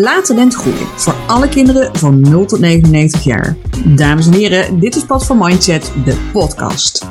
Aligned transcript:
Laat 0.00 0.24
talent 0.24 0.54
groeien 0.54 0.86
voor 0.86 1.14
alle 1.26 1.48
kinderen 1.48 1.96
van 1.96 2.20
0 2.20 2.46
tot 2.46 2.60
99 2.60 3.24
jaar. 3.24 3.56
Dames 3.96 4.26
en 4.26 4.32
heren, 4.32 4.80
dit 4.80 4.96
is 4.96 5.04
Pad 5.04 5.26
van 5.26 5.38
Mindset, 5.38 5.92
de 6.04 6.28
podcast. 6.32 7.06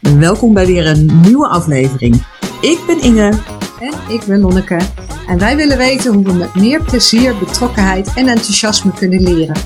Welkom 0.00 0.54
bij 0.54 0.66
weer 0.66 0.86
een 0.86 1.20
nieuwe 1.20 1.48
aflevering. 1.48 2.14
Ik 2.60 2.78
ben 2.86 3.00
Inge. 3.00 3.32
En 3.80 4.14
ik 4.14 4.24
ben 4.26 4.40
Lonneke. 4.40 4.80
En 5.26 5.38
wij 5.38 5.56
willen 5.56 5.78
weten 5.78 6.14
hoe 6.14 6.24
we 6.24 6.32
met 6.32 6.54
meer 6.54 6.82
plezier, 6.82 7.38
betrokkenheid 7.38 8.12
en 8.14 8.28
enthousiasme 8.28 8.92
kunnen 8.92 9.22
leren. 9.22 9.56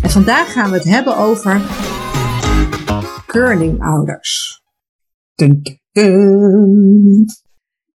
En 0.00 0.10
vandaag 0.10 0.52
gaan 0.52 0.70
we 0.70 0.76
het 0.76 0.88
hebben 0.88 1.16
over 1.16 1.60
curlingouders. 3.26 4.62
Dun, 5.34 5.62
dun. 5.92 7.26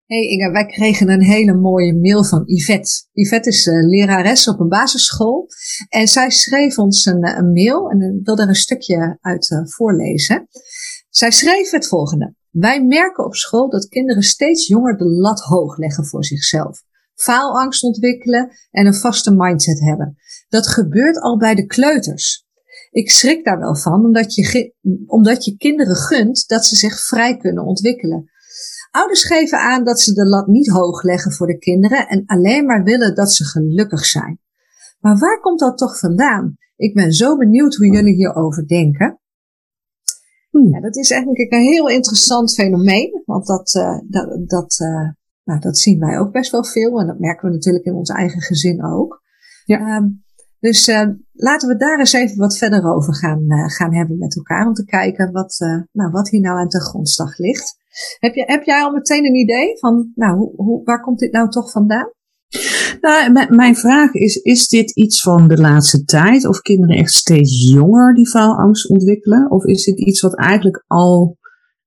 Hey 0.07 0.27
Inge, 0.27 0.51
wij 0.51 0.65
kregen 0.65 1.09
een 1.09 1.21
hele 1.21 1.53
mooie 1.53 1.95
mail 1.95 2.23
van 2.23 2.43
Yvette. 2.45 3.07
Yvette 3.11 3.49
is 3.49 3.65
uh, 3.65 3.87
lerares 3.89 4.47
op 4.47 4.59
een 4.59 4.67
basisschool. 4.67 5.47
En 5.89 6.07
zij 6.07 6.29
schreef 6.29 6.77
ons 6.77 7.05
een, 7.05 7.23
eh, 7.23 7.37
een 7.37 7.51
mail 7.51 7.89
en 7.89 8.01
ik 8.01 8.25
wil 8.25 8.35
daar 8.35 8.47
een 8.47 8.55
stukje 8.55 9.17
uit 9.21 9.49
uh, 9.49 9.59
voorlezen. 9.63 10.47
Zij 11.09 11.31
schreef 11.31 11.71
het 11.71 11.87
volgende. 11.87 12.35
Wij 12.49 12.83
merken 12.83 13.25
op 13.25 13.35
school 13.35 13.69
dat 13.69 13.87
kinderen 13.87 14.23
steeds 14.23 14.67
jonger 14.67 14.97
de 14.97 15.05
lat 15.05 15.39
hoog 15.39 15.77
leggen 15.77 16.05
voor 16.05 16.25
zichzelf. 16.25 16.83
Faalangst 17.15 17.83
ontwikkelen 17.83 18.51
en 18.71 18.85
een 18.85 18.93
vaste 18.93 19.35
mindset 19.35 19.79
hebben. 19.79 20.15
Dat 20.49 20.67
gebeurt 20.67 21.19
al 21.19 21.37
bij 21.37 21.55
de 21.55 21.65
kleuters. 21.65 22.45
Ik 22.91 23.11
schrik 23.11 23.45
daar 23.45 23.59
wel 23.59 23.75
van, 23.75 24.05
omdat 24.05 24.35
je, 24.35 24.73
omdat 25.05 25.45
je 25.45 25.57
kinderen 25.57 25.95
gunt 25.95 26.47
dat 26.47 26.65
ze 26.65 26.75
zich 26.75 26.99
vrij 26.99 27.37
kunnen 27.37 27.65
ontwikkelen. 27.65 28.29
Ouders 28.91 29.23
geven 29.23 29.59
aan 29.59 29.83
dat 29.83 29.99
ze 29.99 30.13
de 30.13 30.25
lat 30.25 30.47
niet 30.47 30.67
hoog 30.67 31.03
leggen 31.03 31.31
voor 31.31 31.47
de 31.47 31.57
kinderen 31.57 32.07
en 32.07 32.23
alleen 32.25 32.65
maar 32.65 32.83
willen 32.83 33.15
dat 33.15 33.33
ze 33.33 33.43
gelukkig 33.45 34.05
zijn. 34.05 34.39
Maar 34.99 35.17
waar 35.17 35.39
komt 35.39 35.59
dat 35.59 35.77
toch 35.77 35.99
vandaan? 35.99 36.57
Ik 36.75 36.93
ben 36.93 37.11
zo 37.11 37.37
benieuwd 37.37 37.75
hoe 37.75 37.91
jullie 37.91 38.15
hierover 38.15 38.67
denken. 38.67 39.19
Hmm. 40.49 40.73
Ja, 40.73 40.81
dat 40.81 40.95
is 40.95 41.11
eigenlijk 41.11 41.51
een 41.51 41.61
heel 41.61 41.89
interessant 41.89 42.53
fenomeen, 42.53 43.21
want 43.25 43.45
dat, 43.47 43.75
uh, 43.75 43.99
dat, 44.03 44.49
dat, 44.49 44.79
uh, 44.79 45.09
nou, 45.43 45.59
dat 45.59 45.77
zien 45.77 45.99
wij 45.99 46.19
ook 46.19 46.31
best 46.31 46.51
wel 46.51 46.63
veel 46.63 46.99
en 46.99 47.07
dat 47.07 47.19
merken 47.19 47.47
we 47.47 47.53
natuurlijk 47.53 47.85
in 47.85 47.93
ons 47.93 48.09
eigen 48.09 48.41
gezin 48.41 48.85
ook. 48.85 49.21
Ja. 49.65 49.95
Um, 49.95 50.25
dus 50.59 50.87
uh, 50.87 51.07
laten 51.33 51.67
we 51.67 51.75
daar 51.75 51.99
eens 51.99 52.13
even 52.13 52.37
wat 52.37 52.57
verder 52.57 52.93
over 52.93 53.15
gaan, 53.15 53.45
gaan 53.69 53.93
hebben 53.95 54.17
met 54.17 54.35
elkaar 54.35 54.67
om 54.67 54.73
te 54.73 54.85
kijken 54.85 55.31
wat, 55.31 55.57
nou, 55.91 56.11
wat 56.11 56.29
hier 56.29 56.41
nou 56.41 56.59
aan 56.59 56.67
de 56.67 56.81
grondslag 56.81 57.37
ligt. 57.37 57.75
Heb, 58.19 58.33
heb 58.35 58.63
jij 58.63 58.81
al 58.81 58.91
meteen 58.91 59.25
een 59.25 59.35
idee 59.35 59.79
van, 59.79 60.11
nou, 60.15 60.37
hoe, 60.55 60.83
waar 60.83 61.01
komt 61.01 61.19
dit 61.19 61.31
nou 61.31 61.49
toch 61.49 61.71
vandaan? 61.71 62.11
Nou, 63.01 63.55
mijn 63.55 63.75
vraag 63.75 64.13
is, 64.13 64.35
is 64.35 64.67
dit 64.67 64.91
iets 64.91 65.21
van 65.21 65.47
de 65.47 65.57
laatste 65.57 66.03
tijd? 66.03 66.47
Of 66.47 66.61
kinderen 66.61 66.97
echt 66.97 67.13
steeds 67.13 67.71
jonger 67.71 68.13
die 68.13 68.27
faalangst 68.27 68.89
ontwikkelen? 68.89 69.51
Of 69.51 69.65
is 69.65 69.83
dit 69.83 69.99
iets 69.99 70.21
wat 70.21 70.35
eigenlijk 70.35 70.83
al 70.87 71.37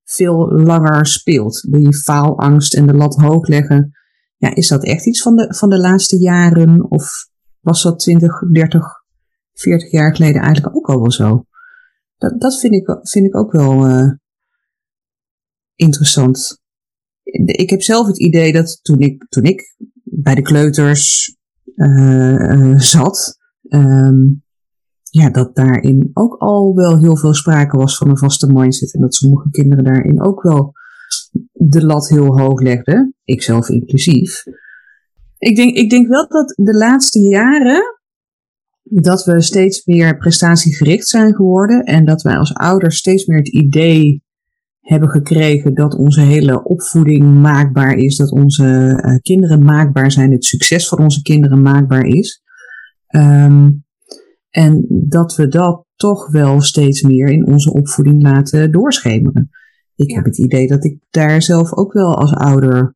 veel 0.05 0.53
langer 0.53 1.07
speelt? 1.07 1.73
Die 1.73 1.97
faalangst 1.97 2.75
en 2.75 2.87
de 2.87 2.95
lat 2.95 3.15
hoog 3.15 3.47
leggen. 3.47 3.91
Ja, 4.37 4.55
is 4.55 4.69
dat 4.69 4.85
echt 4.85 5.07
iets 5.07 5.23
van 5.23 5.37
de, 5.37 5.55
van 5.55 5.69
de 5.69 5.79
laatste 5.79 6.19
jaren? 6.19 6.91
Of 6.91 7.29
was 7.61 7.83
dat 7.83 7.99
20, 7.99 8.39
30, 8.53 8.87
40 9.53 9.91
jaar 9.91 10.15
geleden 10.15 10.43
eigenlijk 10.43 10.77
ook 10.77 10.89
al 10.89 11.01
wel 11.01 11.13
zo? 11.13 11.45
Dat, 12.17 12.41
dat 12.41 12.59
vind, 12.59 12.75
ik, 12.75 12.99
vind 13.03 13.27
ik 13.27 13.37
ook 13.37 13.53
wel 13.53 13.89
uh, 13.89 14.11
interessant. 15.81 16.59
Ik 17.45 17.71
heb 17.71 17.83
zelf 17.83 18.07
het 18.07 18.19
idee 18.19 18.53
dat 18.53 18.79
toen 18.83 19.01
ik, 19.01 19.27
toen 19.29 19.45
ik 19.45 19.77
bij 20.05 20.35
de 20.35 20.43
kleuters 20.43 21.35
uh, 21.75 22.79
zat, 22.79 23.39
um, 23.69 24.43
ja, 25.11 25.31
dat 25.31 25.57
daarin 25.57 26.11
ook 26.13 26.37
al 26.39 26.75
wel 26.75 26.99
heel 26.99 27.17
veel 27.17 27.35
sprake 27.35 27.77
was 27.77 27.97
van 27.97 28.09
een 28.09 28.19
vaste 28.19 28.53
mindset. 28.53 28.95
En 28.95 29.01
dat 29.01 29.15
sommige 29.15 29.51
kinderen 29.51 29.85
daarin 29.85 30.23
ook 30.23 30.43
wel 30.43 30.73
de 31.53 31.85
lat 31.87 32.09
heel 32.09 32.39
hoog 32.39 32.61
legden, 32.61 33.15
ikzelf 33.25 33.69
inclusief. 33.69 34.43
Ik 35.39 35.57
denk, 35.57 35.77
ik 35.77 35.91
denk 35.91 36.09
wel 36.09 36.29
dat 36.29 36.53
de 36.57 36.75
laatste 36.75 37.19
jaren 37.19 37.83
dat 38.83 39.25
we 39.25 39.41
steeds 39.41 39.85
meer 39.85 40.17
prestatiegericht 40.17 41.09
zijn 41.09 41.35
geworden 41.35 41.83
en 41.83 42.05
dat 42.05 42.23
wij 42.23 42.37
als 42.37 42.55
ouders 42.55 42.97
steeds 42.97 43.27
meer 43.27 43.39
het 43.39 43.49
idee 43.49 44.23
hebben 44.91 45.09
gekregen 45.09 45.75
dat 45.75 45.95
onze 45.95 46.21
hele 46.21 46.65
opvoeding 46.65 47.41
maakbaar 47.41 47.95
is, 47.95 48.17
dat 48.17 48.31
onze 48.31 49.01
uh, 49.05 49.17
kinderen 49.23 49.65
maakbaar 49.65 50.11
zijn, 50.11 50.33
het 50.33 50.45
succes 50.45 50.89
van 50.89 50.99
onze 50.99 51.23
kinderen 51.23 51.63
maakbaar 51.63 52.05
is. 52.05 52.43
Um, 53.17 53.85
en 54.51 54.87
dat 54.89 55.37
we 55.37 55.49
dat 55.49 55.85
toch 55.97 56.31
wel 56.31 56.61
steeds 56.61 57.03
meer 57.03 57.29
in 57.29 57.47
onze 57.47 57.73
opvoeding 57.73 58.23
laten 58.23 58.73
doorschemeren. 58.73 59.51
Ik 59.95 60.11
ja. 60.11 60.17
heb 60.17 60.25
het 60.25 60.39
idee 60.39 60.67
dat 60.67 60.85
ik 60.85 60.99
daar 61.11 61.43
zelf 61.43 61.73
ook 61.73 61.93
wel 61.93 62.17
als 62.17 62.35
ouder 62.35 62.95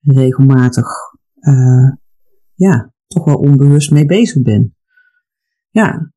regelmatig, 0.00 0.86
uh, 1.40 1.92
ja, 2.54 2.92
toch 3.06 3.24
wel 3.24 3.36
onbewust 3.36 3.90
mee 3.90 4.06
bezig 4.06 4.42
ben. 4.42 4.76
Ja. 5.70 6.12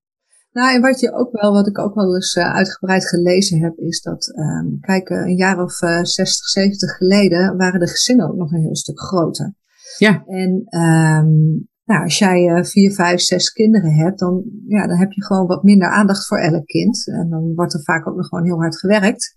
Nou, 0.51 0.75
en 0.75 0.81
wat 0.81 0.99
je 0.99 1.13
ook 1.13 1.31
wel, 1.31 1.51
wat 1.51 1.67
ik 1.67 1.79
ook 1.79 1.95
wel 1.95 2.15
eens 2.15 2.35
uh, 2.35 2.53
uitgebreid 2.53 3.07
gelezen 3.07 3.59
heb, 3.59 3.77
is 3.77 4.01
dat, 4.01 4.33
um, 4.35 4.79
kijk, 4.81 5.09
een 5.09 5.35
jaar 5.35 5.63
of 5.63 5.81
uh, 5.81 6.03
60, 6.03 6.47
70 6.47 6.97
geleden 6.97 7.57
waren 7.57 7.79
de 7.79 7.87
gezinnen 7.87 8.29
ook 8.29 8.35
nog 8.35 8.51
een 8.51 8.61
heel 8.61 8.75
stuk 8.75 8.99
groter. 8.99 9.53
Ja. 9.97 10.23
En 10.25 10.79
um, 10.79 11.68
nou, 11.89 12.03
als 12.03 12.17
jij 12.17 12.45
uh, 12.45 12.63
vier, 12.63 12.93
vijf, 12.93 13.19
zes 13.19 13.51
kinderen 13.51 13.91
hebt, 13.91 14.19
dan, 14.19 14.43
ja, 14.67 14.87
dan 14.87 14.97
heb 14.97 15.11
je 15.11 15.23
gewoon 15.23 15.47
wat 15.47 15.63
minder 15.63 15.89
aandacht 15.89 16.27
voor 16.27 16.37
elk 16.37 16.65
kind. 16.65 17.07
En 17.07 17.29
dan 17.29 17.53
wordt 17.55 17.73
er 17.73 17.83
vaak 17.83 18.07
ook 18.07 18.15
nog 18.15 18.27
gewoon 18.27 18.45
heel 18.45 18.59
hard 18.59 18.79
gewerkt. 18.79 19.33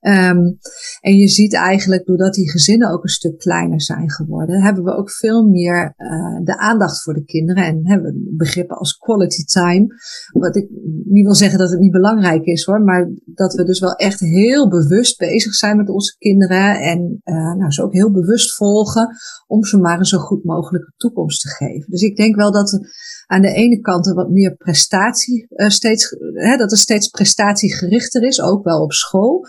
Um, 0.00 0.58
en 1.00 1.16
je 1.16 1.28
ziet 1.28 1.54
eigenlijk, 1.54 2.06
doordat 2.06 2.34
die 2.34 2.50
gezinnen 2.50 2.90
ook 2.90 3.02
een 3.02 3.08
stuk 3.08 3.38
kleiner 3.38 3.82
zijn 3.82 4.10
geworden, 4.10 4.62
hebben 4.62 4.84
we 4.84 4.96
ook 4.96 5.10
veel 5.10 5.48
meer 5.48 5.94
uh, 5.96 6.44
de 6.44 6.58
aandacht 6.58 7.02
voor 7.02 7.14
de 7.14 7.24
kinderen. 7.24 7.64
En 7.64 7.80
hebben 7.82 8.12
we 8.12 8.34
begrippen 8.36 8.76
als 8.76 8.96
quality 8.96 9.44
time. 9.44 9.86
Wat 10.32 10.56
ik 10.56 10.68
niet 11.04 11.24
wil 11.24 11.34
zeggen 11.34 11.58
dat 11.58 11.70
het 11.70 11.80
niet 11.80 11.92
belangrijk 11.92 12.44
is 12.44 12.64
hoor, 12.64 12.80
maar 12.80 13.10
dat 13.24 13.54
we 13.54 13.64
dus 13.64 13.80
wel 13.80 13.94
echt 13.94 14.20
heel 14.20 14.68
bewust 14.68 15.18
bezig 15.18 15.54
zijn 15.54 15.76
met 15.76 15.88
onze 15.88 16.16
kinderen. 16.18 16.80
En 16.80 17.20
uh, 17.24 17.54
nou, 17.54 17.70
ze 17.70 17.82
ook 17.82 17.92
heel 17.92 18.12
bewust 18.12 18.54
volgen 18.54 19.08
om 19.46 19.64
ze 19.64 19.78
maar 19.78 19.98
een 19.98 20.04
zo 20.04 20.18
goed 20.18 20.44
mogelijke 20.44 20.92
toekomst 20.96 21.40
te 21.40 21.48
geven. 21.48 21.90
Dus 21.96 22.08
ik 22.08 22.16
denk 22.16 22.36
wel 22.36 22.52
dat 22.52 22.80
aan 23.26 23.42
de 23.42 23.52
ene 23.52 23.80
kant 23.80 24.06
er 24.06 24.14
wat 24.14 24.30
meer 24.30 24.56
prestatie 24.56 25.46
uh, 25.50 25.68
steeds, 25.68 26.16
hè, 26.32 26.56
dat 26.56 26.70
er 26.70 26.78
steeds 26.78 27.08
prestatiegerichter 27.08 28.22
is, 28.22 28.40
ook 28.40 28.64
wel 28.64 28.82
op 28.82 28.92
school. 28.92 29.44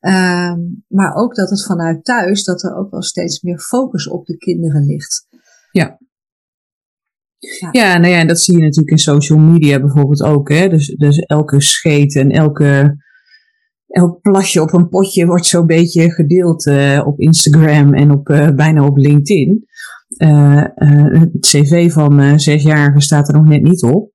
Uh, 0.00 0.54
maar 0.88 1.14
ook 1.14 1.34
dat 1.34 1.50
het 1.50 1.64
vanuit 1.64 2.04
thuis, 2.04 2.44
dat 2.44 2.62
er 2.62 2.76
ook 2.76 2.90
wel 2.90 3.02
steeds 3.02 3.42
meer 3.42 3.58
focus 3.58 4.08
op 4.08 4.26
de 4.26 4.36
kinderen 4.36 4.84
ligt. 4.84 5.26
Ja. 5.70 5.98
Ja, 7.38 7.68
ja 7.72 7.98
nou 7.98 8.12
ja, 8.12 8.18
en 8.18 8.26
dat 8.26 8.40
zie 8.40 8.56
je 8.56 8.62
natuurlijk 8.62 8.90
in 8.90 8.98
social 8.98 9.38
media 9.38 9.80
bijvoorbeeld 9.80 10.22
ook. 10.22 10.48
Hè? 10.48 10.68
Dus, 10.68 10.86
dus 10.86 11.18
elke 11.18 11.60
scheet 11.60 12.16
en 12.16 12.30
elke, 12.30 12.96
elk 13.86 14.20
plasje 14.20 14.62
op 14.62 14.72
een 14.72 14.88
potje 14.88 15.26
wordt 15.26 15.46
zo'n 15.46 15.66
beetje 15.66 16.12
gedeeld 16.12 16.66
uh, 16.66 17.02
op 17.06 17.20
Instagram 17.20 17.94
en 17.94 18.10
op, 18.10 18.28
uh, 18.28 18.50
bijna 18.50 18.86
op 18.86 18.96
LinkedIn. 18.96 19.66
Uh, 20.16 20.64
uh, 20.76 21.20
het 21.20 21.38
cv 21.40 21.92
van 21.92 22.20
uh, 22.20 22.38
zesjarigen 22.38 23.00
staat 23.00 23.28
er 23.28 23.34
nog 23.34 23.48
net 23.48 23.62
niet 23.62 23.82
op. 23.82 24.10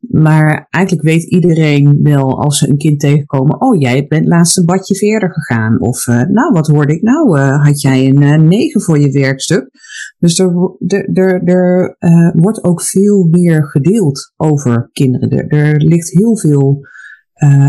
Maar 0.00 0.66
eigenlijk 0.70 1.06
weet 1.06 1.22
iedereen 1.22 1.98
wel 2.02 2.42
als 2.42 2.58
ze 2.58 2.68
een 2.68 2.76
kind 2.76 3.00
tegenkomen: 3.00 3.60
Oh, 3.60 3.80
jij 3.80 4.06
bent 4.06 4.26
laatst 4.26 4.58
een 4.58 4.64
badje 4.64 4.96
verder 4.96 5.32
gegaan. 5.32 5.80
Of 5.80 6.06
nou, 6.06 6.52
wat 6.52 6.66
hoorde 6.66 6.94
ik 6.94 7.02
nou? 7.02 7.38
had 7.38 7.80
jij 7.80 8.06
een 8.08 8.48
negen 8.48 8.80
voor 8.80 8.98
je 8.98 9.10
werkstuk? 9.10 9.70
Dus 10.18 10.38
er, 10.38 10.52
er, 10.86 11.08
er, 11.14 11.96
er 11.98 12.32
wordt 12.36 12.64
ook 12.64 12.82
veel 12.82 13.28
meer 13.30 13.64
gedeeld 13.64 14.32
over 14.36 14.90
kinderen. 14.92 15.30
Er, 15.30 15.48
er 15.48 15.80
ligt 15.80 16.10
heel 16.10 16.36
veel 16.36 16.86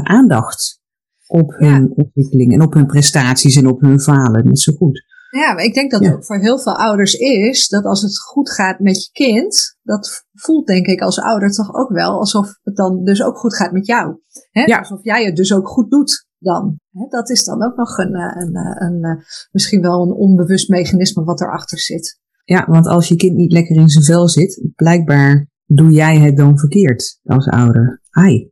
aandacht 0.03 0.81
op 1.27 1.51
hun 1.57 1.81
ja. 1.81 1.89
ontwikkeling 1.95 2.53
en 2.53 2.61
op 2.61 2.73
hun 2.73 2.85
prestaties 2.85 3.55
en 3.55 3.67
op 3.67 3.81
hun 3.81 3.99
falen. 3.99 4.45
Net 4.45 4.59
zo 4.59 4.73
goed. 4.73 5.03
Ja, 5.31 5.53
maar 5.53 5.63
ik 5.63 5.73
denk 5.73 5.91
dat 5.91 6.03
het 6.03 6.13
ook 6.13 6.25
voor 6.25 6.39
heel 6.39 6.59
veel 6.59 6.77
ouders 6.77 7.13
is 7.13 7.67
dat 7.67 7.83
als 7.83 8.01
het 8.01 8.19
goed 8.19 8.51
gaat 8.51 8.79
met 8.79 9.03
je 9.03 9.11
kind, 9.11 9.77
dat 9.81 10.25
voelt 10.33 10.67
denk 10.67 10.85
ik 10.85 11.01
als 11.01 11.19
ouder 11.19 11.51
toch 11.51 11.73
ook 11.73 11.89
wel 11.89 12.19
alsof 12.19 12.59
het 12.63 12.75
dan 12.75 13.03
dus 13.03 13.23
ook 13.23 13.37
goed 13.37 13.55
gaat 13.55 13.71
met 13.71 13.85
jou. 13.85 14.19
Hè? 14.49 14.61
Ja. 14.61 14.77
Alsof 14.77 15.03
jij 15.03 15.25
het 15.25 15.35
dus 15.35 15.53
ook 15.53 15.67
goed 15.67 15.91
doet 15.91 16.27
dan. 16.37 16.79
Hè? 16.91 17.05
Dat 17.07 17.29
is 17.29 17.43
dan 17.43 17.63
ook 17.63 17.75
nog 17.75 17.97
een, 17.97 18.13
eh, 18.13 18.41
een, 18.41 18.55
eh, 18.55 18.87
een, 18.87 19.03
een, 19.03 19.23
misschien 19.51 19.81
wel 19.81 20.01
een 20.01 20.13
onbewust 20.13 20.69
mechanisme 20.69 21.23
wat 21.23 21.41
erachter 21.41 21.79
zit. 21.79 22.19
Ja, 22.43 22.65
want 22.67 22.87
als 22.87 23.07
je 23.07 23.15
kind 23.15 23.35
niet 23.35 23.51
lekker 23.51 23.75
in 23.75 23.89
zijn 23.89 24.05
vel 24.05 24.29
zit, 24.29 24.69
blijkbaar 24.75 25.50
doe 25.75 25.91
jij 25.91 26.19
het 26.19 26.37
dan 26.37 26.57
verkeerd 26.57 27.19
als 27.23 27.47
ouder? 27.47 28.01
Ai. 28.09 28.49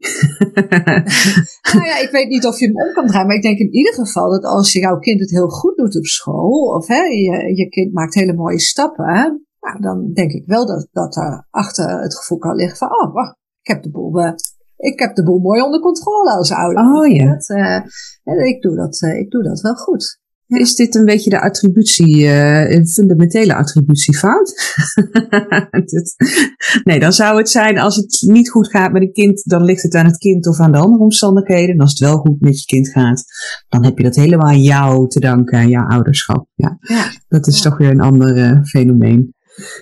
nou 1.73 1.85
ja, 1.85 1.99
ik 2.01 2.09
weet 2.11 2.27
niet 2.27 2.45
of 2.45 2.59
je 2.59 2.65
hem 2.65 2.75
om 2.75 2.93
kan 2.93 3.07
draaien, 3.07 3.27
maar 3.27 3.35
ik 3.35 3.41
denk 3.41 3.59
in 3.59 3.73
ieder 3.73 3.93
geval 3.93 4.29
dat 4.29 4.43
als 4.43 4.73
jouw 4.73 4.99
kind 4.99 5.19
het 5.19 5.29
heel 5.29 5.49
goed 5.49 5.77
doet 5.77 5.97
op 5.97 6.05
school, 6.05 6.75
of 6.75 6.87
hè, 6.87 7.01
je, 7.03 7.55
je 7.55 7.69
kind 7.69 7.93
maakt 7.93 8.13
hele 8.13 8.33
mooie 8.33 8.59
stappen, 8.59 9.05
Nou, 9.59 9.81
dan 9.81 10.13
denk 10.13 10.31
ik 10.31 10.43
wel 10.45 10.65
dat, 10.65 10.87
dat 10.91 11.15
er 11.15 11.47
achter 11.49 12.01
het 12.01 12.15
gevoel 12.15 12.37
kan 12.37 12.55
liggen 12.55 12.77
van, 12.77 12.87
oh, 12.87 13.13
wacht, 13.13 13.35
ik 13.61 13.67
heb 13.73 13.83
de 13.83 13.91
boel, 13.91 14.19
uh, 14.19 14.31
ik 14.77 14.99
heb 14.99 15.15
de 15.15 15.23
boel 15.23 15.39
mooi 15.39 15.61
onder 15.61 15.79
controle 15.79 16.31
als 16.31 16.51
ouder. 16.51 16.83
Oh 16.83 17.07
ja. 17.07 17.25
Dat, 17.25 17.49
uh, 17.49 18.47
ik, 18.47 18.61
doe 18.61 18.75
dat, 18.75 19.01
uh, 19.01 19.19
ik 19.19 19.29
doe 19.29 19.43
dat 19.43 19.61
wel 19.61 19.75
goed. 19.75 20.18
Is 20.49 20.75
dit 20.75 20.95
een 20.95 21.05
beetje 21.05 21.29
de 21.29 21.41
attributie, 21.41 22.17
uh, 22.17 22.71
een 22.71 22.87
fundamentele 22.87 23.55
attributiefout? 23.55 24.75
nee, 26.83 26.99
dan 26.99 27.13
zou 27.13 27.37
het 27.37 27.49
zijn 27.49 27.79
als 27.79 27.95
het 27.95 28.17
niet 28.27 28.49
goed 28.49 28.69
gaat 28.69 28.91
met 28.91 29.01
een 29.01 29.11
kind, 29.11 29.43
dan 29.45 29.63
ligt 29.63 29.83
het 29.83 29.95
aan 29.95 30.05
het 30.05 30.17
kind 30.17 30.47
of 30.47 30.59
aan 30.59 30.71
de 30.71 30.77
andere 30.77 31.03
omstandigheden. 31.03 31.75
En 31.75 31.81
als 31.81 31.89
het 31.89 31.99
wel 31.99 32.17
goed 32.17 32.41
met 32.41 32.59
je 32.59 32.65
kind 32.65 32.89
gaat, 32.89 33.23
dan 33.67 33.83
heb 33.85 33.97
je 33.97 34.03
dat 34.03 34.15
helemaal 34.15 34.47
aan 34.47 34.61
jou 34.61 35.07
te 35.07 35.19
danken, 35.19 35.57
aan 35.57 35.69
jouw 35.69 35.87
ouderschap. 35.87 36.47
Ja, 36.55 36.77
ja. 36.79 37.11
dat 37.27 37.47
is 37.47 37.57
Ja. 37.57 37.69
toch 37.69 37.77
weer 37.77 37.89
een 37.89 38.01
ander 38.01 38.37
uh, 38.37 38.63
fenomeen. 38.63 39.33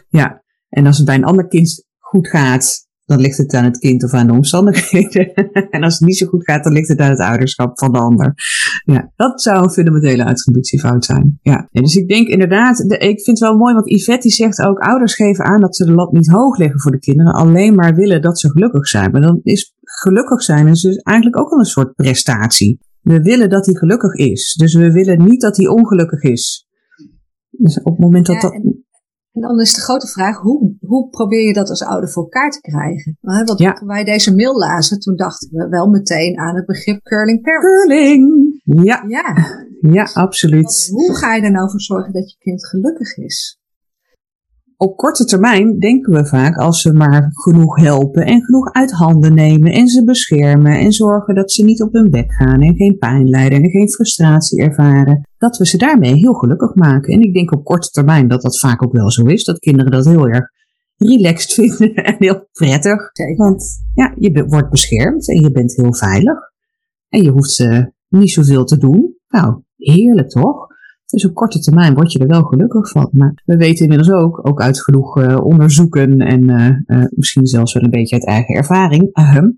Ja, 0.09 0.43
en 0.69 0.85
als 0.85 0.97
het 0.97 1.05
bij 1.05 1.15
een 1.15 1.23
ander 1.23 1.47
kind 1.47 1.85
goed 1.97 2.27
gaat, 2.27 2.86
dan 3.07 3.19
ligt 3.19 3.37
het 3.37 3.53
aan 3.53 3.63
het 3.63 3.77
kind 3.77 4.03
of 4.03 4.13
aan 4.13 4.27
de 4.27 4.33
omstandigheden. 4.33 5.33
en 5.75 5.83
als 5.83 5.93
het 5.93 6.07
niet 6.07 6.17
zo 6.17 6.27
goed 6.27 6.43
gaat, 6.43 6.63
dan 6.63 6.73
ligt 6.73 6.87
het 6.87 6.99
aan 6.99 7.09
het 7.09 7.19
ouderschap 7.19 7.79
van 7.79 7.91
de 7.91 7.99
ander. 7.99 8.33
Ja, 8.83 9.11
dat 9.15 9.41
zou 9.41 9.63
een 9.63 9.71
fundamentele 9.71 10.25
attributiefout 10.25 11.05
zijn. 11.05 11.39
Ja. 11.41 11.67
En 11.71 11.81
dus 11.83 11.95
ik 11.95 12.07
denk 12.07 12.27
inderdaad, 12.27 12.77
de, 12.77 12.97
ik 12.97 13.21
vind 13.21 13.39
het 13.39 13.39
wel 13.39 13.57
mooi, 13.57 13.73
want 13.73 13.89
Yvette 13.89 14.21
die 14.21 14.31
zegt 14.31 14.61
ook, 14.61 14.79
ouders 14.79 15.15
geven 15.15 15.45
aan 15.45 15.61
dat 15.61 15.75
ze 15.75 15.85
de 15.85 15.91
lat 15.91 16.11
niet 16.11 16.27
hoog 16.27 16.57
leggen 16.57 16.79
voor 16.79 16.91
de 16.91 16.99
kinderen, 16.99 17.33
alleen 17.33 17.75
maar 17.75 17.95
willen 17.95 18.21
dat 18.21 18.39
ze 18.39 18.49
gelukkig 18.49 18.87
zijn. 18.87 19.11
Maar 19.11 19.21
dan 19.21 19.39
is 19.43 19.75
gelukkig 19.81 20.41
zijn 20.41 20.67
is 20.67 20.81
dus 20.81 20.97
eigenlijk 20.97 21.37
ook 21.39 21.49
wel 21.49 21.59
een 21.59 21.65
soort 21.65 21.95
prestatie. 21.95 22.79
We 23.01 23.21
willen 23.21 23.49
dat 23.49 23.65
hij 23.65 23.75
gelukkig 23.75 24.13
is. 24.13 24.53
Dus 24.53 24.73
we 24.73 24.91
willen 24.91 25.23
niet 25.23 25.41
dat 25.41 25.57
hij 25.57 25.67
ongelukkig 25.67 26.21
is. 26.21 26.67
Dus 27.49 27.79
op 27.79 27.91
het 27.91 27.99
moment 27.99 28.25
dat 28.25 28.41
Ja, 28.41 28.41
dat... 28.41 28.61
en- 29.41 29.47
dan 29.47 29.59
is 29.59 29.73
de 29.73 29.81
grote 29.81 30.07
vraag, 30.07 30.37
hoe, 30.37 30.75
hoe 30.81 31.09
probeer 31.09 31.47
je 31.47 31.53
dat 31.53 31.69
als 31.69 31.83
ouder 31.83 32.09
voor 32.09 32.23
elkaar 32.23 32.49
te 32.51 32.61
krijgen? 32.61 33.17
Want 33.21 33.59
Ja. 33.59 33.73
toen 33.73 33.87
wij 33.87 34.03
deze 34.03 34.35
mail 34.35 34.57
lazen, 34.57 34.99
toen 34.99 35.15
dachten 35.15 35.49
we 35.51 35.67
wel 35.69 35.87
meteen 35.87 36.37
aan 36.39 36.55
het 36.55 36.65
begrip 36.65 37.03
curling. 37.03 37.43
Curling! 37.43 38.45
Ja, 38.63 39.03
Ja, 39.07 39.35
ja, 39.81 39.89
want 39.91 40.13
absoluut. 40.13 40.87
hoe 40.91 41.15
ga 41.15 41.35
je 41.35 41.41
er 41.41 41.51
nou 41.51 41.69
voor 41.69 41.81
zorgen 41.81 42.13
dat 42.13 42.31
je 42.31 42.37
kind 42.39 42.67
gelukkig 42.67 43.17
is? 43.17 43.56
Op 44.77 44.97
korte 44.97 45.25
termijn 45.25 45.79
denken 45.79 46.13
we 46.13 46.25
vaak 46.25 46.57
als 46.57 46.81
ze 46.81 46.93
maar 46.93 47.29
genoeg 47.31 47.79
helpen 47.79 48.25
en 48.25 48.43
genoeg 48.43 48.73
uit 48.73 48.91
handen 48.91 49.33
nemen 49.33 49.71
en 49.71 49.87
ze 49.87 50.03
beschermen 50.03 50.79
en 50.79 50.91
zorgen 50.91 51.35
dat 51.35 51.51
ze 51.51 51.63
niet 51.63 51.81
op 51.81 51.93
hun 51.93 52.11
bek 52.11 52.33
gaan 52.33 52.61
en 52.61 52.75
geen 52.75 52.97
pijn 52.97 53.29
lijden 53.29 53.63
en 53.63 53.69
geen 53.69 53.89
frustratie 53.89 54.61
ervaren, 54.61 55.27
dat 55.37 55.57
we 55.57 55.65
ze 55.65 55.77
daarmee 55.77 56.13
heel 56.13 56.33
gelukkig 56.33 56.75
maken. 56.75 57.13
En 57.13 57.21
ik 57.21 57.33
denk 57.33 57.51
op 57.51 57.63
korte 57.63 57.89
termijn 57.89 58.27
dat 58.27 58.41
dat 58.41 58.59
vaak 58.59 58.83
ook 58.83 58.91
wel 58.91 59.11
zo 59.11 59.25
is, 59.25 59.43
dat 59.43 59.59
kinderen 59.59 59.91
dat 59.91 60.05
heel 60.05 60.27
erg 60.27 60.45
relaxed 60.97 61.53
vinden 61.77 61.93
en 61.93 62.15
heel 62.19 62.47
prettig. 62.51 63.11
Want 63.35 63.65
ja, 63.93 64.13
je 64.17 64.45
wordt 64.47 64.69
beschermd 64.69 65.29
en 65.29 65.41
je 65.41 65.51
bent 65.51 65.75
heel 65.75 65.93
veilig. 65.93 66.37
En 67.09 67.23
je 67.23 67.29
hoeft 67.29 67.51
ze 67.51 67.91
niet 68.07 68.31
zoveel 68.31 68.65
te 68.65 68.77
doen. 68.77 69.15
Nou, 69.27 69.61
heerlijk 69.75 70.29
toch? 70.29 70.67
Dus 71.07 71.25
op 71.25 71.33
korte 71.33 71.59
termijn 71.59 71.93
word 71.93 72.11
je 72.11 72.19
er 72.19 72.27
wel 72.27 72.43
gelukkig 72.43 72.89
van. 72.89 73.09
Maar 73.11 73.41
we 73.45 73.57
weten 73.57 73.83
inmiddels 73.83 74.11
ook, 74.11 74.47
ook 74.47 74.61
uit 74.61 74.83
genoeg 74.83 75.21
eh, 75.21 75.45
onderzoeken 75.45 76.19
en 76.19 76.49
eh, 76.49 76.67
eh, 76.85 77.07
misschien 77.09 77.45
zelfs 77.45 77.73
wel 77.73 77.83
een 77.83 77.89
beetje 77.89 78.15
uit 78.15 78.25
eigen 78.25 78.55
ervaring, 78.55 79.11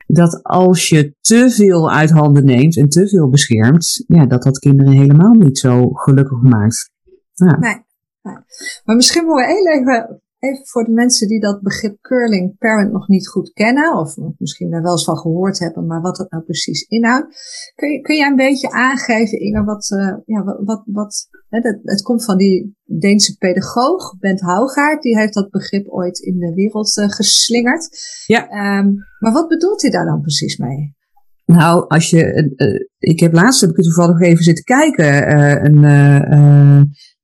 dat 0.08 0.44
als 0.44 0.90
je 0.90 1.16
te 1.22 1.50
veel 1.50 1.92
uit 1.92 2.10
handen 2.10 2.46
neemt 2.46 2.78
en 2.78 2.90
te 2.90 3.08
veel 3.08 3.30
beschermt, 3.30 4.04
ja, 4.08 4.26
dat 4.26 4.44
dat 4.44 4.60
kinderen 4.60 4.94
helemaal 4.94 5.34
niet 5.34 5.58
zo 5.58 5.90
gelukkig 5.90 6.42
maakt. 6.42 6.92
Ja. 7.34 7.58
Nee. 7.60 7.86
nee. 8.22 8.38
Maar 8.86 8.96
misschien 8.96 9.26
moeten 9.26 9.46
we 9.46 9.54
heel 9.54 9.80
even, 9.80 10.22
even 10.40 10.68
voor 10.68 10.84
de 10.84 10.92
mensen 10.92 11.28
die 11.28 11.40
dat 11.40 11.62
begrip 11.62 11.98
curling 12.02 12.58
parent 12.58 12.92
nog 12.92 13.08
niet 13.08 13.28
goed 13.28 13.52
kennen, 13.54 13.98
of 13.98 14.16
misschien 14.38 14.74
er 14.74 14.82
wel 14.82 14.92
eens 14.92 15.04
van 15.04 15.18
gehoord 15.18 15.60
hebben, 15.60 15.86
maar 15.86 16.02
wat 16.02 16.18
het 16.18 16.32
nou 16.32 16.44
precies 16.44 16.82
inhoudt. 16.82 17.28
Kun, 17.76 17.90
je, 17.90 18.02
kun 18.02 18.16
jij 18.16 18.28
een 18.28 18.36
beetje 18.36 18.72
aangeven, 18.72 19.40
Inge, 19.40 19.64
wat, 19.64 19.90
uh, 19.90 20.16
ja, 20.26 20.44
wat, 20.44 20.60
wat, 20.64 20.84
wat 20.86 21.28
hè, 21.50 21.60
dat, 21.60 21.80
het 21.84 22.02
komt 22.02 22.26
van 22.26 22.38
die 22.38 22.78
Deense 22.86 23.38
pedagoog, 23.38 24.18
Bent 24.20 24.42
Hougaard, 24.42 25.02
die 25.02 25.18
heeft 25.18 25.34
dat 25.34 25.50
begrip 25.50 25.88
ooit 25.88 26.20
in 26.20 26.40
de 26.40 26.54
wereld 26.54 26.98
uh, 26.98 27.10
geslingerd. 27.10 27.90
Ja. 28.26 28.44
Um, 28.80 28.96
maar 29.20 29.32
wat 29.32 29.48
bedoelt 29.48 29.82
hij 29.82 29.92
daar 29.92 30.06
dan 30.06 30.22
precies 30.22 30.58
mee? 30.58 30.98
Nou, 31.46 31.88
als 31.88 32.10
je, 32.10 32.54
uh, 32.56 32.88
ik 32.98 33.20
heb 33.20 33.34
laatst 33.34 33.62
heb 33.62 33.70
ik 33.70 33.84
toevallig 33.84 34.20
even 34.20 34.44
zitten 34.44 34.64
kijken, 34.64 35.36
een, 35.66 35.84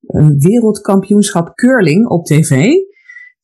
een 0.01 0.38
wereldkampioenschap 0.38 1.56
curling 1.56 2.07
op 2.07 2.25
tv. 2.25 2.73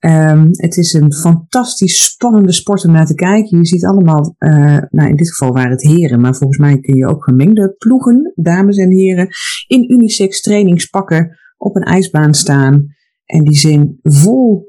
Um, 0.05 0.47
het 0.51 0.77
is 0.77 0.93
een 0.93 1.13
fantastisch 1.13 2.03
spannende 2.03 2.51
sport 2.51 2.85
om 2.85 2.91
naar 2.91 3.05
te 3.05 3.13
kijken. 3.13 3.57
Je 3.57 3.65
ziet 3.65 3.85
allemaal, 3.85 4.35
uh, 4.39 4.77
nou 4.89 5.09
in 5.09 5.15
dit 5.15 5.29
geval 5.29 5.53
waren 5.53 5.71
het 5.71 5.81
heren, 5.81 6.21
maar 6.21 6.35
volgens 6.35 6.59
mij 6.59 6.79
kun 6.79 6.95
je 6.95 7.07
ook 7.07 7.23
gemengde 7.23 7.75
ploegen, 7.77 8.33
dames 8.35 8.77
en 8.77 8.91
heren, 8.91 9.27
in 9.67 9.91
unisex 9.91 10.41
trainingspakken 10.41 11.37
op 11.57 11.75
een 11.75 11.83
ijsbaan 11.83 12.33
staan. 12.33 12.85
En 13.25 13.43
die 13.43 13.57
zijn 13.57 13.99
vol 14.01 14.65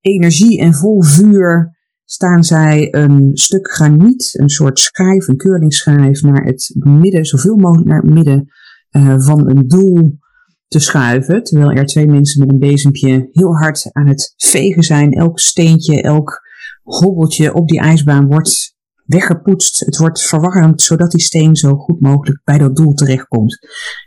energie 0.00 0.60
en 0.60 0.74
vol 0.74 1.02
vuur 1.02 1.76
staan 2.04 2.44
zij 2.44 2.88
een 2.90 3.30
stuk 3.32 3.70
graniet, 3.70 4.30
een 4.32 4.48
soort 4.48 4.78
schijf, 4.78 5.28
een 5.28 5.36
curlingschijf, 5.36 6.22
naar 6.22 6.44
het 6.44 6.74
midden, 6.78 7.24
zoveel 7.24 7.56
mogelijk 7.56 7.88
naar 7.88 8.02
het 8.02 8.14
midden 8.14 8.48
uh, 8.90 9.20
van 9.20 9.50
een 9.50 9.68
doel 9.68 10.18
te 10.68 10.78
schuiven. 10.78 11.42
Terwijl 11.42 11.70
er 11.70 11.86
twee 11.86 12.06
mensen 12.06 12.40
met 12.40 12.52
een 12.52 12.58
bezempje 12.58 13.28
heel 13.30 13.56
hard 13.56 13.88
aan 13.92 14.08
het 14.08 14.34
vegen 14.36 14.82
zijn. 14.82 15.12
Elk 15.12 15.38
steentje, 15.38 16.02
elk 16.02 16.40
hobbeltje 16.82 17.54
op 17.54 17.68
die 17.68 17.80
ijsbaan 17.80 18.26
wordt 18.26 18.76
weggepoetst. 19.04 19.78
Het 19.84 19.96
wordt 19.96 20.22
verwarmd, 20.22 20.82
zodat 20.82 21.10
die 21.10 21.20
steen 21.20 21.56
zo 21.56 21.74
goed 21.74 22.00
mogelijk 22.00 22.40
bij 22.44 22.58
dat 22.58 22.76
doel 22.76 22.94
terechtkomt. 22.94 23.58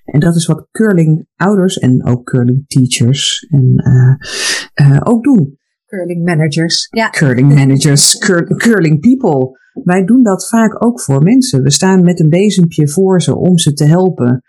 En 0.04 0.20
dat 0.20 0.36
is 0.36 0.46
wat 0.46 0.68
curling 0.72 1.28
ouders 1.36 1.78
en 1.78 2.06
ook 2.06 2.24
curling 2.24 2.64
teachers 2.68 3.48
en, 3.50 3.74
uh, 3.76 4.88
uh, 4.88 5.00
ook 5.04 5.24
doen. 5.24 5.60
Curling 5.86 6.26
managers. 6.26 6.88
Ja. 6.90 7.10
Curling 7.10 7.54
managers, 7.54 8.18
cur 8.18 8.56
curling 8.56 9.00
people. 9.00 9.60
Wij 9.84 10.06
doen 10.06 10.24
dat 10.24 10.48
vaak 10.48 10.86
ook 10.86 11.02
voor 11.02 11.24
mensen. 11.24 11.64
We 11.64 11.72
staan 11.72 12.04
met 12.04 12.20
een 12.20 12.30
bezempje 12.30 12.90
voor 12.90 13.22
ze 13.22 13.36
om 13.36 13.58
ze 13.58 13.74
te 13.74 13.86
helpen. 13.86 14.42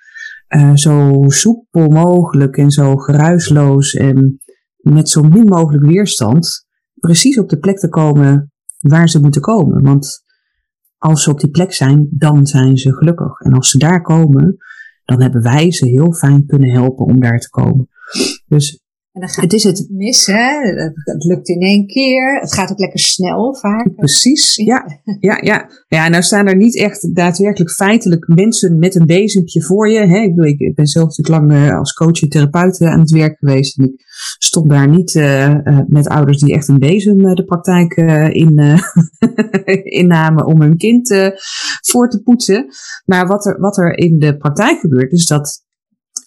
Uh, 0.56 0.74
zo 0.74 1.24
soepel 1.26 1.88
mogelijk 1.88 2.56
en 2.56 2.70
zo 2.70 2.96
geruisloos 2.96 3.94
en 3.94 4.40
met 4.76 5.08
zo 5.08 5.22
min 5.22 5.44
mogelijk 5.44 5.86
weerstand 5.86 6.66
precies 6.94 7.38
op 7.38 7.48
de 7.48 7.58
plek 7.58 7.78
te 7.78 7.88
komen 7.88 8.52
waar 8.78 9.08
ze 9.08 9.20
moeten 9.20 9.40
komen. 9.40 9.82
Want 9.82 10.24
als 10.96 11.22
ze 11.22 11.30
op 11.30 11.40
die 11.40 11.50
plek 11.50 11.72
zijn, 11.72 12.08
dan 12.10 12.46
zijn 12.46 12.76
ze 12.76 12.94
gelukkig. 12.94 13.40
En 13.40 13.52
als 13.52 13.70
ze 13.70 13.78
daar 13.78 14.02
komen, 14.02 14.56
dan 15.04 15.20
hebben 15.20 15.42
wij 15.42 15.72
ze 15.72 15.86
heel 15.86 16.12
fijn 16.12 16.46
kunnen 16.46 16.70
helpen 16.70 17.06
om 17.06 17.20
daar 17.20 17.38
te 17.38 17.50
komen. 17.50 17.88
Dus 18.46 18.81
en 19.12 19.20
dan 19.20 19.28
gaat 19.28 19.42
het 19.42 19.52
is 19.52 19.64
het 19.64 19.86
mis, 19.90 20.26
hè? 20.26 20.58
Het 20.94 21.24
lukt 21.24 21.48
in 21.48 21.60
één 21.60 21.86
keer. 21.86 22.40
Het 22.40 22.52
gaat 22.52 22.70
ook 22.70 22.78
lekker 22.78 22.98
snel 22.98 23.54
vaak. 23.54 23.94
Precies, 23.94 24.56
ja. 24.56 25.00
Ja, 25.20 25.38
ja. 25.42 25.70
ja 25.88 26.08
nou 26.08 26.22
staan 26.22 26.46
er 26.46 26.56
niet 26.56 26.76
echt 26.76 27.14
daadwerkelijk 27.14 27.70
feitelijk 27.70 28.28
mensen 28.28 28.78
met 28.78 28.94
een 28.94 29.06
bezempje 29.06 29.62
voor 29.62 29.88
je. 29.88 29.98
Hè? 29.98 30.18
Ik, 30.18 30.34
bedoel, 30.34 30.54
ik 30.58 30.74
ben 30.74 30.86
zelf 30.86 31.08
natuurlijk 31.08 31.50
lang 31.50 31.64
uh, 31.64 31.78
als 31.78 31.92
coach 31.92 32.22
en 32.22 32.28
therapeut 32.28 32.80
aan 32.80 33.00
het 33.00 33.10
werk 33.10 33.38
geweest. 33.38 33.78
En 33.78 33.84
ik 33.84 34.04
stond 34.38 34.70
daar 34.70 34.88
niet 34.88 35.14
uh, 35.14 35.48
uh, 35.48 35.78
met 35.86 36.08
ouders 36.08 36.38
die 36.38 36.54
echt 36.54 36.68
een 36.68 36.78
bezem 36.78 37.34
de 37.34 37.44
praktijk 37.44 37.96
in, 38.32 38.80
innamen 40.00 40.46
om 40.46 40.60
hun 40.60 40.76
kind 40.76 41.32
voor 41.80 42.08
te 42.08 42.22
poetsen. 42.22 42.66
Maar 43.04 43.26
wat 43.26 43.46
er, 43.46 43.60
wat 43.60 43.78
er 43.78 43.98
in 43.98 44.18
de 44.18 44.36
praktijk 44.36 44.80
gebeurt, 44.80 45.12
is 45.12 45.26
dat 45.26 45.61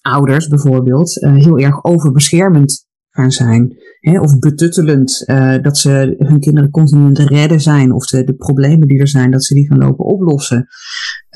ouders 0.01 0.47
bijvoorbeeld 0.47 1.21
uh, 1.21 1.35
heel 1.35 1.57
erg 1.57 1.83
overbeschermend 1.83 2.85
gaan 3.09 3.31
zijn. 3.31 3.77
Hè, 3.99 4.19
of 4.19 4.39
betuttelend, 4.39 5.23
uh, 5.25 5.61
dat 5.61 5.77
ze 5.77 6.15
hun 6.17 6.39
kinderen 6.39 6.69
continu 6.69 7.07
het 7.07 7.19
redden 7.19 7.61
zijn. 7.61 7.91
Of 7.91 8.05
de, 8.05 8.33
problemen 8.37 8.87
die 8.87 8.99
er 8.99 9.07
zijn, 9.07 9.31
dat 9.31 9.43
ze 9.43 9.53
die 9.53 9.67
gaan 9.67 9.77
lopen 9.77 10.05
oplossen. 10.05 10.67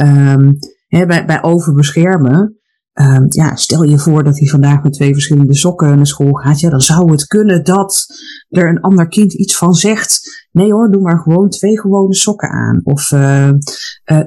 Um, 0.02 0.58
hè, 0.88 1.06
bij, 1.06 1.26
bij 1.26 1.44
overbeschermen, 1.44 2.60
um, 2.94 3.26
ja, 3.28 3.56
stel 3.56 3.84
je 3.84 3.98
voor 3.98 4.24
dat 4.24 4.40
hij 4.40 4.48
vandaag 4.48 4.84
met 4.84 4.94
twee 4.94 5.14
verschillende 5.14 5.56
sokken 5.56 5.96
naar 5.96 6.08
school 6.08 6.34
gaat. 6.34 6.60
Ja, 6.60 6.70
dan 6.70 6.82
zou 6.82 7.12
het 7.12 7.28
kunnen 7.28 7.64
dat 7.64 8.06
er 8.50 8.70
een 8.70 8.82
ander 8.82 9.08
kind 9.08 9.34
iets 9.34 9.58
van 9.58 9.74
zegt. 9.74 10.20
Nee 10.52 10.74
hoor, 10.74 10.92
doe 10.92 11.02
maar 11.02 11.20
gewoon 11.20 11.50
twee 11.50 11.80
gewone 11.80 12.16
sokken 12.16 12.50
aan. 12.50 12.82
Of, 12.84 13.12
uh, 13.12 13.52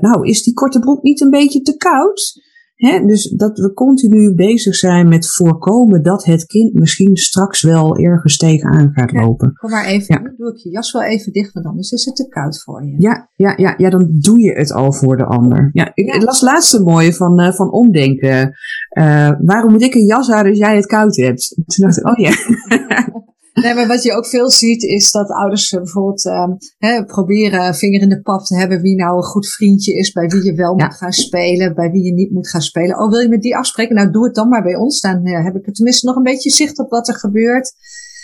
nou, 0.01 0.29
is 0.29 0.43
die 0.43 0.55
korte 0.55 0.79
broek 0.79 1.03
niet 1.03 1.21
een 1.21 1.31
beetje 1.31 1.63
te 1.63 1.77
koud? 1.77 2.51
He, 2.83 3.07
dus 3.07 3.31
dat 3.31 3.59
we 3.59 3.73
continu 3.73 4.35
bezig 4.35 4.75
zijn 4.75 5.09
met 5.09 5.33
voorkomen 5.33 6.03
dat 6.03 6.25
het 6.25 6.47
kind 6.47 6.75
misschien 6.75 7.17
straks 7.17 7.63
wel 7.63 7.97
ergens 7.97 8.37
tegenaan 8.37 8.91
gaat 8.93 9.11
ja, 9.11 9.21
lopen. 9.21 9.53
Kom 9.53 9.71
maar 9.71 9.85
even, 9.85 10.23
ja. 10.23 10.33
doe 10.37 10.51
ik 10.51 10.57
je 10.57 10.71
jas 10.71 10.93
wel 10.93 11.03
even 11.03 11.33
dicht, 11.33 11.53
want 11.53 11.67
anders 11.67 11.91
is 11.91 12.05
het 12.05 12.17
te 12.17 12.29
koud 12.29 12.63
voor 12.63 12.85
je. 12.85 12.95
Ja, 12.99 13.31
ja, 13.35 13.53
ja, 13.57 13.75
ja 13.77 13.91
dan 13.91 14.09
doe 14.13 14.41
je 14.41 14.53
het 14.53 14.73
al 14.73 14.93
voor 14.93 15.17
de 15.17 15.25
ander. 15.25 15.71
Ja, 15.73 15.91
ik 15.95 16.23
las 16.23 16.41
laatst 16.41 16.75
een 16.75 16.83
mooie 16.83 17.13
van, 17.13 17.41
uh, 17.41 17.53
van 17.53 17.73
omdenken. 17.73 18.57
Uh, 18.99 19.31
waarom 19.41 19.73
moet 19.73 19.83
ik 19.83 19.95
een 19.95 20.07
jas 20.07 20.31
aan 20.31 20.49
als 20.49 20.59
jij 20.59 20.77
het 20.77 20.87
koud 20.87 21.17
hebt? 21.17 21.49
Toen 21.49 21.87
dacht 21.87 21.99
ik, 21.99 22.09
oh 22.09 22.19
ja. 22.19 22.33
Nee, 23.53 23.75
maar 23.75 23.87
wat 23.87 24.03
je 24.03 24.17
ook 24.17 24.27
veel 24.27 24.51
ziet 24.51 24.83
is 24.83 25.11
dat 25.11 25.31
ouders 25.31 25.71
bijvoorbeeld 25.71 26.25
um, 26.25 26.57
hè, 26.79 27.05
proberen 27.05 27.75
vinger 27.75 28.01
in 28.01 28.09
de 28.09 28.23
pap 28.23 28.45
te 28.45 28.57
hebben 28.57 28.81
wie 28.81 28.97
nou 28.97 29.17
een 29.17 29.23
goed 29.23 29.49
vriendje 29.49 29.95
is, 29.95 30.13
bij 30.13 30.27
wie 30.27 30.45
je 30.45 30.55
wel 30.55 30.75
moet 30.75 30.95
gaan 30.95 31.13
spelen, 31.13 31.75
bij 31.75 31.91
wie 31.91 32.05
je 32.05 32.13
niet 32.13 32.31
moet 32.31 32.49
gaan 32.49 32.61
spelen. 32.61 32.99
Oh, 32.99 33.11
wil 33.11 33.21
je 33.21 33.29
met 33.29 33.43
die 33.43 33.57
afspreken? 33.57 33.95
Nou, 33.95 34.11
doe 34.11 34.25
het 34.25 34.35
dan 34.35 34.49
maar 34.49 34.63
bij 34.63 34.77
ons. 34.77 35.01
Dan 35.01 35.27
uh, 35.27 35.45
heb 35.45 35.55
ik 35.55 35.67
er 35.67 35.73
tenminste 35.73 36.07
nog 36.07 36.17
een 36.17 36.23
beetje 36.23 36.51
zicht 36.51 36.79
op 36.79 36.91
wat 36.91 37.09
er 37.09 37.15
gebeurt. 37.15 37.73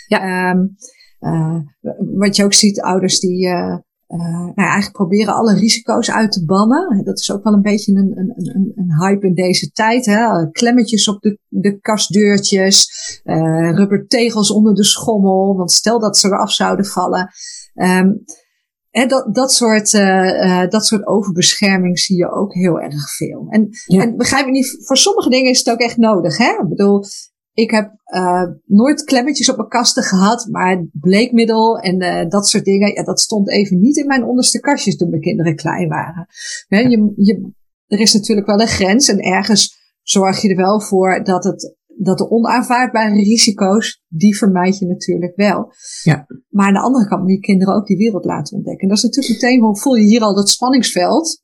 Ja. 0.07 0.49
Um, 0.51 0.75
uh, 1.19 1.59
wat 2.15 2.35
je 2.35 2.43
ook 2.43 2.53
ziet, 2.53 2.81
ouders 2.81 3.19
die 3.19 3.47
uh, 4.09 4.19
uh, 4.19 4.31
nou 4.31 4.53
ja, 4.55 4.63
eigenlijk 4.63 4.95
proberen 4.95 5.33
alle 5.33 5.53
risico's 5.53 6.11
uit 6.11 6.31
te 6.31 6.45
bannen. 6.45 7.03
Dat 7.03 7.19
is 7.19 7.31
ook 7.31 7.43
wel 7.43 7.53
een 7.53 7.61
beetje 7.61 7.93
een, 7.93 8.11
een, 8.17 8.33
een, 8.35 8.71
een 8.75 8.99
hype 8.99 9.27
in 9.27 9.33
deze 9.33 9.71
tijd. 9.71 10.05
Hè? 10.05 10.51
Klemmetjes 10.51 11.07
op 11.07 11.21
de, 11.21 11.39
de 11.47 11.79
kastdeurtjes, 11.79 12.89
uh, 13.23 13.71
rubbertegels 13.71 14.51
onder 14.51 14.73
de 14.73 14.85
schommel. 14.85 15.55
Want 15.55 15.71
stel 15.71 15.99
dat 15.99 16.17
ze 16.17 16.27
eraf 16.27 16.51
zouden 16.51 16.85
vallen. 16.85 17.29
Um, 17.73 18.23
en 18.91 19.07
dat, 19.07 19.35
dat, 19.35 19.51
soort, 19.51 19.93
uh, 19.93 20.67
dat 20.67 20.85
soort 20.85 21.07
overbescherming 21.07 21.99
zie 21.99 22.17
je 22.17 22.31
ook 22.31 22.53
heel 22.53 22.79
erg 22.79 23.15
veel. 23.15 23.47
En, 23.49 23.69
ja. 23.85 24.01
en 24.01 24.17
begrijp 24.17 24.45
me 24.45 24.51
niet, 24.51 24.77
voor 24.79 24.97
sommige 24.97 25.29
dingen 25.29 25.51
is 25.51 25.57
het 25.57 25.69
ook 25.69 25.79
echt 25.79 25.97
nodig. 25.97 26.37
Hè? 26.37 26.49
Ik 26.49 26.69
bedoel, 26.69 27.03
ik 27.53 27.71
heb 27.71 27.91
uh, 28.15 28.43
nooit 28.65 29.03
klemmetjes 29.03 29.49
op 29.49 29.57
mijn 29.57 29.69
kasten 29.69 30.03
gehad, 30.03 30.47
maar 30.51 30.85
bleekmiddel 30.91 31.77
en 31.77 32.03
uh, 32.03 32.29
dat 32.29 32.47
soort 32.47 32.65
dingen, 32.65 32.93
ja, 32.93 33.03
dat 33.03 33.19
stond 33.19 33.49
even 33.49 33.79
niet 33.79 33.97
in 33.97 34.07
mijn 34.07 34.23
onderste 34.23 34.59
kastjes 34.59 34.97
toen 34.97 35.09
mijn 35.09 35.21
kinderen 35.21 35.55
klein 35.55 35.87
waren. 35.87 36.27
Je, 36.67 37.13
je, 37.15 37.51
er 37.87 37.99
is 37.99 38.13
natuurlijk 38.13 38.47
wel 38.47 38.61
een 38.61 38.67
grens 38.67 39.07
en 39.07 39.19
ergens 39.19 39.77
zorg 40.01 40.41
je 40.41 40.49
er 40.49 40.55
wel 40.55 40.81
voor 40.81 41.23
dat, 41.23 41.43
het, 41.43 41.75
dat 41.97 42.17
de 42.17 42.29
onaanvaardbare 42.29 43.13
risico's, 43.15 44.03
die 44.07 44.37
vermijd 44.37 44.77
je 44.77 44.85
natuurlijk 44.85 45.35
wel. 45.35 45.73
Ja. 46.03 46.25
Maar 46.49 46.67
aan 46.67 46.73
de 46.73 46.79
andere 46.79 47.07
kant 47.07 47.21
moet 47.21 47.31
je 47.31 47.39
kinderen 47.39 47.75
ook 47.75 47.87
die 47.87 47.97
wereld 47.97 48.25
laten 48.25 48.55
ontdekken. 48.55 48.81
En 48.81 48.87
dat 48.87 48.97
is 48.97 49.03
natuurlijk 49.03 49.41
meteen, 49.41 49.77
voel 49.77 49.95
je 49.95 50.05
hier 50.05 50.21
al 50.21 50.35
dat 50.35 50.49
spanningsveld 50.49 51.43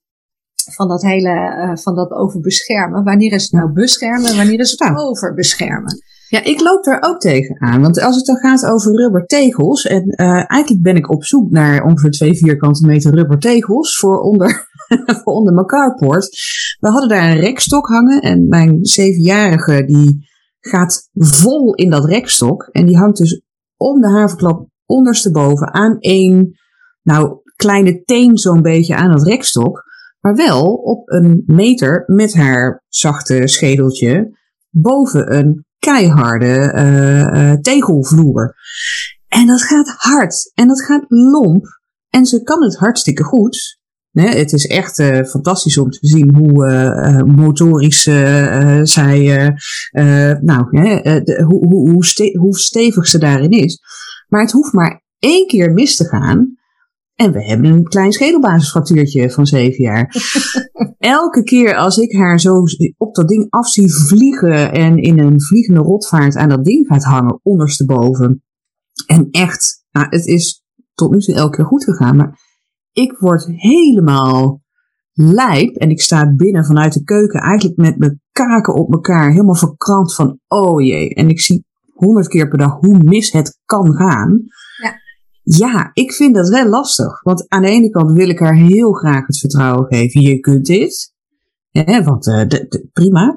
van 0.73 0.87
dat 0.87 1.01
hele, 1.01 1.29
uh, 1.29 1.75
van 1.75 1.95
dat 1.95 2.11
overbeschermen. 2.11 3.03
Wanneer 3.03 3.31
is 3.31 3.43
het 3.43 3.51
nou 3.51 3.71
beschermen 3.71 4.35
wanneer 4.35 4.59
is 4.59 4.71
het 4.71 4.79
ja. 4.79 4.95
overbeschermen? 4.95 5.97
Ja, 6.27 6.43
ik 6.43 6.61
loop 6.61 6.83
daar 6.83 7.01
ook 7.01 7.19
tegenaan. 7.19 7.81
Want 7.81 8.01
als 8.01 8.15
het 8.15 8.25
dan 8.25 8.37
gaat 8.37 8.65
over 8.65 8.95
rubbertegels, 8.95 9.85
en 9.85 10.03
uh, 10.21 10.51
eigenlijk 10.51 10.81
ben 10.81 10.95
ik 10.95 11.09
op 11.09 11.23
zoek 11.25 11.51
naar 11.51 11.83
ongeveer 11.83 12.11
twee 12.11 12.37
vierkante 12.37 12.87
meter 12.87 13.15
rubbertegels 13.15 13.97
voor 13.97 14.19
onder, 14.19 14.67
voor 15.23 15.33
onder 15.33 15.53
mijn 15.53 15.65
carport. 15.65 16.29
We 16.79 16.89
hadden 16.89 17.09
daar 17.09 17.29
een 17.29 17.39
rekstok 17.39 17.87
hangen 17.87 18.21
en 18.21 18.47
mijn 18.47 18.85
zevenjarige 18.85 19.85
die 19.85 20.27
gaat 20.59 21.09
vol 21.13 21.73
in 21.73 21.89
dat 21.89 22.05
rekstok. 22.05 22.69
En 22.71 22.85
die 22.85 22.97
hangt 22.97 23.17
dus 23.17 23.41
om 23.77 24.01
de 24.01 24.09
haverklap 24.09 24.67
ondersteboven 24.85 25.73
aan 25.73 25.99
één, 25.99 26.59
nou, 27.01 27.41
kleine 27.55 28.03
teen 28.03 28.37
zo'n 28.37 28.61
beetje 28.61 28.95
aan 28.95 29.11
het 29.11 29.23
rekstok. 29.23 29.83
Maar 30.25 30.35
wel 30.35 30.73
op 30.73 31.09
een 31.09 31.43
meter 31.45 32.03
met 32.05 32.33
haar 32.33 32.83
zachte 32.87 33.47
schedeltje 33.47 34.37
boven 34.69 35.37
een 35.37 35.65
keiharde 35.79 36.73
uh, 36.75 37.19
uh, 37.19 37.53
tegelvloer. 37.53 38.55
En 39.27 39.47
dat 39.47 39.61
gaat 39.61 39.93
hard 39.97 40.51
en 40.53 40.67
dat 40.67 40.81
gaat 40.81 41.05
lomp. 41.07 41.65
En 42.09 42.25
ze 42.25 42.43
kan 42.43 42.63
het 42.63 42.77
hartstikke 42.77 43.23
goed. 43.23 43.79
Het 44.11 44.53
is 44.53 44.65
echt 44.65 44.99
uh, 44.99 45.23
fantastisch 45.23 45.77
om 45.77 45.89
te 45.89 46.07
zien 46.07 46.35
hoe 46.35 47.23
motorisch 47.25 48.01
zij, 48.83 49.53
nou, 50.41 50.69
de, 50.71 51.43
hoe, 51.47 51.65
hoe, 51.67 52.05
hoe 52.37 52.55
stevig 52.57 53.07
ze 53.07 53.17
daarin 53.17 53.51
is. 53.51 53.79
Maar 54.27 54.41
het 54.41 54.51
hoeft 54.51 54.73
maar 54.73 55.03
één 55.19 55.47
keer 55.47 55.71
mis 55.71 55.95
te 55.95 56.05
gaan. 56.05 56.57
En 57.15 57.31
we 57.31 57.45
hebben 57.45 57.71
een 57.71 57.83
klein 57.83 58.11
schedelbasisfractuurtje 58.11 59.31
van 59.31 59.45
zeven 59.45 59.83
jaar. 59.83 60.15
Elke 60.97 61.43
keer 61.43 61.75
als 61.75 61.97
ik 61.97 62.13
haar 62.13 62.39
zo 62.39 62.63
op 62.97 63.15
dat 63.15 63.27
ding 63.27 63.47
af 63.49 63.67
zie 63.67 63.93
vliegen 63.93 64.71
en 64.71 64.97
in 64.97 65.19
een 65.19 65.41
vliegende 65.41 65.79
rotvaart 65.79 66.35
aan 66.35 66.49
dat 66.49 66.65
ding 66.65 66.87
gaat 66.87 67.03
hangen, 67.03 67.39
ondersteboven. 67.43 68.43
En 69.05 69.27
echt, 69.31 69.85
nou, 69.91 70.07
het 70.09 70.25
is 70.25 70.63
tot 70.93 71.11
nu 71.11 71.19
toe 71.19 71.35
elke 71.35 71.55
keer 71.55 71.65
goed 71.65 71.83
gegaan, 71.83 72.15
maar 72.15 72.39
ik 72.91 73.17
word 73.19 73.45
helemaal 73.47 74.63
lijp 75.13 75.75
en 75.75 75.89
ik 75.89 76.01
sta 76.01 76.35
binnen 76.35 76.65
vanuit 76.65 76.93
de 76.93 77.03
keuken 77.03 77.39
eigenlijk 77.39 77.77
met 77.77 77.97
mijn 77.97 78.21
kaken 78.31 78.73
op 78.73 78.93
elkaar, 78.93 79.31
helemaal 79.31 79.55
verkrant 79.55 80.15
van 80.15 80.39
oh 80.47 80.81
jee. 80.81 81.13
En 81.13 81.29
ik 81.29 81.39
zie 81.39 81.65
honderd 81.93 82.27
keer 82.27 82.47
per 82.47 82.57
dag 82.57 82.79
hoe 82.79 83.03
mis 83.03 83.31
het 83.31 83.59
kan 83.65 83.93
gaan. 83.93 84.43
Ja. 85.45 85.89
Ik 85.93 86.13
vind 86.13 86.35
dat 86.35 86.49
wel 86.49 86.67
lastig. 86.67 87.21
Want 87.21 87.45
aan 87.47 87.61
de 87.61 87.69
ene 87.69 87.89
kant 87.89 88.11
wil 88.11 88.29
ik 88.29 88.39
haar 88.39 88.55
heel 88.55 88.91
graag 88.91 89.25
het 89.27 89.37
vertrouwen 89.37 89.85
geven. 89.85 90.21
Je 90.21 90.39
kunt 90.39 90.65
dit. 90.65 91.13
Hè, 91.69 92.03
want 92.03 92.27
uh, 92.27 92.47
de, 92.47 92.65
de, 92.69 92.89
prima. 92.93 93.35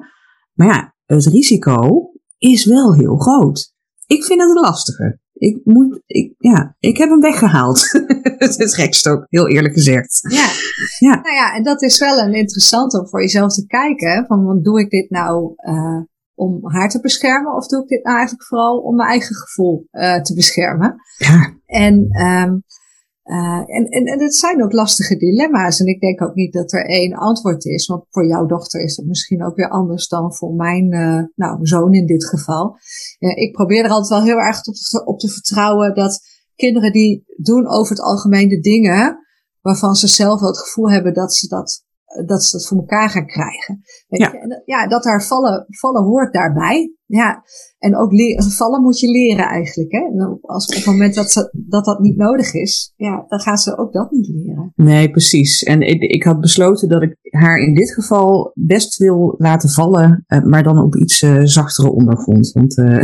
Maar 0.53 0.67
ja, 0.67 0.95
het 1.05 1.25
risico 1.25 2.11
is 2.37 2.65
wel 2.65 2.95
heel 2.95 3.17
groot. 3.17 3.73
Ik 4.07 4.23
vind 4.23 4.41
het 4.41 4.49
een 4.49 4.61
lastige. 4.61 5.19
Ik, 5.33 5.61
moet, 5.63 6.01
ik, 6.05 6.33
ja, 6.37 6.75
ik 6.79 6.97
heb 6.97 7.09
hem 7.09 7.19
weggehaald. 7.19 7.91
het 8.37 8.59
is 8.59 8.75
rekstok, 8.75 9.25
heel 9.29 9.47
eerlijk 9.47 9.73
gezegd. 9.73 10.19
Ja. 10.21 10.49
ja. 11.09 11.21
Nou 11.21 11.35
ja, 11.35 11.55
en 11.55 11.63
dat 11.63 11.81
is 11.81 11.99
wel 11.99 12.19
een 12.19 12.33
interessante 12.33 12.99
om 12.99 13.07
voor 13.07 13.21
jezelf 13.21 13.53
te 13.53 13.65
kijken. 13.65 14.25
Van, 14.27 14.43
want 14.43 14.63
doe 14.63 14.79
ik 14.79 14.89
dit 14.89 15.09
nou 15.09 15.53
uh, 15.55 16.01
om 16.39 16.59
haar 16.61 16.89
te 16.89 16.99
beschermen? 16.99 17.55
Of 17.55 17.67
doe 17.67 17.81
ik 17.81 17.87
dit 17.87 18.03
nou 18.03 18.17
eigenlijk 18.17 18.47
vooral 18.47 18.77
om 18.77 18.95
mijn 18.95 19.09
eigen 19.09 19.35
gevoel 19.35 19.87
uh, 19.91 20.21
te 20.21 20.33
beschermen? 20.33 20.95
Ja. 21.17 21.53
En, 21.65 21.95
um, 22.21 22.63
uh, 23.23 23.63
en, 23.65 23.85
en, 23.89 24.05
en 24.05 24.21
het 24.21 24.35
zijn 24.35 24.63
ook 24.63 24.71
lastige 24.71 25.17
dilemma's. 25.17 25.79
En 25.79 25.85
ik 25.85 25.99
denk 25.99 26.21
ook 26.21 26.35
niet 26.35 26.53
dat 26.53 26.73
er 26.73 26.85
één 26.85 27.13
antwoord 27.13 27.65
is. 27.65 27.87
Want 27.87 28.05
voor 28.09 28.25
jouw 28.25 28.45
dochter 28.45 28.81
is 28.81 28.95
dat 28.95 29.05
misschien 29.05 29.45
ook 29.45 29.55
weer 29.55 29.69
anders 29.69 30.07
dan 30.07 30.33
voor 30.33 30.53
mijn 30.53 30.93
uh, 30.93 31.23
nou, 31.35 31.65
zoon 31.65 31.93
in 31.93 32.05
dit 32.05 32.25
geval. 32.25 32.77
Ik 33.17 33.51
probeer 33.51 33.83
er 33.83 33.89
altijd 33.89 34.09
wel 34.09 34.23
heel 34.23 34.45
erg 34.45 34.57
op 34.57 34.73
te, 34.73 35.05
op 35.05 35.19
te 35.19 35.29
vertrouwen 35.29 35.95
dat 35.95 36.19
kinderen 36.55 36.91
die 36.91 37.23
doen 37.37 37.67
over 37.67 37.95
het 37.95 38.05
algemeen 38.05 38.49
de 38.49 38.59
dingen 38.59 39.27
waarvan 39.61 39.95
ze 39.95 40.07
zelf 40.07 40.39
wel 40.39 40.49
het 40.49 40.59
gevoel 40.59 40.91
hebben 40.91 41.13
dat 41.13 41.33
ze 41.33 41.47
dat 41.47 41.87
dat 42.25 42.43
ze 42.43 42.57
dat 42.57 42.67
voor 42.67 42.77
elkaar 42.77 43.09
gaan 43.09 43.25
krijgen. 43.25 43.81
Weet 44.07 44.21
ja. 44.21 44.31
Je? 44.31 44.37
En, 44.37 44.61
ja, 44.65 44.87
dat 44.87 45.03
daar 45.03 45.23
vallen, 45.23 45.65
vallen 45.67 46.03
hoort 46.03 46.33
daarbij. 46.33 46.93
Ja, 47.05 47.43
en 47.77 47.97
ook 47.97 48.11
vallen 48.37 48.81
moet 48.81 48.99
je 48.99 49.07
leren 49.11 49.45
eigenlijk. 49.45 49.91
Hè? 49.91 49.99
En 49.99 50.39
als 50.41 50.67
op 50.67 50.75
het 50.75 50.85
moment 50.85 51.15
dat, 51.15 51.31
ze, 51.31 51.49
dat 51.51 51.85
dat 51.85 51.99
niet 51.99 52.17
nodig 52.17 52.53
is, 52.53 52.93
ja, 52.95 53.25
dan 53.27 53.39
gaan 53.39 53.57
ze 53.57 53.77
ook 53.77 53.93
dat 53.93 54.11
niet 54.11 54.27
leren. 54.27 54.71
Nee, 54.75 55.09
precies. 55.09 55.63
En 55.63 55.81
ik, 55.81 56.01
ik 56.01 56.23
had 56.23 56.39
besloten 56.39 56.89
dat 56.89 57.01
ik 57.01 57.17
haar 57.21 57.57
in 57.57 57.75
dit 57.75 57.93
geval 57.93 58.51
best 58.53 58.97
wil 58.97 59.35
laten 59.37 59.69
vallen, 59.69 60.25
uh, 60.27 60.43
maar 60.43 60.63
dan 60.63 60.83
op 60.83 60.95
iets 60.95 61.21
uh, 61.21 61.41
zachtere 61.43 61.91
ondergrond. 61.91 62.51
Want, 62.51 62.77
uh, 62.77 63.03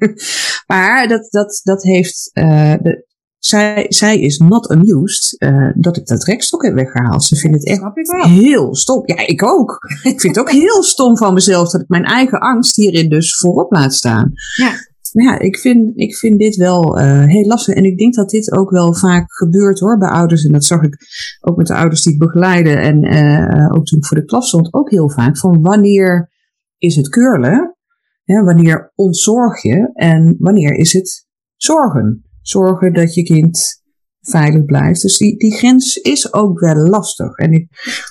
maar 0.72 1.08
dat, 1.08 1.30
dat, 1.30 1.60
dat 1.64 1.82
heeft, 1.82 2.30
de, 2.32 3.06
zij, 3.44 3.86
zij 3.88 4.20
is 4.20 4.38
not 4.38 4.68
amused 4.68 5.42
uh, 5.42 5.70
dat 5.74 5.96
ik 5.96 6.06
dat 6.06 6.24
rekstok 6.24 6.62
heb 6.62 6.74
weggehaald. 6.74 7.24
Ze 7.24 7.36
vindt 7.36 7.56
het 7.56 7.66
echt 7.66 7.82
heel 8.26 8.74
stom. 8.74 9.02
Ja, 9.04 9.26
ik 9.26 9.42
ook. 9.42 9.78
ik 10.02 10.20
vind 10.20 10.36
het 10.36 10.38
ook 10.38 10.50
heel 10.50 10.82
stom 10.82 11.16
van 11.16 11.34
mezelf 11.34 11.70
dat 11.70 11.80
ik 11.80 11.88
mijn 11.88 12.04
eigen 12.04 12.40
angst 12.40 12.76
hierin 12.76 13.08
dus 13.08 13.36
voorop 13.36 13.72
laat 13.72 13.94
staan. 13.94 14.32
Ja. 14.56 14.72
Maar 15.12 15.24
ja, 15.24 15.38
ik 15.38 15.58
vind, 15.58 15.92
ik 15.94 16.16
vind 16.16 16.38
dit 16.38 16.56
wel 16.56 16.98
uh, 16.98 17.24
heel 17.24 17.46
lastig. 17.46 17.74
En 17.74 17.84
ik 17.84 17.98
denk 17.98 18.14
dat 18.14 18.30
dit 18.30 18.52
ook 18.52 18.70
wel 18.70 18.94
vaak 18.94 19.32
gebeurt 19.32 19.78
hoor 19.80 19.98
bij 19.98 20.08
ouders. 20.08 20.44
En 20.44 20.52
dat 20.52 20.64
zag 20.64 20.82
ik 20.82 20.96
ook 21.40 21.56
met 21.56 21.66
de 21.66 21.74
ouders 21.74 22.02
die 22.02 22.12
ik 22.12 22.18
begeleide. 22.18 22.70
En 22.70 23.04
uh, 23.04 23.72
ook 23.74 23.86
toen 23.86 23.98
ik 23.98 24.06
voor 24.06 24.16
de 24.16 24.24
klas 24.24 24.48
stond 24.48 24.72
ook 24.72 24.90
heel 24.90 25.10
vaak. 25.10 25.38
Van 25.38 25.62
wanneer 25.62 26.30
is 26.78 26.96
het 26.96 27.08
keurlen? 27.08 27.76
Ja, 28.24 28.42
wanneer 28.44 28.92
ontzorg 28.94 29.62
je? 29.62 29.90
En 29.92 30.36
wanneer 30.38 30.74
is 30.74 30.92
het 30.92 31.26
zorgen? 31.56 32.24
Zorgen 32.42 32.92
dat 32.92 33.14
je 33.14 33.22
kind 33.22 33.82
veilig 34.20 34.64
blijft. 34.64 35.02
Dus 35.02 35.18
die, 35.18 35.36
die 35.36 35.54
grens 35.54 35.96
is 35.96 36.32
ook 36.32 36.60
wel 36.60 36.76
lastig. 36.76 37.36
En 37.36 37.52
ik 37.52 37.68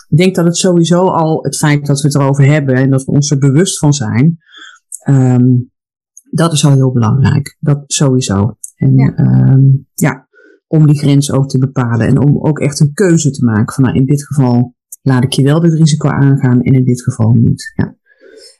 denk 0.07 0.35
dat 0.35 0.45
het 0.45 0.57
sowieso 0.57 1.01
al 1.01 1.43
het 1.43 1.57
feit 1.57 1.85
dat 1.85 2.01
we 2.01 2.07
het 2.07 2.15
erover 2.15 2.45
hebben 2.45 2.75
en 2.75 2.89
dat 2.89 3.03
we 3.03 3.11
ons 3.11 3.31
er 3.31 3.37
bewust 3.37 3.77
van 3.77 3.93
zijn, 3.93 4.37
um, 5.09 5.71
dat 6.29 6.53
is 6.53 6.65
al 6.65 6.73
heel 6.73 6.91
belangrijk. 6.91 7.57
Dat 7.59 7.83
sowieso. 7.87 8.57
En 8.75 8.95
ja. 8.95 9.17
Um, 9.17 9.87
ja, 9.93 10.27
om 10.67 10.87
die 10.87 10.99
grens 10.99 11.31
ook 11.31 11.49
te 11.49 11.57
bepalen 11.57 12.07
en 12.07 12.19
om 12.19 12.41
ook 12.41 12.59
echt 12.59 12.79
een 12.79 12.93
keuze 12.93 13.31
te 13.31 13.45
maken 13.45 13.73
van 13.73 13.83
nou, 13.83 13.95
in 13.95 14.05
dit 14.05 14.25
geval 14.25 14.75
laat 15.01 15.23
ik 15.23 15.31
je 15.31 15.43
wel 15.43 15.59
dit 15.59 15.73
risico 15.73 16.09
aangaan 16.09 16.61
en 16.61 16.73
in 16.73 16.85
dit 16.85 17.03
geval 17.03 17.31
niet. 17.31 17.73
Ja. 17.75 17.95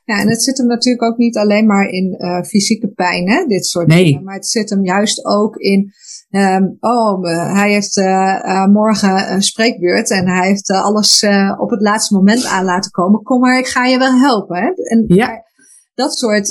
Ja, 0.04 0.20
en 0.20 0.30
het 0.30 0.44
zit 0.44 0.58
hem 0.58 0.68
natuurlijk 0.68 1.04
ook 1.04 1.18
niet 1.18 1.38
alleen 1.38 1.66
maar 1.66 1.88
in 1.88 2.16
uh, 2.18 2.42
fysieke 2.42 2.88
pijn, 2.88 3.30
hè, 3.30 3.46
dit 3.46 3.66
soort 3.66 3.88
nee. 3.88 4.04
dingen. 4.04 4.24
Maar 4.24 4.36
het 4.36 4.48
zit 4.48 4.70
hem 4.70 4.86
juist 4.86 5.26
ook 5.26 5.56
in, 5.56 5.92
um, 6.30 6.78
oh, 6.80 7.24
hij 7.54 7.72
heeft 7.72 7.98
uh, 7.98 8.06
uh, 8.46 8.66
morgen 8.66 9.32
een 9.32 9.42
spreekbeurt 9.42 10.10
en 10.10 10.28
hij 10.28 10.48
heeft 10.48 10.72
alles 10.72 11.26
op 11.58 11.70
het 11.70 11.82
laatste 11.82 12.14
moment 12.16 12.46
aan 12.46 12.66
laten 12.66 12.92
komen. 12.92 13.24
Kom 13.24 13.40
maar, 13.40 13.60
ik 13.60 13.68
ga 13.68 13.86
je 13.86 13.98
wel 13.98 14.20
helpen. 14.20 14.58
Hè? 14.58 14.72
En 14.84 15.04
ja. 15.08 15.44
dat, 15.94 16.14
soort, 16.14 16.48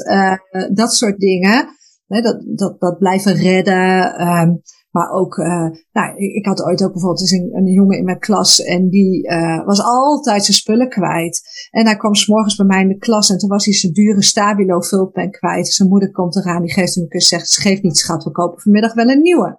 dat 0.74 0.92
soort 0.92 1.18
dingen. 1.18 1.68
dat, 2.06 2.42
dat, 2.46 2.80
dat 2.80 2.98
blijven 2.98 3.34
redden. 3.34 4.28
Um, 4.28 4.62
maar 4.90 5.10
ook, 5.10 5.36
uh, 5.36 5.68
nou, 5.92 6.16
ik 6.16 6.46
had 6.46 6.62
ooit 6.62 6.82
ook 6.84 6.92
bijvoorbeeld 6.92 7.32
een, 7.32 7.50
een 7.52 7.72
jongen 7.72 7.98
in 7.98 8.04
mijn 8.04 8.18
klas 8.18 8.60
en 8.60 8.88
die 8.88 9.30
uh, 9.30 9.64
was 9.64 9.82
altijd 9.82 10.44
zijn 10.44 10.56
spullen 10.56 10.88
kwijt. 10.88 11.42
En 11.70 11.86
hij 11.86 11.96
kwam 11.96 12.14
s'morgens 12.14 12.56
bij 12.56 12.66
mij 12.66 12.80
in 12.80 12.88
de 12.88 12.98
klas 12.98 13.30
en 13.30 13.38
toen 13.38 13.48
was 13.48 13.64
hij 13.64 13.74
zijn 13.74 13.92
dure 13.92 14.22
Stabilo 14.22 14.80
vulpen 14.80 15.30
kwijt. 15.30 15.68
Zijn 15.68 15.88
moeder 15.88 16.10
komt 16.10 16.36
eraan, 16.36 16.62
die 16.62 16.72
geeft 16.72 16.94
hem 16.94 17.04
een 17.04 17.10
kus 17.10 17.28
zegt, 17.28 17.60
geef 17.60 17.82
niet 17.82 17.96
schat, 17.96 18.24
we 18.24 18.30
kopen 18.30 18.60
vanmiddag 18.60 18.94
wel 18.94 19.08
een 19.08 19.22
nieuwe. 19.22 19.58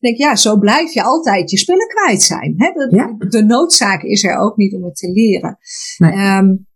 Ik 0.00 0.04
denk, 0.04 0.16
ja, 0.16 0.36
zo 0.36 0.58
blijf 0.58 0.92
je 0.92 1.02
altijd 1.02 1.50
je 1.50 1.58
spullen 1.58 1.88
kwijt 1.88 2.22
zijn. 2.22 2.54
Hè? 2.56 2.72
De, 2.72 2.96
ja. 2.96 3.28
de 3.28 3.44
noodzaak 3.44 4.02
is 4.02 4.24
er 4.24 4.36
ook 4.36 4.56
niet 4.56 4.74
om 4.74 4.84
het 4.84 4.96
te 4.96 5.10
leren. 5.10 5.58
Nee. 5.96 6.36
Um, 6.36 6.67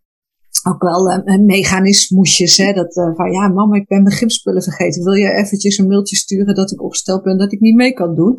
ook 0.63 0.83
wel 0.83 1.11
uh, 1.11 1.39
mechanismoesjes. 1.39 2.57
Hè, 2.57 2.73
dat 2.73 2.97
uh, 2.97 3.15
van 3.15 3.33
ja, 3.33 3.49
mama, 3.49 3.77
ik 3.77 3.87
ben 3.89 4.03
mijn 4.03 4.15
gymspullen 4.15 4.63
vergeten. 4.63 5.05
Wil 5.05 5.13
je 5.13 5.33
eventjes 5.33 5.79
een 5.79 5.87
mailtje 5.87 6.17
sturen 6.17 6.55
dat 6.55 6.73
ik 6.73 6.83
opgesteld 6.83 7.23
ben 7.23 7.39
dat 7.39 7.53
ik 7.53 7.61
niet 7.61 7.75
mee 7.75 7.93
kan 7.93 8.15
doen? 8.15 8.39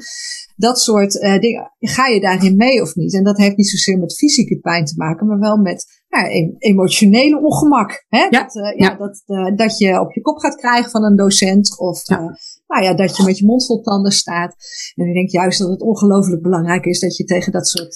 Dat 0.55 0.79
soort 0.79 1.15
uh, 1.15 1.39
dingen. 1.39 1.72
Ga 1.79 2.08
je 2.08 2.22
daarin 2.22 2.55
mee 2.55 2.82
of 2.82 2.96
niet? 2.96 3.13
En 3.13 3.24
dat 3.24 3.38
heeft 3.38 3.58
niet 3.58 3.70
zozeer 3.70 3.98
met 3.98 4.17
fysieke 4.17 4.60
pijn 4.60 4.86
te 4.86 4.93
maken, 4.96 5.27
maar 5.27 5.39
wel 5.39 5.58
met 5.58 5.86
ja, 6.08 6.27
emotionele 6.58 7.41
ongemak. 7.41 8.05
Hè? 8.08 8.17
Ja. 8.17 8.29
Dat, 8.29 8.53
ja, 8.53 8.74
ja. 8.75 8.96
Dat, 8.96 9.24
dat 9.58 9.77
je 9.77 10.00
op 10.00 10.13
je 10.13 10.22
kop 10.22 10.38
gaat 10.38 10.55
krijgen 10.55 10.91
van 10.91 11.03
een 11.03 11.15
docent. 11.15 11.79
Of 11.79 12.08
ja. 12.08 12.38
nou 12.67 12.84
ja, 12.84 12.93
dat 12.93 13.17
je 13.17 13.24
met 13.24 13.38
je 13.38 13.46
mond 13.46 13.65
vol 13.65 13.82
tanden 13.82 14.12
staat. 14.12 14.55
En 14.96 15.08
ik 15.08 15.13
denk 15.13 15.29
juist 15.29 15.60
dat 15.60 15.70
het 15.70 15.82
ongelooflijk 15.82 16.41
belangrijk 16.41 16.86
is 16.86 17.00
dat 17.00 17.17
je 17.17 17.24
tegen 17.24 17.51
dat 17.51 17.67
soort 17.67 17.96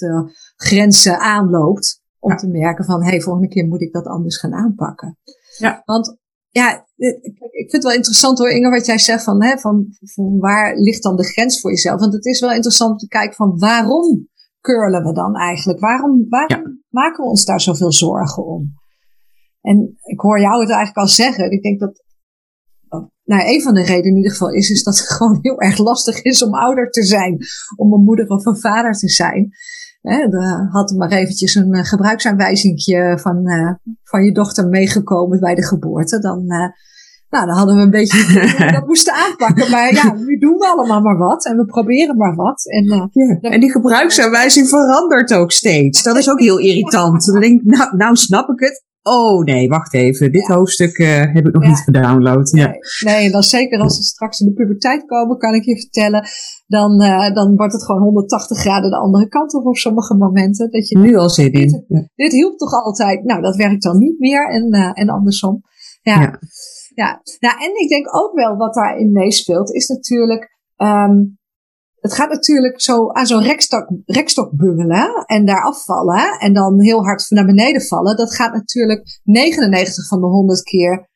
grenzen 0.56 1.18
aanloopt. 1.18 2.06
Om 2.18 2.36
te 2.36 2.48
merken 2.48 2.84
van, 2.84 3.02
hé, 3.02 3.08
hey, 3.08 3.20
volgende 3.20 3.48
keer 3.48 3.66
moet 3.66 3.82
ik 3.82 3.92
dat 3.92 4.06
anders 4.06 4.38
gaan 4.38 4.54
aanpakken. 4.54 5.18
Ja. 5.58 5.82
Want 5.84 6.16
ja, 6.50 6.86
ik 6.96 7.70
vind 7.70 7.72
het 7.72 7.82
wel 7.82 7.92
interessant 7.92 8.38
hoor, 8.38 8.50
Inge, 8.50 8.70
wat 8.70 8.86
jij 8.86 8.98
zegt 8.98 9.24
van, 9.24 9.44
hè, 9.44 9.58
van, 9.58 9.86
van 10.00 10.38
waar 10.38 10.76
ligt 10.76 11.02
dan 11.02 11.16
de 11.16 11.24
grens 11.24 11.60
voor 11.60 11.70
jezelf? 11.70 12.00
Want 12.00 12.12
het 12.12 12.24
is 12.24 12.40
wel 12.40 12.52
interessant 12.52 12.90
om 12.90 12.96
te 12.96 13.08
kijken 13.08 13.36
van 13.36 13.58
waarom 13.58 14.28
curlen 14.60 15.04
we 15.04 15.12
dan 15.12 15.36
eigenlijk? 15.36 15.80
Waarom, 15.80 16.26
waarom 16.28 16.82
maken 16.88 17.24
we 17.24 17.30
ons 17.30 17.44
daar 17.44 17.60
zoveel 17.60 17.92
zorgen 17.92 18.46
om? 18.46 18.72
En 19.60 19.98
ik 20.02 20.20
hoor 20.20 20.40
jou 20.40 20.60
het 20.60 20.70
eigenlijk 20.70 20.98
al 20.98 21.08
zeggen. 21.08 21.50
Ik 21.50 21.62
denk 21.62 21.80
dat, 21.80 22.02
nou, 23.24 23.54
een 23.54 23.62
van 23.62 23.74
de 23.74 23.82
redenen 23.82 24.10
in 24.10 24.16
ieder 24.16 24.30
geval 24.30 24.52
is, 24.52 24.70
is 24.70 24.82
dat 24.82 24.98
het 24.98 25.08
gewoon 25.16 25.38
heel 25.40 25.60
erg 25.60 25.78
lastig 25.78 26.22
is 26.22 26.42
om 26.42 26.54
ouder 26.54 26.90
te 26.90 27.04
zijn. 27.04 27.38
Om 27.76 27.92
een 27.92 28.04
moeder 28.04 28.28
of 28.28 28.46
een 28.46 28.60
vader 28.60 28.92
te 28.92 29.08
zijn. 29.08 29.50
Hè, 30.00 30.28
de, 30.28 30.68
had 30.70 30.90
maar 30.96 31.10
eventjes 31.10 31.54
een 31.54 31.76
uh, 31.76 31.84
gebruiksaanwijzingje 31.84 33.18
van, 33.20 33.48
uh, 33.48 33.72
van 34.02 34.24
je 34.24 34.32
dochter 34.32 34.68
meegekomen 34.68 35.40
bij 35.40 35.54
de 35.54 35.64
geboorte. 35.64 36.18
Dan, 36.18 36.38
uh, 36.38 36.68
nou, 37.30 37.46
dan 37.46 37.56
hadden 37.56 37.76
we 37.76 37.82
een 37.82 37.90
beetje 37.90 38.70
dat 38.72 38.86
moesten 38.92 39.14
aanpakken. 39.14 39.70
Maar 39.70 39.94
ja, 39.94 40.14
nu 40.14 40.38
doen 40.38 40.58
we 40.58 40.66
allemaal 40.66 41.00
maar 41.00 41.16
wat 41.16 41.46
en 41.46 41.56
we 41.56 41.64
proberen 41.64 42.16
maar 42.16 42.34
wat. 42.34 42.66
En, 42.66 42.84
ja. 43.12 43.50
en 43.50 43.60
die 43.60 43.70
gebruiksaanwijzing 43.70 44.68
verandert 44.68 45.34
ook 45.34 45.52
steeds. 45.52 46.02
Dat 46.02 46.16
is 46.16 46.30
ook 46.30 46.40
heel 46.40 46.58
irritant. 46.58 47.24
Dan 47.24 47.40
denk 47.40 47.60
ik, 47.60 47.66
nou, 47.66 47.96
nou 47.96 48.16
snap 48.16 48.48
ik 48.48 48.60
het. 48.60 48.86
Oh 49.08 49.44
nee, 49.44 49.68
wacht 49.68 49.94
even. 49.94 50.32
Dit 50.32 50.46
hoofdstuk 50.46 50.98
uh, 50.98 51.34
heb 51.34 51.46
ik 51.46 51.52
nog 51.52 51.66
niet 51.66 51.78
gedownload. 51.78 52.50
Ja. 52.56 52.74
Nee, 53.04 53.30
dan 53.30 53.42
zeker 53.42 53.80
als 53.80 53.96
ze 53.96 54.02
straks 54.02 54.40
in 54.40 54.46
de 54.46 54.52
puberteit 54.52 55.04
komen, 55.06 55.38
kan 55.38 55.54
ik 55.54 55.64
je 55.64 55.80
vertellen. 55.80 56.28
Dan, 56.66 57.02
uh, 57.02 57.34
dan 57.34 57.56
wordt 57.56 57.72
het 57.72 57.84
gewoon 57.84 58.02
180 58.02 58.58
graden 58.58 58.90
de 58.90 58.96
andere 58.96 59.28
kant 59.28 59.54
op 59.54 59.66
op 59.66 59.76
sommige 59.76 60.14
momenten. 60.14 60.70
Dat 60.70 60.88
je 60.88 60.98
nu 60.98 61.16
al 61.16 61.30
zit 61.30 61.52
in. 61.52 61.84
Dit, 61.88 62.08
dit 62.14 62.32
hielp 62.32 62.58
toch 62.58 62.72
altijd? 62.72 63.24
Nou, 63.24 63.42
dat 63.42 63.56
werkt 63.56 63.82
dan 63.82 63.98
niet 63.98 64.18
meer 64.18 64.50
en, 64.50 64.74
uh, 64.74 64.90
en 64.92 65.08
andersom. 65.08 65.60
Ja. 66.02 66.20
ja. 66.20 66.38
ja. 66.94 67.22
Nou, 67.40 67.58
en 67.58 67.80
ik 67.82 67.88
denk 67.88 68.16
ook 68.16 68.34
wel 68.34 68.56
wat 68.56 68.74
daarin 68.74 69.12
meespeelt, 69.12 69.74
is 69.74 69.88
natuurlijk. 69.88 70.56
Um, 70.76 71.38
het 72.00 72.14
gaat 72.14 72.30
natuurlijk 72.30 72.80
zo 72.80 73.12
aan 73.12 73.26
zo'n 73.26 73.42
rekstok, 73.42 73.90
rekstok 74.04 74.56
bungelen 74.56 75.24
en 75.26 75.44
daar 75.44 75.62
afvallen 75.62 76.38
en 76.38 76.52
dan 76.52 76.80
heel 76.80 77.04
hard 77.04 77.26
naar 77.28 77.46
beneden 77.46 77.82
vallen. 77.82 78.16
Dat 78.16 78.34
gaat 78.34 78.52
natuurlijk 78.52 79.20
99 79.22 80.08
van 80.08 80.20
de 80.20 80.26
100 80.26 80.62
keer 80.62 81.08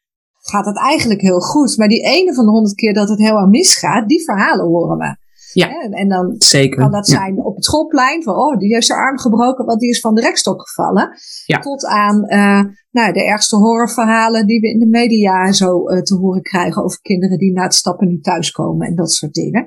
gaat 0.42 0.66
het 0.66 0.79
eigenlijk 0.79 1.21
heel 1.21 1.40
goed. 1.40 1.77
Maar 1.77 1.88
die 1.88 2.05
ene 2.05 2.35
van 2.35 2.45
de 2.45 2.51
100 2.51 2.75
keer 2.75 2.95
dat 2.95 3.09
het 3.09 3.18
helemaal 3.18 3.47
misgaat, 3.47 4.09
die 4.09 4.25
verhalen 4.25 4.66
horen 4.66 4.99
we. 4.99 5.16
Ja, 5.53 5.81
en 5.91 6.09
dan 6.09 6.35
Zeker. 6.38 6.79
kan 6.79 6.91
dat 6.91 7.09
zijn 7.09 7.45
op 7.45 7.55
het 7.55 7.65
schoolplein 7.65 8.23
van, 8.23 8.35
oh, 8.35 8.59
die 8.59 8.75
heeft 8.75 8.87
zijn 8.87 8.99
arm 8.99 9.19
gebroken, 9.19 9.65
want 9.65 9.81
die 9.81 9.91
is 9.91 10.01
van 10.01 10.15
de 10.15 10.21
rekstok 10.21 10.69
gevallen. 10.69 11.11
Ja. 11.47 11.59
Tot 11.59 11.87
aan 11.87 12.25
uh, 12.27 12.75
nou, 12.91 13.12
de 13.12 13.25
ergste 13.25 13.57
horrorverhalen 13.57 14.47
die 14.47 14.61
we 14.61 14.69
in 14.69 14.79
de 14.79 14.87
media 14.87 15.53
zo 15.53 15.91
uh, 15.91 16.01
te 16.01 16.15
horen 16.15 16.43
krijgen 16.43 16.83
over 16.83 17.01
kinderen 17.01 17.38
die 17.38 17.53
na 17.53 17.62
het 17.62 17.75
stappen 17.75 18.09
niet 18.09 18.25
thuiskomen 18.25 18.87
en 18.87 18.95
dat 18.95 19.12
soort 19.12 19.35
dingen. 19.35 19.65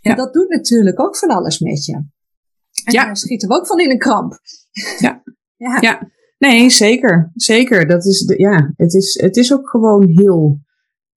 Ja. 0.00 0.10
En 0.10 0.16
dat 0.16 0.32
doet 0.32 0.48
natuurlijk 0.48 1.00
ook 1.00 1.16
van 1.16 1.28
alles 1.28 1.58
met 1.58 1.84
je. 1.84 1.94
En 2.84 2.92
ja. 2.92 3.04
daar 3.04 3.16
schieten 3.16 3.48
we 3.48 3.54
ook 3.54 3.66
van 3.66 3.80
in 3.80 3.90
een 3.90 3.98
kramp. 3.98 4.38
Ja. 4.98 5.22
ja. 5.56 5.78
ja. 5.80 6.12
Nee, 6.38 6.70
zeker. 6.70 7.32
Zeker. 7.34 7.86
Dat 7.86 8.04
is 8.04 8.20
de, 8.20 8.38
ja, 8.38 8.72
het 8.76 8.94
is, 8.94 9.20
het 9.20 9.36
is 9.36 9.52
ook 9.52 9.68
gewoon 9.68 10.08
heel 10.08 10.58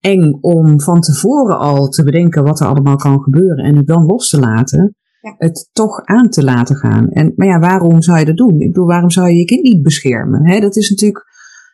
eng 0.00 0.38
om 0.40 0.80
van 0.80 1.00
tevoren 1.00 1.58
al 1.58 1.88
te 1.88 2.04
bedenken 2.04 2.44
wat 2.44 2.60
er 2.60 2.66
allemaal 2.66 2.96
kan 2.96 3.22
gebeuren 3.22 3.64
en 3.64 3.76
het 3.76 3.86
dan 3.86 4.04
los 4.04 4.28
te 4.28 4.38
laten. 4.38 4.96
Het 5.20 5.68
toch 5.72 6.04
aan 6.04 6.28
te 6.28 6.44
laten 6.44 6.76
gaan. 6.76 7.08
En, 7.08 7.32
maar 7.36 7.46
ja, 7.46 7.58
waarom 7.58 8.02
zou 8.02 8.18
je 8.18 8.24
dat 8.24 8.36
doen? 8.36 8.60
Ik 8.60 8.66
bedoel, 8.66 8.86
waarom 8.86 9.10
zou 9.10 9.28
je 9.28 9.36
je 9.36 9.44
kind 9.44 9.62
niet 9.62 9.82
beschermen? 9.82 10.46
He, 10.46 10.60
dat 10.60 10.76
is 10.76 10.90
natuurlijk, 10.90 11.24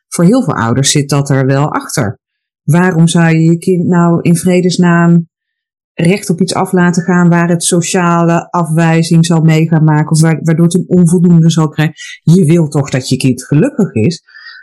voor 0.08 0.24
heel 0.24 0.42
veel 0.42 0.54
ouders 0.54 0.90
zit 0.90 1.08
dat 1.08 1.30
er 1.30 1.46
wel 1.46 1.72
achter. 1.72 2.20
Waarom 2.62 3.08
zou 3.08 3.34
je 3.34 3.40
je 3.40 3.58
kind 3.58 3.86
nou 3.86 4.20
in 4.20 4.36
vredesnaam 4.36 5.28
recht 5.94 6.30
op 6.30 6.40
iets 6.40 6.54
af 6.54 6.72
laten 6.72 7.02
gaan 7.02 7.28
waar 7.28 7.48
het 7.48 7.64
sociale 7.64 8.50
afwijzing 8.50 9.26
zal 9.26 9.40
mee 9.40 9.68
gaan 9.68 9.84
maken 9.84 10.10
of 10.10 10.20
waardoor 10.20 10.64
het 10.64 10.74
een 10.74 10.88
onvoldoende 10.88 11.50
zal 11.50 11.68
krijgen? 11.68 11.94
Je 12.22 12.44
wil 12.44 12.68
toch 12.68 12.90
dat 12.90 13.08
je 13.08 13.16
kind 13.16 13.44
gelukkig 13.44 13.92
is? 13.92 14.22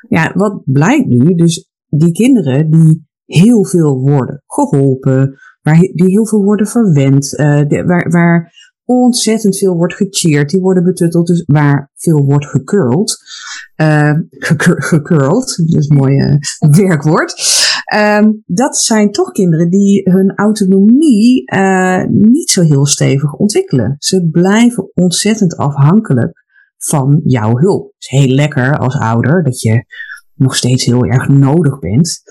Ja, 0.10 0.32
wat 0.36 0.62
blijkt 0.66 1.08
nu? 1.08 1.36
Dus 1.36 1.70
die 1.88 2.12
kinderen 2.12 2.70
die 2.70 3.10
heel 3.34 3.66
veel 3.66 4.00
worden 4.00 4.44
geholpen, 4.48 5.40
waar, 5.62 5.80
die 5.80 6.06
heel 6.06 6.28
veel 6.28 6.44
worden 6.44 6.68
verwend, 6.68 7.30
de, 7.30 7.84
waar, 7.86 8.10
waar 8.10 8.54
ontzettend 8.86 9.58
veel 9.58 9.76
wordt 9.76 9.94
gecheerd, 9.94 10.50
die 10.50 10.62
worden 10.62 10.84
betutteld, 10.84 11.28
dus 11.28 11.44
waar 11.46 11.92
veel 11.96 12.26
wordt 12.26 12.46
gekurld. 12.46 13.18
Uh, 13.82 14.14
gekurld, 14.92 15.58
dat 15.58 15.82
is 15.82 15.90
een 15.90 15.98
mooi 15.98 16.18
uh, 16.18 16.38
werkwoord. 16.60 17.34
Um, 17.96 18.44
dat 18.46 18.78
zijn 18.78 19.12
toch 19.12 19.32
kinderen 19.32 19.70
die 19.70 20.10
hun 20.10 20.36
autonomie 20.36 21.44
niet 22.10 22.50
zo 22.50 22.62
heel 22.62 22.86
stevig 22.86 23.34
ontwikkelen. 23.34 23.96
Ze 24.00 24.30
blijven 24.32 24.92
ontzettend 24.94 25.58
afhankelijk 25.58 26.44
van 26.78 27.22
jouw 27.24 27.58
hulp. 27.58 27.84
Het 27.84 28.04
is 28.04 28.08
heel 28.08 28.36
lekker 28.36 28.78
als 28.78 28.98
ouder 28.98 29.44
dat 29.44 29.62
je 29.62 29.86
nog 30.34 30.56
steeds 30.56 30.86
heel 30.86 31.06
erg 31.06 31.28
nodig 31.28 31.80
bent. 31.80 32.22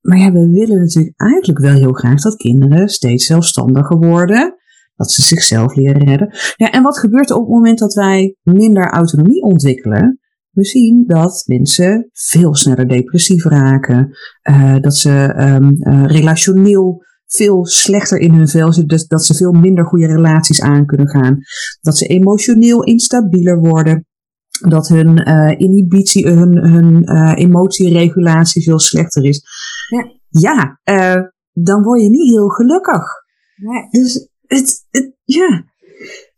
Maar 0.00 0.18
ja, 0.18 0.32
we 0.32 0.50
willen 0.50 0.78
natuurlijk 0.78 1.20
eigenlijk 1.20 1.58
wel 1.58 1.74
heel 1.74 1.92
graag 1.92 2.20
dat 2.20 2.36
kinderen 2.36 2.88
steeds 2.88 3.26
zelfstandiger 3.26 3.96
worden. 3.96 4.56
Dat 4.96 5.12
ze 5.12 5.22
zichzelf 5.22 5.74
leren 5.74 6.04
redden. 6.04 6.34
Ja, 6.56 6.70
en 6.70 6.82
wat 6.82 6.98
gebeurt 6.98 7.30
er 7.30 7.36
op 7.36 7.42
het 7.42 7.54
moment 7.54 7.78
dat 7.78 7.94
wij 7.94 8.36
minder 8.42 8.90
autonomie 8.90 9.42
ontwikkelen? 9.42 10.18
We 10.50 10.64
zien 10.64 11.04
dat 11.06 11.42
mensen 11.46 12.08
veel 12.12 12.54
sneller 12.54 12.88
depressief 12.88 13.44
raken. 13.44 14.16
Uh, 14.50 14.76
dat 14.80 14.96
ze 14.96 15.34
um, 15.38 15.76
uh, 15.78 16.04
relationeel 16.06 17.02
veel 17.26 17.66
slechter 17.66 18.18
in 18.18 18.34
hun 18.34 18.48
vel 18.48 18.72
zitten. 18.72 18.96
Dus 18.96 19.06
dat 19.06 19.24
ze 19.24 19.34
veel 19.34 19.52
minder 19.52 19.84
goede 19.84 20.06
relaties 20.06 20.60
aan 20.60 20.86
kunnen 20.86 21.08
gaan. 21.08 21.38
Dat 21.80 21.98
ze 21.98 22.06
emotioneel 22.06 22.82
instabieler 22.82 23.58
worden 23.58 24.06
dat 24.68 24.88
hun 24.88 25.28
uh, 25.28 25.54
inhibitie, 25.56 26.28
hun, 26.28 26.56
hun 26.56 27.08
emotieregulatie 27.34 28.62
veel 28.62 28.78
slechter 28.78 29.24
is. 29.24 29.42
Ja, 30.28 30.80
uh, 30.84 31.22
dan 31.52 31.82
word 31.82 32.00
je 32.02 32.10
niet 32.10 32.30
heel 32.30 32.48
gelukkig. 32.48 33.04
Nee. 33.56 33.88
Dus 33.90 34.28
het, 34.46 34.86
het, 34.90 35.12
ja. 35.24 35.64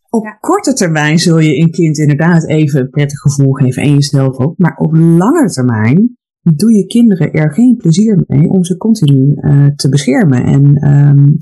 Op 0.08 0.24
ja. 0.24 0.30
korte 0.40 0.72
termijn 0.72 1.18
zul 1.18 1.38
je 1.38 1.56
een 1.56 1.70
kind 1.70 1.98
inderdaad 1.98 2.48
even 2.48 2.80
een 2.80 2.90
prettig 2.90 3.18
gevoel 3.18 3.52
geven 3.52 3.82
en 3.82 3.92
jezelf 3.92 4.38
ook. 4.38 4.58
Maar 4.58 4.76
op 4.76 4.94
lange 4.94 5.50
termijn 5.50 6.18
doe 6.40 6.72
je 6.72 6.86
kinderen 6.86 7.32
er 7.32 7.52
geen 7.52 7.76
plezier 7.76 8.24
mee 8.26 8.48
om 8.48 8.64
ze 8.64 8.76
continu 8.76 9.34
te 9.76 9.88
beschermen 9.88 10.44
en 10.44 10.88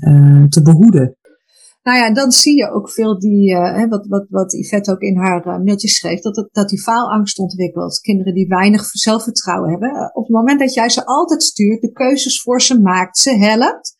um, 0.07 0.49
te 0.49 0.61
behoeden. 0.61 1.17
Nou 1.83 1.97
ja, 1.97 2.13
dan 2.13 2.31
zie 2.31 2.55
je 2.57 2.71
ook 2.71 2.91
veel 2.91 3.19
die, 3.19 3.51
uh, 3.51 3.89
wat, 3.89 4.07
wat, 4.07 4.25
wat 4.29 4.53
Yvette 4.53 4.91
ook 4.91 5.01
in 5.01 5.17
haar 5.17 5.47
uh, 5.47 5.63
mailtje 5.63 5.87
schreef, 5.87 6.21
dat, 6.21 6.35
het, 6.35 6.49
dat 6.51 6.69
die 6.69 6.81
faalangst 6.81 7.39
ontwikkelt. 7.39 7.99
Kinderen 7.99 8.33
die 8.33 8.47
weinig 8.47 8.85
zelfvertrouwen 8.85 9.69
hebben. 9.69 9.89
Eh, 9.89 10.09
op 10.13 10.23
het 10.23 10.35
moment 10.35 10.59
dat 10.59 10.73
jij 10.73 10.89
ze 10.89 11.05
altijd 11.05 11.43
stuurt, 11.43 11.81
de 11.81 11.91
keuzes 11.91 12.41
voor 12.41 12.61
ze 12.61 12.81
maakt, 12.81 13.17
ze 13.17 13.31
helpt, 13.37 13.97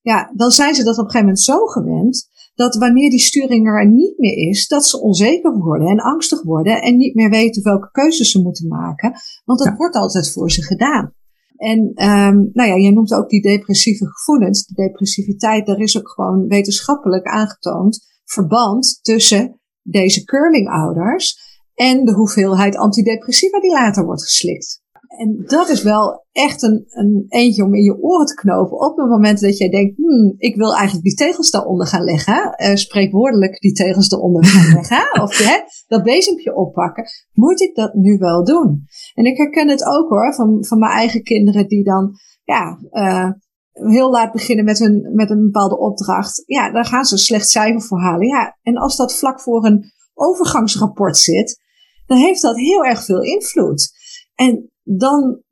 ja, 0.00 0.32
dan 0.34 0.50
zijn 0.50 0.74
ze 0.74 0.84
dat 0.84 0.98
op 0.98 1.04
een 1.04 1.10
gegeven 1.10 1.26
moment 1.26 1.44
zo 1.44 1.66
gewend, 1.66 2.28
dat 2.54 2.76
wanneer 2.76 3.10
die 3.10 3.20
sturing 3.20 3.66
er 3.66 3.86
niet 3.88 4.18
meer 4.18 4.36
is, 4.48 4.68
dat 4.68 4.86
ze 4.86 5.00
onzeker 5.00 5.58
worden 5.58 5.88
en 5.88 6.00
angstig 6.00 6.42
worden 6.42 6.82
en 6.82 6.96
niet 6.96 7.14
meer 7.14 7.30
weten 7.30 7.62
welke 7.62 7.90
keuzes 7.90 8.30
ze 8.30 8.42
moeten 8.42 8.68
maken. 8.68 9.12
Want 9.44 9.58
dat 9.58 9.76
wordt 9.76 9.96
altijd 9.96 10.32
voor 10.32 10.50
ze 10.50 10.62
gedaan. 10.62 11.14
En 11.60 11.78
um, 11.78 12.50
nou 12.52 12.68
ja, 12.68 12.76
jij 12.76 12.90
noemt 12.90 13.12
ook 13.12 13.28
die 13.28 13.42
depressieve 13.42 14.06
gevoelens. 14.06 14.66
De 14.66 14.74
depressiviteit, 14.74 15.66
daar 15.66 15.78
is 15.78 15.98
ook 15.98 16.08
gewoon 16.08 16.46
wetenschappelijk 16.46 17.26
aangetoond 17.26 18.06
verband 18.24 18.98
tussen 19.02 19.60
deze 19.82 20.24
curlingouders 20.24 21.38
en 21.74 22.04
de 22.04 22.12
hoeveelheid 22.12 22.76
antidepressiva 22.76 23.60
die 23.60 23.70
later 23.70 24.04
wordt 24.04 24.22
geslikt. 24.22 24.79
En 25.18 25.42
dat 25.46 25.68
is 25.68 25.82
wel 25.82 26.26
echt 26.32 26.62
een, 26.62 26.84
een 26.88 27.24
eentje 27.28 27.64
om 27.64 27.74
in 27.74 27.82
je 27.82 28.02
oren 28.02 28.26
te 28.26 28.34
knopen. 28.34 28.80
Op 28.80 28.96
het 28.96 29.08
moment 29.08 29.40
dat 29.40 29.58
jij 29.58 29.68
denkt, 29.68 29.96
hmm, 29.96 30.34
ik 30.36 30.56
wil 30.56 30.74
eigenlijk 30.74 31.04
die 31.04 31.14
tegels 31.14 31.50
daaronder 31.50 31.86
gaan 31.86 32.04
leggen. 32.04 32.54
Uh, 32.56 32.74
spreekwoordelijk 32.74 33.60
die 33.60 33.72
tegels 33.72 34.10
eronder 34.10 34.44
gaan 34.44 34.74
leggen. 34.80 35.22
of 35.22 35.38
hè, 35.38 35.56
dat 35.86 36.02
bezempje 36.02 36.56
oppakken. 36.56 37.04
Moet 37.32 37.60
ik 37.60 37.74
dat 37.74 37.94
nu 37.94 38.18
wel 38.18 38.44
doen? 38.44 38.84
En 39.14 39.24
ik 39.24 39.36
herken 39.36 39.68
het 39.68 39.84
ook 39.84 40.08
hoor, 40.08 40.34
van, 40.34 40.64
van 40.64 40.78
mijn 40.78 40.92
eigen 40.92 41.22
kinderen 41.22 41.68
die 41.68 41.84
dan, 41.84 42.12
ja, 42.44 42.78
uh, 42.90 43.30
heel 43.72 44.10
laat 44.10 44.32
beginnen 44.32 44.64
met 44.64 44.80
een, 44.80 45.10
met 45.14 45.30
een 45.30 45.42
bepaalde 45.42 45.78
opdracht. 45.78 46.42
Ja, 46.46 46.72
daar 46.72 46.86
gaan 46.86 47.04
ze 47.04 47.12
een 47.12 47.20
slecht 47.20 47.48
cijfer 47.48 47.82
voor 47.82 48.00
halen. 48.00 48.26
Ja, 48.26 48.58
en 48.62 48.76
als 48.76 48.96
dat 48.96 49.14
vlak 49.14 49.40
voor 49.40 49.64
een 49.64 49.84
overgangsrapport 50.14 51.16
zit, 51.16 51.60
dan 52.06 52.18
heeft 52.18 52.42
dat 52.42 52.56
heel 52.56 52.84
erg 52.84 53.04
veel 53.04 53.22
invloed. 53.22 53.98
En 54.34 54.70
dan 54.96 55.42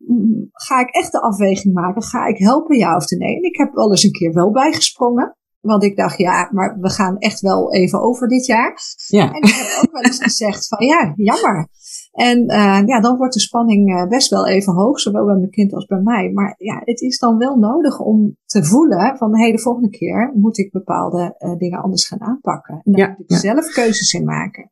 ga 0.52 0.80
ik 0.80 0.88
echt 0.88 1.12
de 1.12 1.20
afweging 1.20 1.74
maken. 1.74 2.02
Ga 2.02 2.26
ik 2.26 2.38
helpen, 2.38 2.76
ja 2.76 2.96
of 2.96 3.10
nee? 3.10 3.36
En 3.36 3.42
ik 3.42 3.56
heb 3.56 3.74
wel 3.74 3.90
eens 3.90 4.02
een 4.02 4.12
keer 4.12 4.32
wel 4.32 4.50
bijgesprongen. 4.50 5.36
Want 5.60 5.82
ik 5.82 5.96
dacht, 5.96 6.18
ja, 6.18 6.48
maar 6.52 6.78
we 6.80 6.90
gaan 6.90 7.18
echt 7.18 7.40
wel 7.40 7.72
even 7.72 8.02
over 8.02 8.28
dit 8.28 8.46
jaar. 8.46 8.78
Ja. 9.06 9.32
En 9.32 9.42
ik 9.42 9.54
heb 9.54 9.82
ook 9.84 9.92
wel 9.92 10.02
eens 10.02 10.22
gezegd 10.22 10.68
van, 10.68 10.86
ja, 10.86 11.12
jammer. 11.16 11.68
En 12.12 12.38
uh, 12.50 12.82
ja, 12.86 13.00
dan 13.00 13.16
wordt 13.16 13.34
de 13.34 13.40
spanning 13.40 13.90
uh, 13.90 14.08
best 14.08 14.30
wel 14.30 14.46
even 14.46 14.72
hoog, 14.72 15.00
zowel 15.00 15.24
bij 15.24 15.36
mijn 15.36 15.50
kind 15.50 15.72
als 15.72 15.86
bij 15.86 16.00
mij. 16.00 16.30
Maar 16.30 16.54
ja, 16.58 16.80
het 16.84 17.00
is 17.00 17.18
dan 17.18 17.38
wel 17.38 17.56
nodig 17.56 18.00
om 18.00 18.36
te 18.44 18.64
voelen 18.64 19.16
van, 19.16 19.36
hé, 19.36 19.42
hey, 19.42 19.52
de 19.52 19.58
volgende 19.58 19.90
keer 19.90 20.32
moet 20.34 20.58
ik 20.58 20.72
bepaalde 20.72 21.34
uh, 21.38 21.56
dingen 21.56 21.82
anders 21.82 22.06
gaan 22.06 22.20
aanpakken. 22.20 22.80
En 22.84 22.92
daar 22.92 23.14
moet 23.18 23.30
ik 23.30 23.36
zelf 23.36 23.72
keuzes 23.72 24.12
in 24.12 24.24
maken. 24.24 24.70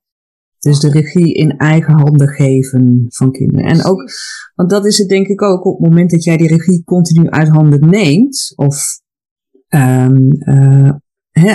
Dus 0.58 0.80
de 0.80 0.90
regie 0.90 1.34
in 1.34 1.56
eigen 1.56 1.94
handen 1.94 2.28
geven 2.28 3.04
van 3.08 3.32
kinderen. 3.32 3.64
En 3.64 3.84
ook, 3.84 4.10
want 4.54 4.70
dat 4.70 4.86
is 4.86 4.98
het 4.98 5.08
denk 5.08 5.26
ik 5.26 5.42
ook, 5.42 5.64
op 5.64 5.78
het 5.78 5.88
moment 5.88 6.10
dat 6.10 6.24
jij 6.24 6.36
die 6.36 6.48
regie 6.48 6.84
continu 6.84 7.28
uit 7.28 7.48
handen 7.48 7.88
neemt, 7.88 8.52
of 8.54 9.00
um, 9.68 10.28
uh, 10.48 10.92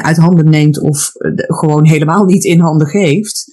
uit 0.02 0.18
handen 0.18 0.50
neemt, 0.50 0.80
of 0.80 1.12
gewoon 1.36 1.88
helemaal 1.88 2.26
niet 2.26 2.44
in 2.44 2.60
handen 2.60 2.88
geeft, 2.88 3.46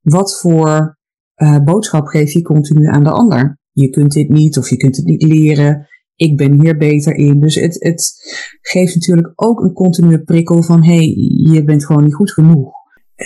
wat 0.00 0.38
voor 0.40 0.98
uh, 1.36 1.58
boodschap 1.64 2.06
geef 2.06 2.32
je 2.32 2.42
continu 2.42 2.86
aan 2.86 3.04
de 3.04 3.10
ander? 3.10 3.58
Je 3.72 3.90
kunt 3.90 4.12
dit 4.12 4.28
niet, 4.28 4.58
of 4.58 4.70
je 4.70 4.76
kunt 4.76 4.96
het 4.96 5.04
niet 5.04 5.22
leren. 5.22 5.86
Ik 6.14 6.36
ben 6.36 6.60
hier 6.60 6.76
beter 6.76 7.14
in. 7.14 7.40
Dus 7.40 7.54
het, 7.54 7.76
het 7.84 8.14
geeft 8.60 8.94
natuurlijk 8.94 9.32
ook 9.34 9.60
een 9.60 9.72
continue 9.72 10.22
prikkel 10.22 10.62
van: 10.62 10.84
hé, 10.84 10.94
hey, 10.94 11.14
je 11.52 11.64
bent 11.64 11.86
gewoon 11.86 12.04
niet 12.04 12.14
goed 12.14 12.32
genoeg. 12.32 12.72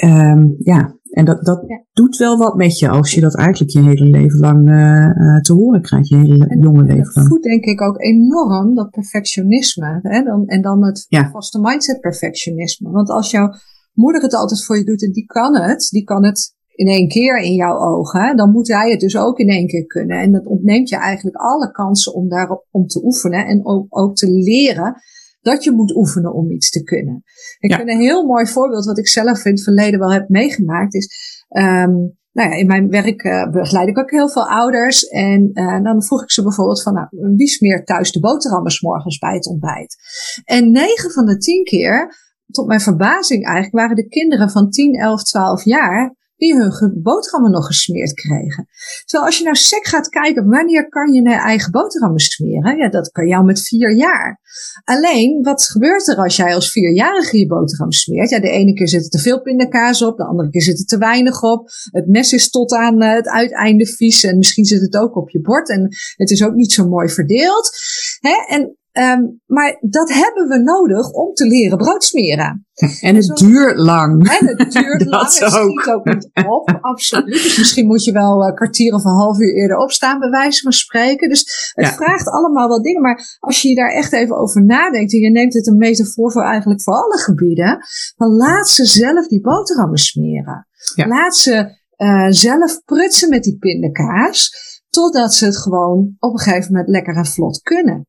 Um, 0.04 0.54
ja, 0.58 0.98
en 1.10 1.24
dat, 1.24 1.44
dat 1.44 1.64
doet 1.92 2.16
wel 2.16 2.38
wat 2.38 2.56
met 2.56 2.78
je 2.78 2.88
als 2.88 3.14
je 3.14 3.20
dat 3.20 3.36
eigenlijk 3.36 3.70
je 3.70 3.82
hele 3.82 4.04
leven 4.04 4.38
lang 4.38 4.68
uh, 4.68 5.40
te 5.40 5.52
horen 5.52 5.82
krijgt, 5.82 6.08
je 6.08 6.16
hele 6.16 6.46
en, 6.46 6.60
jonge 6.60 6.82
leven 6.82 7.12
lang. 7.14 7.28
voedt 7.28 7.42
denk 7.42 7.64
ik 7.64 7.82
ook 7.82 8.00
enorm 8.00 8.74
dat 8.74 8.90
perfectionisme. 8.90 9.98
Hè? 10.02 10.22
Dan, 10.22 10.46
en 10.46 10.62
dan 10.62 10.84
het 10.84 11.06
vaste 11.32 11.60
mindset 11.60 12.00
perfectionisme. 12.00 12.90
Want 12.90 13.10
als 13.10 13.30
jouw 13.30 13.52
moeder 13.92 14.22
het 14.22 14.34
altijd 14.34 14.64
voor 14.64 14.76
je 14.76 14.84
doet 14.84 15.04
en 15.04 15.12
die 15.12 15.26
kan 15.26 15.56
het, 15.56 15.88
die 15.90 16.04
kan 16.04 16.24
het 16.24 16.54
in 16.74 16.86
één 16.86 17.08
keer 17.08 17.38
in 17.38 17.54
jouw 17.54 17.78
ogen, 17.78 18.36
dan 18.36 18.50
moet 18.50 18.68
hij 18.68 18.90
het 18.90 19.00
dus 19.00 19.16
ook 19.16 19.38
in 19.38 19.48
één 19.48 19.66
keer 19.66 19.86
kunnen. 19.86 20.20
En 20.20 20.32
dat 20.32 20.46
ontneemt 20.46 20.88
je 20.88 20.96
eigenlijk 20.96 21.36
alle 21.36 21.70
kansen 21.70 22.14
om 22.14 22.28
daarop 22.28 22.66
om 22.70 22.86
te 22.86 23.04
oefenen 23.04 23.46
en 23.46 23.66
ook, 23.66 23.86
ook 23.88 24.16
te 24.16 24.30
leren 24.30 24.94
dat 25.40 25.64
je 25.64 25.70
moet 25.70 25.96
oefenen 25.96 26.32
om 26.32 26.50
iets 26.50 26.70
te 26.70 26.82
kunnen. 26.82 27.22
Ik 27.58 27.74
vind 27.74 27.88
een 27.88 28.00
heel 28.00 28.26
mooi 28.26 28.46
voorbeeld, 28.46 28.84
wat 28.84 28.98
ik 28.98 29.08
zelf 29.08 29.44
in 29.44 29.52
het 29.52 29.62
verleden 29.62 29.98
wel 29.98 30.12
heb 30.12 30.28
meegemaakt, 30.28 30.94
is. 30.94 31.08
Um, 31.48 32.18
nou 32.32 32.50
ja, 32.50 32.56
in 32.56 32.66
mijn 32.66 32.88
werk 32.88 33.24
uh, 33.24 33.50
begeleid 33.50 33.88
ik 33.88 33.98
ook 33.98 34.10
heel 34.10 34.30
veel 34.30 34.48
ouders. 34.48 35.08
En 35.08 35.50
uh, 35.52 35.82
dan 35.82 36.02
vroeg 36.02 36.22
ik 36.22 36.30
ze 36.30 36.42
bijvoorbeeld 36.42 36.82
van, 36.82 36.94
nou, 36.94 37.08
wie 37.36 37.48
smeert 37.48 37.86
thuis 37.86 38.12
de 38.12 38.20
boterhammen 38.20 38.72
morgens 38.80 39.18
bij 39.18 39.34
het 39.34 39.46
ontbijt? 39.46 39.96
En 40.44 40.70
negen 40.70 41.10
van 41.10 41.26
de 41.26 41.36
tien 41.36 41.64
keer, 41.64 42.14
tot 42.46 42.66
mijn 42.66 42.80
verbazing 42.80 43.44
eigenlijk, 43.44 43.74
waren 43.74 43.96
de 43.96 44.08
kinderen 44.08 44.50
van 44.50 44.70
10, 44.70 44.94
11, 44.94 45.22
12 45.22 45.64
jaar 45.64 46.16
die 46.40 46.54
hun 46.54 47.00
boterhammen 47.02 47.50
nog 47.50 47.66
gesmeerd 47.66 48.12
kregen. 48.12 48.68
Terwijl 49.04 49.28
als 49.28 49.38
je 49.38 49.44
nou 49.44 49.56
sec 49.56 49.86
gaat 49.86 50.08
kijken, 50.08 50.48
wanneer 50.48 50.88
kan 50.88 51.12
je 51.12 51.22
naar 51.22 51.44
eigen 51.44 51.70
boterhammen 51.70 52.20
smeren? 52.20 52.76
Ja, 52.76 52.88
dat 52.88 53.10
kan 53.10 53.26
jou 53.26 53.44
met 53.44 53.62
vier 53.62 53.96
jaar. 53.96 54.40
Alleen, 54.84 55.42
wat 55.42 55.62
gebeurt 55.62 56.08
er 56.08 56.16
als 56.16 56.36
jij 56.36 56.54
als 56.54 56.70
vierjarige 56.70 57.38
je 57.38 57.46
boterham 57.46 57.92
smeert? 57.92 58.30
Ja, 58.30 58.40
de 58.40 58.50
ene 58.50 58.72
keer 58.72 58.88
zit 58.88 59.04
er 59.04 59.10
te 59.10 59.18
veel 59.18 59.42
pindakaas 59.42 60.02
op, 60.02 60.16
de 60.16 60.24
andere 60.24 60.50
keer 60.50 60.62
zit 60.62 60.78
er 60.78 60.84
te 60.84 60.98
weinig 60.98 61.42
op. 61.42 61.68
Het 61.90 62.06
mes 62.06 62.32
is 62.32 62.50
tot 62.50 62.72
aan 62.72 63.02
uh, 63.02 63.12
het 63.12 63.28
uiteinde 63.28 63.86
vies 63.86 64.24
en 64.24 64.36
misschien 64.36 64.64
zit 64.64 64.80
het 64.80 64.96
ook 64.96 65.16
op 65.16 65.30
je 65.30 65.40
bord 65.40 65.70
en 65.70 65.88
het 66.16 66.30
is 66.30 66.44
ook 66.44 66.54
niet 66.54 66.72
zo 66.72 66.88
mooi 66.88 67.08
verdeeld. 67.08 67.70
Hè? 68.18 68.54
En 68.54 68.78
Um, 68.92 69.40
maar 69.46 69.76
dat 69.80 70.12
hebben 70.12 70.48
we 70.48 70.58
nodig 70.58 71.10
om 71.10 71.34
te 71.34 71.46
leren 71.46 71.78
brood 71.78 72.04
smeren. 72.04 72.64
En 73.00 73.14
het 73.14 73.36
duurt 73.36 73.76
lang. 73.76 74.38
En 74.38 74.46
het 74.46 74.72
duurt 74.72 75.06
lang. 75.12 75.22
Het 75.22 75.32
schiet 75.32 75.86
ook 75.86 76.04
niet 76.04 76.30
op. 76.46 76.78
Absoluut. 76.80 77.42
Dus 77.42 77.58
misschien 77.58 77.86
moet 77.86 78.04
je 78.04 78.12
wel 78.12 78.46
een 78.46 78.54
kwartier 78.54 78.94
of 78.94 79.04
een 79.04 79.10
half 79.10 79.38
uur 79.38 79.54
eerder 79.54 79.76
opstaan, 79.76 80.18
bij 80.18 80.30
wijze 80.30 80.62
van 80.62 80.72
spreken. 80.72 81.28
Dus 81.28 81.72
het 81.74 81.88
vraagt 81.88 82.28
allemaal 82.28 82.68
wel 82.68 82.82
dingen. 82.82 83.02
Maar 83.02 83.38
als 83.38 83.62
je 83.62 83.74
daar 83.74 83.90
echt 83.90 84.12
even 84.12 84.36
over 84.36 84.64
nadenkt 84.64 85.12
en 85.12 85.20
je 85.20 85.30
neemt 85.30 85.54
het 85.54 85.66
een 85.66 85.76
metafoor 85.76 86.32
voor 86.32 86.44
eigenlijk 86.44 86.82
voor 86.82 86.94
alle 86.94 87.18
gebieden, 87.18 87.78
dan 88.16 88.28
laat 88.28 88.68
ze 88.68 88.84
zelf 88.84 89.26
die 89.26 89.40
boterhammen 89.40 89.98
smeren. 89.98 90.66
Laat 90.94 91.36
ze 91.36 91.78
uh, 91.96 92.26
zelf 92.28 92.84
prutsen 92.84 93.28
met 93.28 93.42
die 93.42 93.58
pindakaas, 93.58 94.50
totdat 94.88 95.34
ze 95.34 95.44
het 95.44 95.56
gewoon 95.56 96.16
op 96.18 96.32
een 96.32 96.38
gegeven 96.38 96.72
moment 96.72 96.88
lekker 96.90 97.16
en 97.16 97.26
vlot 97.26 97.60
kunnen. 97.62 98.08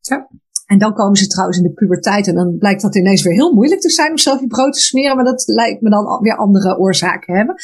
Ja. 0.00 0.28
En 0.66 0.78
dan 0.78 0.94
komen 0.94 1.16
ze 1.16 1.26
trouwens 1.26 1.58
in 1.58 1.62
de 1.62 1.72
puberteit 1.72 2.26
en 2.26 2.34
dan 2.34 2.56
blijkt 2.58 2.82
dat 2.82 2.96
ineens 2.96 3.22
weer 3.22 3.32
heel 3.32 3.54
moeilijk 3.54 3.80
te 3.80 3.90
zijn 3.90 4.10
om 4.10 4.18
zelf 4.18 4.40
je 4.40 4.46
brood 4.46 4.72
te 4.72 4.80
smeren, 4.80 5.16
maar 5.16 5.24
dat 5.24 5.42
lijkt 5.46 5.80
me 5.80 5.90
dan 5.90 6.20
weer 6.20 6.36
andere 6.36 6.78
oorzaken 6.78 7.36
hebben. 7.36 7.54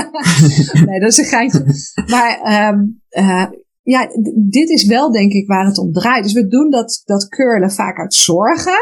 nee, 0.88 1.00
dat 1.00 1.10
is 1.10 1.18
een 1.18 1.24
geintje. 1.24 1.64
Maar 2.06 2.68
um, 2.72 3.02
uh, 3.10 3.46
ja, 3.82 4.08
dit 4.48 4.68
is 4.68 4.84
wel 4.84 5.12
denk 5.12 5.32
ik 5.32 5.46
waar 5.46 5.66
het 5.66 5.78
om 5.78 5.92
draait. 5.92 6.22
Dus 6.22 6.32
we 6.32 6.48
doen 6.48 6.70
dat, 6.70 7.02
dat 7.04 7.28
curlen 7.28 7.70
vaak 7.70 7.98
uit 7.98 8.14
zorgen, 8.14 8.78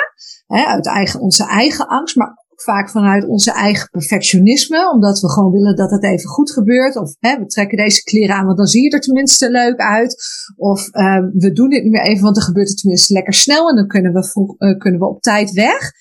hè, 0.46 0.64
uit 0.64 0.86
eigen, 0.86 1.20
onze 1.20 1.46
eigen 1.46 1.86
angst, 1.86 2.16
maar 2.16 2.41
vaak 2.62 2.90
vanuit 2.90 3.28
onze 3.28 3.52
eigen 3.52 3.88
perfectionisme, 3.90 4.90
omdat 4.92 5.20
we 5.20 5.30
gewoon 5.30 5.52
willen 5.52 5.76
dat 5.76 5.90
het 5.90 6.04
even 6.04 6.28
goed 6.28 6.50
gebeurt. 6.50 6.96
Of 6.96 7.16
hè, 7.18 7.38
we 7.38 7.46
trekken 7.46 7.76
deze 7.76 8.02
kleren 8.02 8.36
aan, 8.36 8.46
want 8.46 8.56
dan 8.56 8.66
zie 8.66 8.82
je 8.82 8.90
er 8.90 9.00
tenminste 9.00 9.50
leuk 9.50 9.78
uit. 9.78 10.22
Of 10.56 10.88
uh, 10.92 11.18
we 11.32 11.52
doen 11.52 11.68
dit 11.68 11.82
nu 11.82 11.90
meer 11.90 12.02
even, 12.02 12.22
want 12.22 12.34
dan 12.34 12.44
gebeurt 12.44 12.68
het 12.68 12.78
tenminste 12.78 13.12
lekker 13.12 13.34
snel 13.34 13.68
en 13.68 13.76
dan 13.76 13.86
kunnen 13.86 14.12
we, 14.12 14.24
vroeg, 14.24 14.54
uh, 14.58 14.78
kunnen 14.78 15.00
we 15.00 15.08
op 15.08 15.20
tijd 15.20 15.52
weg. 15.52 15.92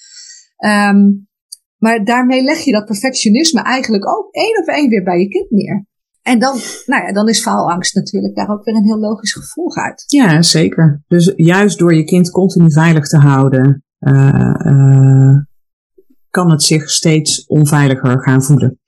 Um, 0.66 1.30
maar 1.78 2.04
daarmee 2.04 2.44
leg 2.44 2.60
je 2.60 2.72
dat 2.72 2.86
perfectionisme 2.86 3.62
eigenlijk 3.62 4.08
ook 4.08 4.28
één 4.32 4.62
op 4.62 4.68
één 4.68 4.90
weer 4.90 5.04
bij 5.04 5.20
je 5.20 5.28
kind 5.28 5.50
neer. 5.50 5.86
En 6.22 6.40
dan, 6.40 6.58
nou 6.86 7.04
ja, 7.06 7.14
dan 7.14 7.30
is 7.30 7.42
faalangst 7.42 7.96
natuurlijk 7.96 8.36
daar 8.36 8.50
ook 8.50 8.64
weer 8.64 8.76
een 8.76 8.86
heel 8.86 9.00
logisch 9.00 9.34
gevolg 9.34 9.76
uit. 9.76 10.04
Ja, 10.08 10.42
zeker. 10.42 11.04
Dus 11.08 11.34
juist 11.36 11.80
door 11.80 11.96
je 11.96 12.04
kind 12.04 12.30
continu 12.30 12.72
veilig 12.72 13.08
te 13.08 13.18
houden, 13.18 13.84
uh, 14.00 15.38
kan 16.32 16.52
het 16.52 16.64
zich 16.64 16.90
steeds 16.90 17.46
onveiliger 17.46 18.22
gaan 18.24 18.44
voelen. 18.44 18.80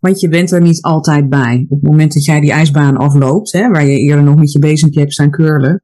Want 0.00 0.20
je 0.20 0.28
bent 0.28 0.50
er 0.50 0.60
niet 0.60 0.82
altijd 0.82 1.28
bij. 1.28 1.66
Op 1.68 1.80
het 1.80 1.90
moment 1.90 2.14
dat 2.14 2.24
jij 2.24 2.40
die 2.40 2.52
ijsbaan 2.52 2.96
afloopt, 2.96 3.52
hè, 3.52 3.68
waar 3.68 3.86
je 3.86 3.98
eerder 3.98 4.24
nog 4.24 4.36
met 4.36 4.52
je 4.52 4.58
bezempje 4.58 5.00
hebt 5.00 5.12
staan 5.12 5.30
curlen, 5.30 5.82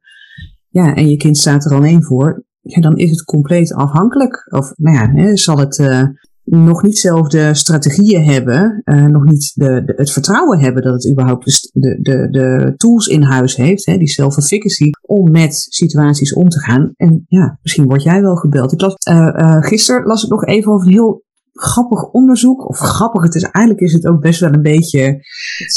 ja, 0.69 0.95
en 0.95 1.09
je 1.09 1.17
kind 1.17 1.37
staat 1.37 1.65
er 1.65 1.73
alleen 1.73 2.03
voor, 2.03 2.43
ja, 2.61 2.81
dan 2.81 2.97
is 2.97 3.09
het 3.09 3.23
compleet 3.23 3.73
afhankelijk. 3.73 4.47
Of, 4.49 4.73
nou 4.75 4.95
ja, 4.95 5.11
hè, 5.11 5.37
zal 5.37 5.57
het 5.57 5.77
uh, 5.77 6.03
nog 6.49 6.83
niet 6.83 6.97
zelf 6.97 7.27
de 7.27 7.53
strategieën 7.53 8.23
hebben, 8.23 8.81
uh, 8.85 9.05
nog 9.05 9.23
niet 9.23 9.51
de, 9.55 9.83
de, 9.85 9.93
het 9.95 10.11
vertrouwen 10.11 10.59
hebben 10.59 10.83
dat 10.83 10.93
het 10.93 11.11
überhaupt 11.11 11.69
de, 11.73 12.01
de, 12.01 12.27
de 12.29 12.73
tools 12.77 13.07
in 13.07 13.21
huis 13.21 13.55
heeft, 13.55 13.85
hè, 13.85 13.97
die 13.97 14.07
self-efficacy, 14.07 14.89
om 15.01 15.31
met 15.31 15.65
situaties 15.69 16.33
om 16.33 16.49
te 16.49 16.59
gaan. 16.59 16.91
En 16.95 17.25
ja, 17.27 17.59
misschien 17.61 17.87
word 17.87 18.03
jij 18.03 18.21
wel 18.21 18.35
gebeld. 18.35 18.71
Ik 18.71 18.81
las, 18.81 18.95
uh, 19.09 19.15
uh, 19.15 19.57
gisteren 19.59 20.05
las 20.05 20.23
ik 20.23 20.29
nog 20.29 20.45
even 20.45 20.71
over 20.71 20.87
een 20.87 20.93
heel 20.93 21.25
grappig 21.61 22.03
onderzoek. 22.11 22.69
Of 22.69 22.77
grappig, 22.77 23.23
het 23.23 23.35
is, 23.35 23.43
eigenlijk 23.43 23.85
is 23.85 23.93
het 23.93 24.07
ook 24.07 24.21
best 24.21 24.39
wel 24.39 24.53
een 24.53 24.61
beetje 24.61 25.25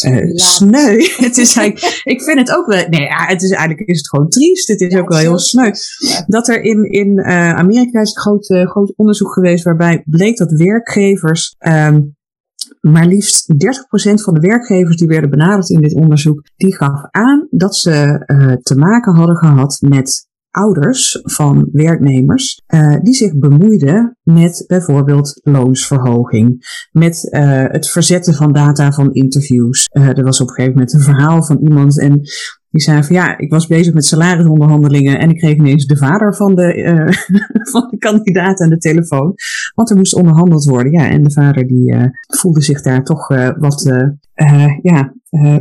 uh, 0.06 0.34
sneu. 0.34 0.96
het 1.16 1.36
is 1.36 1.56
eigenlijk, 1.56 2.00
ik 2.14 2.22
vind 2.22 2.38
het 2.38 2.56
ook 2.56 2.66
wel, 2.66 2.88
nee, 2.88 3.00
ja, 3.00 3.26
het 3.26 3.42
is 3.42 3.50
eigenlijk 3.50 3.88
is 3.88 3.96
het 3.96 4.08
gewoon 4.08 4.28
triest. 4.28 4.68
Het 4.68 4.80
is 4.80 4.96
ook 4.96 5.08
wel 5.08 5.18
heel 5.18 5.38
sneu. 5.38 5.70
Dat 6.26 6.48
er 6.48 6.62
in, 6.62 6.84
in 6.84 7.18
uh, 7.18 7.54
Amerika 7.54 8.00
is 8.00 8.14
een 8.14 8.22
groot, 8.22 8.50
uh, 8.50 8.70
groot 8.70 8.92
onderzoek 8.96 9.32
geweest 9.32 9.64
waarbij 9.64 10.02
bleek 10.06 10.36
dat 10.36 10.52
werkgevers 10.52 11.54
um, 11.58 12.18
maar 12.80 13.06
liefst 13.06 13.52
30% 13.52 13.54
van 14.22 14.34
de 14.34 14.40
werkgevers 14.40 14.96
die 14.96 15.08
werden 15.08 15.30
benaderd 15.30 15.70
in 15.70 15.80
dit 15.80 15.94
onderzoek, 15.94 16.42
die 16.56 16.76
gaf 16.76 17.02
aan 17.10 17.46
dat 17.50 17.76
ze 17.76 18.24
uh, 18.26 18.52
te 18.52 18.76
maken 18.76 19.14
hadden 19.14 19.36
gehad 19.36 19.78
met 19.80 20.28
ouders 20.50 21.18
van 21.22 21.68
werknemers 21.72 22.62
uh, 22.74 22.96
die 23.02 23.14
zich 23.14 23.38
bemoeiden 23.38 24.16
met 24.22 24.64
bijvoorbeeld 24.66 25.40
loonsverhoging, 25.42 26.68
met 26.92 27.28
uh, 27.30 27.64
het 27.66 27.88
verzetten 27.88 28.34
van 28.34 28.52
data 28.52 28.92
van 28.92 29.12
interviews. 29.12 29.88
Uh, 29.92 30.08
er 30.08 30.24
was 30.24 30.40
op 30.40 30.48
een 30.48 30.54
gegeven 30.54 30.78
moment 30.78 30.92
een 30.92 31.00
verhaal 31.00 31.44
van 31.44 31.58
iemand 31.58 32.00
en 32.00 32.20
die 32.70 32.80
zei 32.80 33.02
van 33.02 33.16
ja, 33.16 33.38
ik 33.38 33.50
was 33.50 33.66
bezig 33.66 33.94
met 33.94 34.06
salarisonderhandelingen 34.06 35.18
en 35.18 35.30
ik 35.30 35.36
kreeg 35.36 35.56
ineens 35.56 35.86
de 35.86 35.96
vader 35.96 36.36
van 36.36 36.54
de, 36.54 36.76
uh, 36.76 37.38
van 37.72 37.88
de 37.90 37.98
kandidaat 37.98 38.60
aan 38.60 38.68
de 38.68 38.78
telefoon. 38.78 39.34
Want 39.74 39.90
er 39.90 39.96
moest 39.96 40.14
onderhandeld 40.14 40.64
worden. 40.64 40.92
Ja, 40.92 41.08
en 41.08 41.22
de 41.22 41.32
vader 41.32 41.66
die 41.66 41.92
uh, 41.92 42.04
voelde 42.26 42.62
zich 42.62 42.82
daar 42.82 43.04
toch 43.04 43.30
uh, 43.30 43.50
wat 43.58 44.08
ja, 44.82 45.14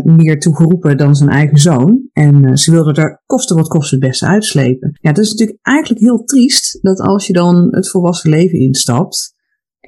meer 0.04 0.40
toe 0.40 0.56
geroepen 0.56 0.98
dan 0.98 1.16
zijn 1.16 1.30
eigen 1.30 1.58
zoon. 1.58 2.10
En 2.14 2.58
ze 2.58 2.72
wilde 2.72 3.02
er 3.02 3.22
kosten 3.26 3.56
wat 3.56 3.68
kost 3.68 3.92
het 3.92 4.00
beste 4.00 4.26
uitslepen. 4.26 4.98
Ja, 5.02 5.12
dat 5.12 5.26
is 5.26 5.32
natuurlijk 5.32 5.60
eigenlijk 5.62 6.02
heel 6.02 6.24
triest 6.24 6.80
dat 6.82 7.00
als 7.00 7.28
je 7.28 7.34
dan 7.34 7.68
het 7.72 7.90
volwassen 7.90 8.30
leven 8.30 8.60
instapt 8.60 9.38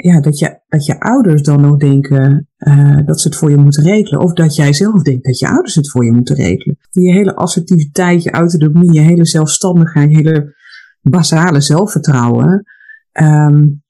ja, 0.04 0.20
dat, 0.20 0.40
je, 0.40 0.60
dat 0.68 0.86
je 0.86 1.00
ouders 1.00 1.42
dan 1.42 1.62
nog 1.62 1.78
denken 1.78 2.48
uh, 2.58 3.06
dat 3.06 3.22
ze 3.22 3.28
het 3.28 3.38
voor 3.38 3.50
je 3.50 3.58
moeten 3.58 3.84
regelen. 3.84 4.22
Of 4.22 4.34
dat 4.34 4.56
jij 4.56 4.74
zelf 4.74 5.02
denkt 5.02 5.26
dat 5.26 5.40
je 5.40 5.48
ouders 5.48 5.76
het 5.76 5.90
voor 5.90 6.06
je 6.06 6.12
moeten 6.12 6.36
regelen. 6.36 6.78
Je 6.90 7.12
hele 7.12 7.36
assertiviteit, 7.36 8.24
je 8.24 8.32
autonomie, 8.32 8.94
je 8.94 9.00
hele 9.00 9.26
zelfstandigheid, 9.26 10.12
je 10.12 10.18
hele 10.18 10.56
basale 11.02 11.62
zelfvertrouwen 11.62 12.66
um, 13.12 13.84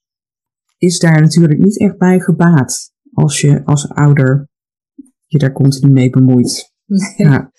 is 0.78 1.00
daar 1.00 1.22
natuurlijk 1.22 1.60
niet 1.60 1.80
echt 1.80 1.98
bij 1.98 2.20
gebaat. 2.20 2.94
Als 3.14 3.42
je 3.42 3.66
als 3.66 3.90
ouder 3.90 4.50
je 5.28 5.38
daar 5.38 5.52
continu 5.52 5.92
mee 5.92 6.10
bemoeit. 6.10 6.74
Nee. 6.86 7.14
Ja. 7.16 7.52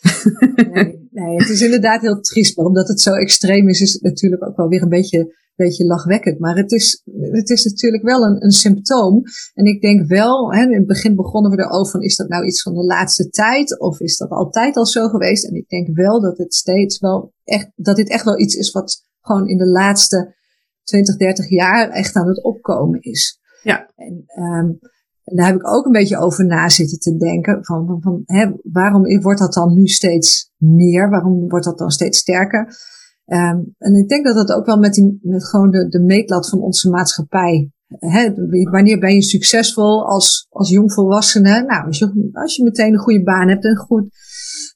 nee, 0.73 1.09
nee, 1.11 1.37
het 1.37 1.49
is 1.49 1.62
inderdaad 1.62 2.01
heel 2.01 2.21
triest. 2.21 2.57
Maar 2.57 2.67
omdat 2.67 2.88
het 2.88 3.01
zo 3.01 3.12
extreem 3.12 3.69
is, 3.69 3.81
is 3.81 3.93
het 3.93 4.03
natuurlijk 4.03 4.47
ook 4.47 4.57
wel 4.57 4.69
weer 4.69 4.83
een 4.83 4.88
beetje 4.88 5.37
beetje 5.57 5.85
lachwekkend. 5.85 6.38
Maar 6.38 6.57
het 6.57 6.73
is, 6.73 7.03
het 7.21 7.51
is 7.51 7.65
natuurlijk 7.65 8.03
wel 8.03 8.23
een, 8.25 8.45
een 8.45 8.51
symptoom. 8.51 9.23
En 9.55 9.65
ik 9.65 9.81
denk 9.81 10.07
wel, 10.07 10.53
hè, 10.53 10.62
in 10.62 10.73
het 10.73 10.87
begin 10.87 11.17
begonnen 11.17 11.51
we 11.51 11.59
erover 11.59 11.91
van, 11.91 12.03
is 12.03 12.17
dat 12.17 12.29
nou 12.29 12.45
iets 12.45 12.62
van 12.62 12.75
de 12.75 12.85
laatste 12.85 13.29
tijd? 13.29 13.81
Of 13.81 14.01
is 14.01 14.17
dat 14.17 14.31
altijd 14.31 14.77
al 14.77 14.87
zo 14.87 15.09
geweest? 15.09 15.45
En 15.45 15.55
ik 15.55 15.69
denk 15.69 15.97
wel 15.97 16.21
dat 16.21 16.38
het 16.38 16.55
steeds 16.55 16.99
wel 16.99 17.33
echt, 17.45 17.71
dat 17.75 17.97
dit 17.97 18.09
echt 18.09 18.25
wel 18.25 18.41
iets 18.41 18.55
is 18.55 18.71
wat 18.71 19.05
gewoon 19.21 19.49
in 19.49 19.57
de 19.57 19.69
laatste 19.69 20.35
20, 20.83 21.17
30 21.17 21.49
jaar 21.49 21.91
echt 21.91 22.17
aan 22.17 22.29
het 22.29 22.43
opkomen 22.43 23.01
is. 23.01 23.41
Ja. 23.62 23.91
En, 23.97 24.25
um, 24.37 24.79
en 25.25 25.37
daar 25.37 25.47
heb 25.47 25.55
ik 25.55 25.69
ook 25.69 25.87
een 25.87 25.93
beetje 25.93 26.19
over 26.19 26.47
na 26.47 26.69
zitten 26.69 26.99
te 26.99 27.17
denken. 27.17 27.65
Van, 27.65 27.87
van, 27.87 28.03
van 28.03 28.23
hè, 28.25 28.51
waarom 28.62 29.21
wordt 29.21 29.41
dat 29.41 29.53
dan 29.53 29.75
nu 29.75 29.87
steeds 29.87 30.53
meer? 30.57 31.11
Waarom 31.11 31.49
wordt 31.49 31.65
dat 31.65 31.79
dan 31.79 31.91
steeds 31.91 32.19
sterker? 32.19 32.77
Um, 33.26 33.74
en 33.78 33.94
ik 33.94 34.08
denk 34.08 34.24
dat 34.24 34.35
dat 34.35 34.52
ook 34.52 34.66
wel 34.66 34.78
met, 34.78 34.94
die, 34.94 35.18
met 35.22 35.48
gewoon 35.48 35.70
de, 35.70 35.88
de 35.88 36.00
meetlat 36.00 36.48
van 36.48 36.61
onze 36.61 36.90
maatschappij. 36.90 37.70
Hè, 37.98 38.35
wanneer 38.70 38.98
ben 38.98 39.14
je 39.14 39.22
succesvol 39.22 40.06
als, 40.06 40.46
als 40.50 40.70
jongvolwassene? 40.70 41.62
Nou, 41.62 41.87
als 41.87 41.98
je, 41.98 42.30
als 42.32 42.56
je 42.56 42.62
meteen 42.62 42.92
een 42.92 42.98
goede 42.98 43.22
baan 43.22 43.48
hebt 43.48 43.64
en 43.64 43.76
goed, 43.76 44.04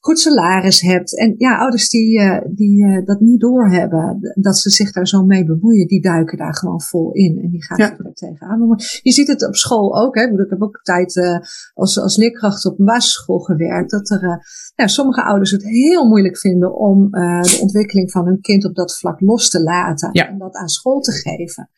goed 0.07 0.19
salaris 0.19 0.81
hebt. 0.81 1.17
En 1.17 1.33
ja, 1.37 1.57
ouders 1.57 1.89
die, 1.89 2.19
uh, 2.19 2.41
die 2.49 2.83
uh, 2.83 3.05
dat 3.05 3.19
niet 3.19 3.39
doorhebben, 3.39 4.33
dat 4.33 4.57
ze 4.57 4.69
zich 4.69 4.91
daar 4.91 5.07
zo 5.07 5.23
mee 5.25 5.45
bemoeien, 5.45 5.87
die 5.87 6.01
duiken 6.01 6.37
daar 6.37 6.55
gewoon 6.55 6.81
vol 6.81 7.11
in. 7.11 7.39
En 7.43 7.49
die 7.49 7.63
gaan 7.63 7.77
ja. 7.77 7.97
er 7.97 8.13
tegenaan. 8.13 8.67
Maar 8.67 8.99
je 9.01 9.11
ziet 9.11 9.27
het 9.27 9.47
op 9.47 9.55
school 9.55 10.01
ook. 10.01 10.15
Hè. 10.15 10.21
Ik 10.21 10.49
heb 10.49 10.61
ook 10.61 10.79
tijd 10.83 11.15
uh, 11.15 11.39
als, 11.73 11.99
als 11.99 12.17
leerkracht 12.17 12.65
op 12.65 12.79
een 12.79 12.85
basisschool 12.85 13.39
gewerkt. 13.39 13.91
Dat 13.91 14.09
er 14.09 14.45
ja, 14.75 14.87
sommige 14.87 15.23
ouders 15.23 15.51
het 15.51 15.63
heel 15.63 16.07
moeilijk 16.07 16.37
vinden 16.37 16.75
om 16.75 17.09
de 17.11 17.57
ontwikkeling 17.61 18.11
van 18.11 18.25
hun 18.25 18.41
kind 18.41 18.65
op 18.65 18.75
dat 18.75 18.97
vlak 18.97 19.21
los 19.21 19.49
te 19.49 19.63
laten. 19.63 20.09
Ja. 20.11 20.27
En 20.27 20.37
dat 20.37 20.55
aan 20.55 20.67
school 20.67 20.99
te 20.99 21.11
geven. 21.11 21.69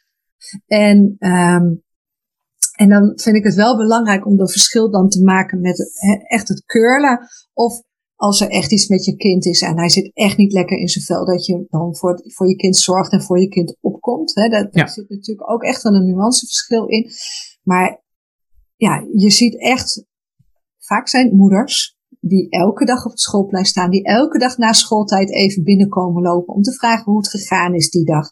En 0.68 1.16
um, 1.20 1.84
en 2.80 2.90
dan 2.90 3.12
vind 3.16 3.36
ik 3.36 3.44
het 3.44 3.56
wel 3.56 3.78
belangrijk 3.78 4.26
om 4.26 4.38
dat 4.38 4.52
verschil 4.52 4.92
dan 4.92 5.10
te 5.10 5.24
maken 5.24 5.62
met 5.62 5.92
echt 6.28 6.48
het 6.48 6.66
curlen. 6.66 7.20
Of 7.54 7.84
als 8.20 8.42
er 8.42 8.50
echt 8.50 8.72
iets 8.72 8.88
met 8.88 9.06
je 9.06 9.16
kind 9.16 9.46
is 9.46 9.62
en 9.62 9.78
hij 9.78 9.90
zit 9.90 10.12
echt 10.14 10.38
niet 10.38 10.54
lekker 10.54 10.78
in 10.78 10.88
zijn 10.88 11.06
vel, 11.06 11.26
dat 11.26 11.46
je 11.46 11.66
dan 11.70 11.96
voor, 11.96 12.22
voor 12.24 12.48
je 12.48 12.56
kind 12.56 12.78
zorgt 12.78 13.12
en 13.12 13.22
voor 13.22 13.40
je 13.40 13.48
kind 13.48 13.78
opkomt. 13.82 14.36
Hè. 14.36 14.50
Dat, 14.50 14.74
daar 14.74 14.90
zit 14.90 15.10
natuurlijk 15.10 15.52
ook 15.52 15.64
echt 15.64 15.82
wel 15.82 15.94
een 15.94 16.06
nuanceverschil 16.06 16.86
in. 16.86 17.12
Maar 17.64 18.04
ja, 18.76 19.08
je 19.14 19.30
ziet 19.32 19.62
echt, 19.62 20.06
vaak 20.78 21.08
zijn 21.08 21.36
moeders 21.36 21.98
die 22.20 22.50
elke 22.50 22.86
dag 22.86 23.06
op 23.06 23.12
het 23.12 23.20
schoolplein 23.20 23.66
staan, 23.66 23.90
die 23.90 24.04
elke 24.04 24.38
dag 24.38 24.58
na 24.58 24.74
schooltijd 24.74 25.32
even 25.32 25.64
binnenkomen 25.64 26.24
lopen 26.24 26.54
om 26.54 26.62
te 26.62 26.74
vragen 26.74 27.12
hoe 27.12 27.18
het 27.18 27.30
gegaan 27.30 27.74
is 27.74 27.90
die 27.90 28.06
dag. 28.06 28.30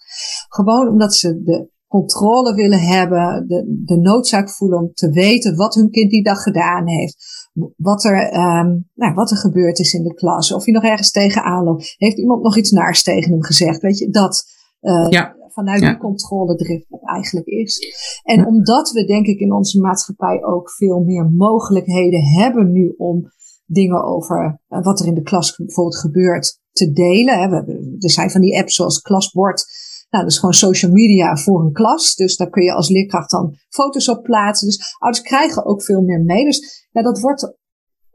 Gewoon 0.48 0.88
omdat 0.88 1.16
ze 1.16 1.42
de 1.44 1.70
controle 1.88 2.56
willen 2.56 2.80
hebben, 2.80 3.48
de, 3.48 3.84
de 3.86 3.98
noodzaak 3.98 4.50
voelen 4.50 4.80
om 4.80 4.94
te 4.94 5.10
weten 5.10 5.56
wat 5.56 5.76
hun 5.76 5.90
kind 5.90 6.12
die 6.12 6.24
dag 6.24 6.42
gedaan 6.42 6.88
heeft. 6.88 7.47
Wat 7.76 8.04
er, 8.04 8.34
um, 8.34 8.90
nou, 8.94 9.14
wat 9.14 9.32
er 9.32 9.38
gebeurd 9.38 9.80
is 9.80 9.94
in 9.94 10.04
de 10.04 10.14
klas. 10.14 10.54
Of 10.54 10.66
hij 10.66 10.74
nog 10.74 10.84
ergens 10.84 11.12
tegenaan 11.12 11.64
loopt. 11.64 11.96
Heeft 11.98 12.18
iemand 12.18 12.44
nog 12.44 12.58
iets 12.58 12.72
naars 12.72 13.04
tegen 13.04 13.32
hem 13.32 13.44
gezegd? 13.44 13.82
Weet 13.82 13.98
je, 13.98 14.10
dat 14.10 14.44
uh, 14.82 15.08
ja. 15.10 15.36
vanuit 15.48 15.82
ja. 15.82 15.90
die 15.90 15.98
controledrift 15.98 16.86
wat 16.90 17.02
eigenlijk 17.04 17.48
is. 17.48 17.80
En 18.24 18.40
ja. 18.40 18.46
omdat 18.46 18.92
we 18.92 19.06
denk 19.06 19.26
ik 19.26 19.40
in 19.40 19.54
onze 19.54 19.82
maatschappij 19.82 20.44
ook 20.44 20.72
veel 20.72 21.00
meer 21.00 21.32
mogelijkheden 21.32 22.24
hebben 22.24 22.72
nu 22.72 22.94
om 22.98 23.32
dingen 23.66 24.04
over 24.04 24.60
uh, 24.70 24.84
wat 24.84 25.00
er 25.00 25.08
in 25.08 25.14
de 25.14 25.22
klas 25.22 25.56
bijvoorbeeld 25.56 26.00
gebeurt 26.00 26.60
te 26.72 26.92
delen. 26.92 27.40
Hè. 27.40 27.50
We 27.50 27.98
er 28.00 28.10
zijn 28.10 28.32
van 28.32 28.42
die 28.42 28.58
apps 28.60 28.76
zoals 28.76 29.02
Klasbord 29.02 29.66
nou, 30.10 30.24
dat 30.24 30.32
is 30.32 30.40
gewoon 30.40 30.54
social 30.54 30.92
media 30.92 31.36
voor 31.36 31.66
een 31.66 31.74
klas. 31.74 32.16
Dus 32.16 32.36
daar 32.36 32.50
kun 32.50 32.64
je 32.64 32.74
als 32.74 32.90
leerkracht 32.90 33.32
dan 33.32 33.56
foto's 33.70 34.10
op 34.10 34.24
plaatsen. 34.24 34.68
Dus 34.68 34.96
ouders 35.00 35.24
krijgen 35.24 35.66
ook 35.66 35.84
veel 35.84 36.02
meer 36.02 36.22
mee. 36.22 36.46
Dus 36.46 36.88
ja, 36.92 37.02
dat 37.02 37.20
wordt 37.20 37.56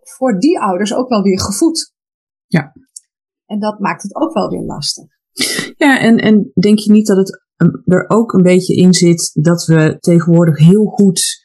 voor 0.02 0.38
die 0.38 0.61
ouders 0.61 0.94
ook 0.94 1.09
wel 1.09 1.22
weer 1.22 1.40
gevoed. 1.40 1.94
Ja. 2.46 2.72
En 3.46 3.59
dat 3.59 3.78
maakt 3.78 4.02
het 4.02 4.14
ook 4.14 4.33
wel 4.33 4.48
weer 4.48 4.62
lastig. 4.62 5.05
Ja, 5.76 6.00
en, 6.00 6.16
en 6.16 6.50
denk 6.55 6.78
je 6.78 6.92
niet 6.92 7.07
dat 7.07 7.16
het 7.16 7.42
er 7.85 8.05
ook 8.09 8.33
een 8.33 8.42
beetje 8.42 8.74
in 8.74 8.94
zit 8.94 9.31
dat 9.42 9.64
we 9.64 9.96
tegenwoordig 10.00 10.59
heel 10.59 10.85
goed 10.85 11.44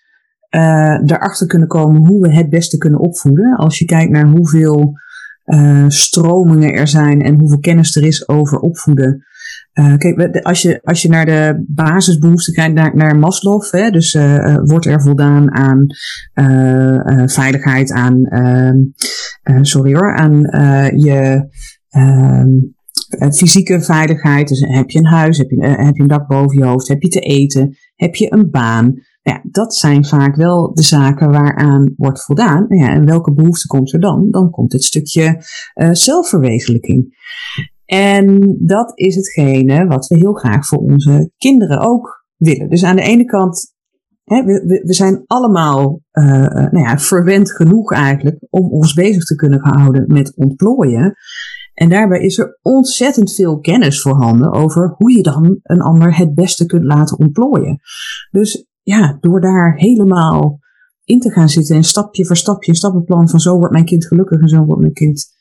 uh, 0.56 1.02
erachter 1.06 1.48
kunnen 1.48 1.68
komen 1.68 2.06
hoe 2.08 2.22
we 2.22 2.34
het 2.34 2.50
beste 2.50 2.78
kunnen 2.78 3.00
opvoeden? 3.00 3.56
Als 3.56 3.80
je 3.80 3.86
kijkt 3.86 4.12
naar 4.12 4.30
hoeveel 4.30 4.94
uh, 5.46 5.86
stromingen 5.88 6.74
er 6.74 6.88
zijn 6.88 7.22
en 7.22 7.40
hoeveel 7.40 7.60
kennis 7.60 7.96
er 7.96 8.04
is 8.04 8.28
over 8.28 8.60
opvoeden. 8.60 9.26
Uh, 9.80 9.96
kijk, 9.96 10.40
als 10.42 10.62
je, 10.62 10.80
als 10.84 11.02
je 11.02 11.10
naar 11.10 11.26
de 11.26 11.64
basisbehoeften 11.68 12.54
kijkt, 12.54 12.74
naar, 12.74 12.96
naar 12.96 13.18
Maslow, 13.18 13.64
hè, 13.72 13.90
dus 13.90 14.14
uh, 14.14 14.58
wordt 14.64 14.86
er 14.86 15.02
voldaan 15.02 15.52
aan 15.52 15.86
veiligheid, 17.30 17.92
aan, 17.92 18.24
ehm, 18.24 19.64
sorry 19.64 19.94
hoor, 19.94 20.16
aan 20.16 20.40
je 20.96 21.48
ehm, 21.90 22.50
fysieke 23.32 23.82
veiligheid. 23.82 24.48
Dus 24.48 24.60
heb 24.60 24.90
je 24.90 25.00
een 25.00 25.06
huis, 25.06 25.38
heb 25.38 25.50
je, 25.50 25.66
heb 25.66 25.96
je 25.96 26.02
een 26.02 26.08
dak 26.08 26.28
boven 26.28 26.58
je 26.58 26.66
hoofd, 26.66 26.88
heb 26.88 27.02
je 27.02 27.10
te 27.10 27.20
eten, 27.20 27.78
heb 27.96 28.16
je 28.16 28.34
een 28.34 28.50
baan. 28.50 28.94
Ja, 29.22 29.42
dat 29.44 29.76
zijn 29.76 30.06
vaak 30.06 30.36
wel 30.36 30.74
de 30.74 30.84
zaken 30.84 31.32
waaraan 31.32 31.94
wordt 31.98 32.24
voldaan. 32.24 32.66
Ja, 32.70 32.90
en 32.90 33.06
welke 33.06 33.34
behoefte 33.34 33.68
komt 33.68 33.94
er 33.94 34.00
dan? 34.00 34.28
Dan 34.32 34.50
komt 34.50 34.74
het 34.74 34.84
stukje 34.84 35.42
zelfverwezenlijking. 35.92 37.16
En 37.88 38.58
dat 38.60 38.92
is 38.96 39.16
hetgene 39.16 39.88
wat 39.88 40.08
we 40.08 40.16
heel 40.16 40.34
graag 40.34 40.66
voor 40.66 40.78
onze 40.78 41.32
kinderen 41.38 41.80
ook 41.80 42.26
willen. 42.38 42.70
Dus 42.70 42.84
aan 42.84 42.96
de 42.96 43.02
ene 43.02 43.26
kant, 43.26 43.74
hè, 44.24 44.44
we, 44.44 44.82
we 44.86 44.94
zijn 44.94 45.24
allemaal 45.26 46.02
uh, 46.12 46.26
nou 46.50 46.80
ja, 46.80 46.98
verwend 46.98 47.52
genoeg 47.52 47.92
eigenlijk 47.92 48.38
om 48.50 48.72
ons 48.72 48.94
bezig 48.94 49.24
te 49.24 49.36
kunnen 49.36 49.60
houden 49.60 50.04
met 50.08 50.36
ontplooien. 50.36 51.14
En 51.74 51.90
daarbij 51.90 52.20
is 52.20 52.38
er 52.38 52.60
ontzettend 52.62 53.34
veel 53.34 53.60
kennis 53.60 54.02
voorhanden 54.02 54.52
over 54.52 54.94
hoe 54.98 55.12
je 55.12 55.24
dan 55.24 55.60
een 55.64 55.82
ander 55.82 56.18
het 56.18 56.34
beste 56.34 56.66
kunt 56.66 56.84
laten 56.84 57.20
ontplooien. 57.20 57.80
Dus 58.32 58.68
ja, 58.82 59.18
door 59.20 59.42
daar 59.42 59.74
helemaal 59.76 60.60
in 61.04 61.20
te 61.20 61.32
gaan 61.32 61.50
zitten 61.50 61.76
en 61.76 61.84
stapje 61.84 62.26
voor 62.26 62.38
stapje, 62.38 62.72
een 62.72 62.78
stappenplan 62.78 63.30
van 63.30 63.40
zo 63.40 63.58
wordt 63.58 63.74
mijn 63.74 63.86
kind 63.86 64.08
gelukkig 64.08 64.42
en 64.42 64.48
zo 64.48 64.66
wordt 64.66 64.82
mijn 64.82 64.94
kind 64.94 65.37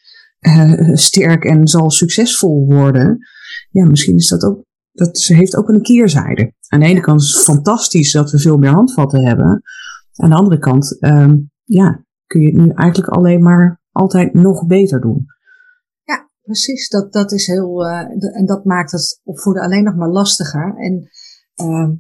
uh, 0.47 0.95
sterk 0.95 1.45
en 1.45 1.69
zal 1.69 1.91
succesvol 1.91 2.67
worden. 2.67 3.19
Ja, 3.71 3.85
misschien 3.85 4.17
is 4.17 4.29
dat 4.29 4.45
ook, 4.45 4.65
dat 4.93 5.19
heeft 5.19 5.57
ook 5.57 5.69
een 5.69 5.83
keerzijde. 5.83 6.53
Aan 6.69 6.81
de 6.81 6.87
ene 6.87 7.01
kant 7.01 7.21
is 7.21 7.35
het 7.35 7.43
fantastisch 7.43 8.13
dat 8.13 8.31
we 8.31 8.39
veel 8.39 8.57
meer 8.57 8.71
handvatten 8.71 9.27
hebben. 9.27 9.63
Aan 10.15 10.31
de 10.31 10.37
andere 10.37 10.59
kant, 10.59 10.97
um, 11.01 11.51
ja, 11.65 12.05
kun 12.27 12.41
je 12.41 12.47
het 12.47 12.57
nu 12.57 12.71
eigenlijk 12.75 13.09
alleen 13.09 13.43
maar 13.43 13.81
altijd 13.93 14.35
nog 14.35 14.67
beter 14.67 15.01
doen. 15.01 15.27
Ja, 16.03 16.31
precies. 16.43 16.89
Dat, 16.89 17.13
dat 17.13 17.33
is 17.33 17.47
heel, 17.47 17.87
uh, 17.87 18.37
en 18.37 18.47
dat 18.47 18.65
maakt 18.65 18.93
het 18.93 19.21
opvoeden 19.25 19.63
alleen 19.63 19.85
nog 19.85 19.95
maar 19.95 20.11
lastiger. 20.11 20.75
En 20.77 21.09
uh, 21.57 21.91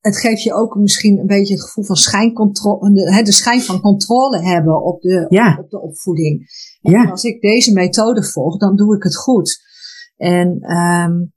het 0.00 0.18
geeft 0.18 0.42
je 0.42 0.54
ook 0.54 0.74
misschien 0.74 1.18
een 1.18 1.26
beetje 1.26 1.54
het 1.54 1.62
gevoel 1.62 1.84
van 1.84 1.96
schijncontrole, 1.96 2.92
de, 2.92 3.22
de 3.22 3.32
schijn 3.32 3.60
van 3.60 3.80
controle 3.80 4.42
hebben 4.42 4.82
op 4.82 5.00
de, 5.00 5.26
ja. 5.28 5.58
op 5.60 5.70
de 5.70 5.80
opvoeding. 5.80 6.46
En 6.82 6.92
ja. 6.92 7.10
als 7.10 7.24
ik 7.24 7.40
deze 7.40 7.72
methode 7.72 8.24
volg, 8.24 8.58
dan 8.58 8.76
doe 8.76 8.96
ik 8.96 9.02
het 9.02 9.16
goed. 9.16 9.64
En 10.16 10.72
um, 10.76 11.32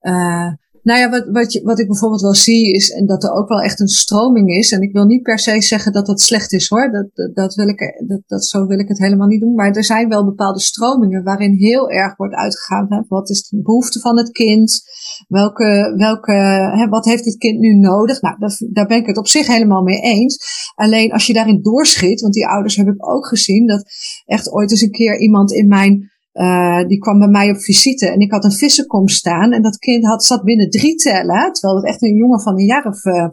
uh, 0.00 0.52
nou 0.88 1.00
ja, 1.00 1.10
wat, 1.10 1.28
wat, 1.32 1.52
je, 1.52 1.62
wat 1.62 1.78
ik 1.78 1.86
bijvoorbeeld 1.86 2.20
wel 2.20 2.34
zie 2.34 2.72
is, 2.72 2.90
en 2.90 3.06
dat 3.06 3.24
er 3.24 3.32
ook 3.32 3.48
wel 3.48 3.60
echt 3.60 3.80
een 3.80 3.88
stroming 3.88 4.50
is. 4.50 4.72
En 4.72 4.82
ik 4.82 4.92
wil 4.92 5.04
niet 5.04 5.22
per 5.22 5.38
se 5.38 5.60
zeggen 5.60 5.92
dat 5.92 6.06
dat 6.06 6.20
slecht 6.20 6.52
is 6.52 6.68
hoor. 6.68 6.90
Dat, 6.90 7.34
dat, 7.34 7.54
wil 7.54 7.68
ik, 7.68 8.04
dat, 8.06 8.20
dat, 8.26 8.44
zo 8.44 8.66
wil 8.66 8.78
ik 8.78 8.88
het 8.88 8.98
helemaal 8.98 9.26
niet 9.26 9.40
doen. 9.40 9.54
Maar 9.54 9.70
er 9.70 9.84
zijn 9.84 10.08
wel 10.08 10.24
bepaalde 10.24 10.60
stromingen 10.60 11.22
waarin 11.24 11.52
heel 11.52 11.90
erg 11.90 12.16
wordt 12.16 12.34
uitgegaan. 12.34 12.86
Hè, 12.88 13.00
wat 13.08 13.30
is 13.30 13.48
de 13.48 13.62
behoefte 13.62 14.00
van 14.00 14.16
het 14.16 14.30
kind? 14.30 14.80
Welke, 15.28 15.94
welke, 15.96 16.32
hè, 16.76 16.88
wat 16.88 17.04
heeft 17.04 17.24
het 17.24 17.36
kind 17.36 17.58
nu 17.58 17.74
nodig? 17.74 18.20
Nou, 18.20 18.38
daar, 18.38 18.56
daar 18.72 18.86
ben 18.86 18.98
ik 18.98 19.06
het 19.06 19.18
op 19.18 19.28
zich 19.28 19.46
helemaal 19.46 19.82
mee 19.82 20.00
eens. 20.00 20.38
Alleen 20.74 21.12
als 21.12 21.26
je 21.26 21.32
daarin 21.32 21.62
doorschiet, 21.62 22.20
want 22.20 22.34
die 22.34 22.46
ouders 22.46 22.76
heb 22.76 22.86
ik 22.86 23.08
ook 23.08 23.26
gezien, 23.26 23.66
dat 23.66 23.84
echt 24.24 24.52
ooit 24.52 24.70
eens 24.70 24.82
een 24.82 24.90
keer 24.90 25.18
iemand 25.18 25.52
in 25.52 25.68
mijn 25.68 26.10
uh, 26.38 26.86
die 26.86 26.98
kwam 26.98 27.18
bij 27.18 27.28
mij 27.28 27.50
op 27.50 27.60
visite 27.60 28.10
en 28.10 28.20
ik 28.20 28.32
had 28.32 28.44
een 28.44 28.52
vissenkom 28.52 29.08
staan. 29.08 29.52
En 29.52 29.62
dat 29.62 29.78
kind 29.78 30.04
had, 30.04 30.24
zat 30.24 30.42
binnen 30.44 30.70
drie 30.70 30.94
tellen, 30.94 31.52
terwijl 31.52 31.76
het 31.76 31.86
echt 31.86 32.02
een 32.02 32.16
jongen 32.16 32.40
van 32.40 32.58
een 32.58 32.64
jaar 32.64 32.86
of 32.86 33.04
uh, 33.04 33.28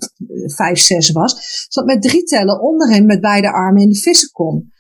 vijf, 0.46 0.80
zes 0.80 1.12
was. 1.12 1.65
Zat 1.70 1.86
met 1.86 2.02
drie 2.02 2.24
tellen 2.24 2.62
onderin 2.62 3.06
met 3.06 3.22
beide 3.22 3.52
armen 3.52 3.82
in 3.82 3.89
de 3.89 4.00
vissenkom. 4.00 4.74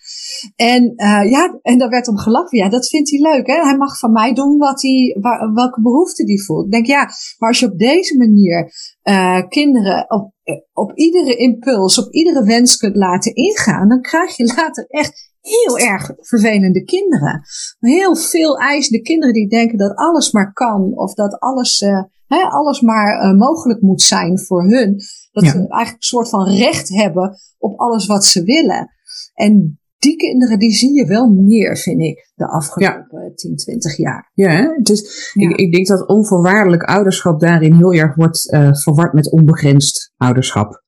En 0.55 0.93
uh, 0.95 1.29
ja, 1.29 1.59
en 1.61 1.77
daar 1.77 1.89
werd 1.89 2.07
om 2.07 2.17
gelachen. 2.17 2.57
Ja, 2.57 2.69
dat 2.69 2.87
vindt 2.87 3.09
hij 3.09 3.19
leuk. 3.19 3.47
Hè? 3.47 3.53
Hij 3.53 3.77
mag 3.77 3.99
van 3.99 4.11
mij 4.11 4.33
doen 4.33 4.57
wat 4.57 4.81
hij, 4.81 5.17
welke 5.53 5.81
behoefte 5.81 6.23
hij 6.23 6.37
voelt. 6.37 6.65
Ik 6.65 6.71
denk 6.71 6.85
ja, 6.85 7.09
maar 7.37 7.49
als 7.49 7.59
je 7.59 7.71
op 7.71 7.77
deze 7.77 8.17
manier 8.17 8.71
kinderen 9.47 10.05
op, 10.07 10.33
op 10.73 10.97
iedere 10.97 11.35
impuls, 11.35 11.99
op 11.99 12.13
iedere 12.13 12.43
wens 12.43 12.77
kunt 12.77 12.95
laten 12.95 13.35
ingaan, 13.35 13.89
dan 13.89 14.01
krijg 14.01 14.37
je 14.37 14.53
later 14.55 14.85
echt 14.87 15.34
heel 15.45 15.77
erg 15.77 16.11
vervelende 16.19 16.83
kinderen. 16.83 17.41
Heel 17.79 18.15
veel 18.15 18.57
eisende 18.57 19.01
kinderen 19.01 19.33
die 19.33 19.49
denken 19.49 19.77
dat 19.77 19.95
alles 19.95 20.31
maar 20.31 20.53
kan 20.53 20.93
of 20.93 21.13
dat 21.13 21.39
alles, 21.39 21.81
uh, 21.81 22.03
hè, 22.27 22.41
alles 22.43 22.81
maar 22.81 23.23
uh, 23.23 23.37
mogelijk 23.37 23.81
moet 23.81 24.01
zijn 24.01 24.39
voor 24.39 24.63
hun. 24.63 24.95
Dat 25.31 25.43
ze 25.43 25.51
eigenlijk 25.51 25.89
een 25.89 25.95
soort 25.99 26.29
van 26.29 26.47
recht 26.47 26.89
hebben 26.89 27.35
op 27.57 27.79
alles 27.79 28.05
wat 28.05 28.25
ze 28.25 28.43
willen. 28.43 28.89
En 29.33 29.79
die 29.97 30.15
kinderen 30.15 30.59
die 30.59 30.71
zie 30.71 30.93
je 30.93 31.05
wel 31.05 31.29
meer, 31.29 31.77
vind 31.77 32.01
ik, 32.01 32.31
de 32.35 32.47
afgelopen 32.47 33.23
ja. 33.23 33.31
10, 33.35 33.55
20 33.55 33.97
jaar. 33.97 34.31
Ja, 34.33 34.51
ja. 34.51 34.75
Ik, 35.33 35.57
ik, 35.57 35.71
denk 35.71 35.87
dat 35.87 36.07
onvoorwaardelijk 36.07 36.83
ouderschap 36.83 37.39
daarin 37.39 37.73
heel 37.73 37.93
erg 37.93 38.15
wordt 38.15 38.53
uh, 38.53 38.69
verward 38.73 39.13
met 39.13 39.31
onbegrensd 39.31 40.13
ouderschap. 40.17 40.83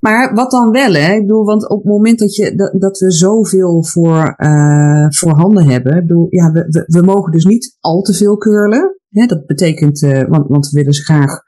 Maar 0.00 0.34
wat 0.34 0.50
dan 0.50 0.70
wel, 0.70 0.92
hè? 0.92 1.12
Ik 1.12 1.20
bedoel, 1.20 1.44
want 1.44 1.68
op 1.68 1.76
het 1.76 1.92
moment 1.92 2.18
dat, 2.18 2.34
je, 2.34 2.54
dat, 2.54 2.80
dat 2.80 2.98
we 2.98 3.12
zoveel 3.12 3.84
voor, 3.84 4.34
uh, 4.36 5.06
voor 5.08 5.32
handen 5.32 5.68
hebben, 5.68 6.06
bedoel, 6.06 6.26
ja, 6.28 6.50
we, 6.50 6.84
we, 6.86 7.02
mogen 7.02 7.32
dus 7.32 7.44
niet 7.44 7.76
al 7.80 8.02
te 8.02 8.14
veel 8.14 8.36
curlen. 8.36 9.00
Hè? 9.08 9.26
Dat 9.26 9.46
betekent, 9.46 10.02
uh, 10.02 10.22
want, 10.28 10.48
want 10.48 10.68
we 10.68 10.78
willen 10.78 10.92
ze 10.92 11.02
graag 11.02 11.42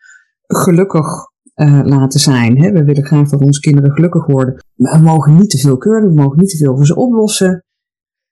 gelukkig 0.46 1.06
uh, 1.54 1.80
laten 1.84 2.20
zijn. 2.20 2.58
Hè? 2.58 2.72
We 2.72 2.84
willen 2.84 3.04
graag 3.04 3.28
dat 3.28 3.40
onze 3.40 3.60
kinderen 3.60 3.92
gelukkig 3.92 4.26
worden. 4.26 4.64
Maar 4.74 4.92
we 4.92 5.04
mogen 5.04 5.36
niet 5.36 5.50
te 5.50 5.58
veel 5.58 5.76
curlen, 5.76 6.08
we 6.08 6.22
mogen 6.22 6.38
niet 6.38 6.50
te 6.50 6.56
veel 6.56 6.76
voor 6.76 6.86
ze 6.86 6.96
oplossen. 6.96 7.64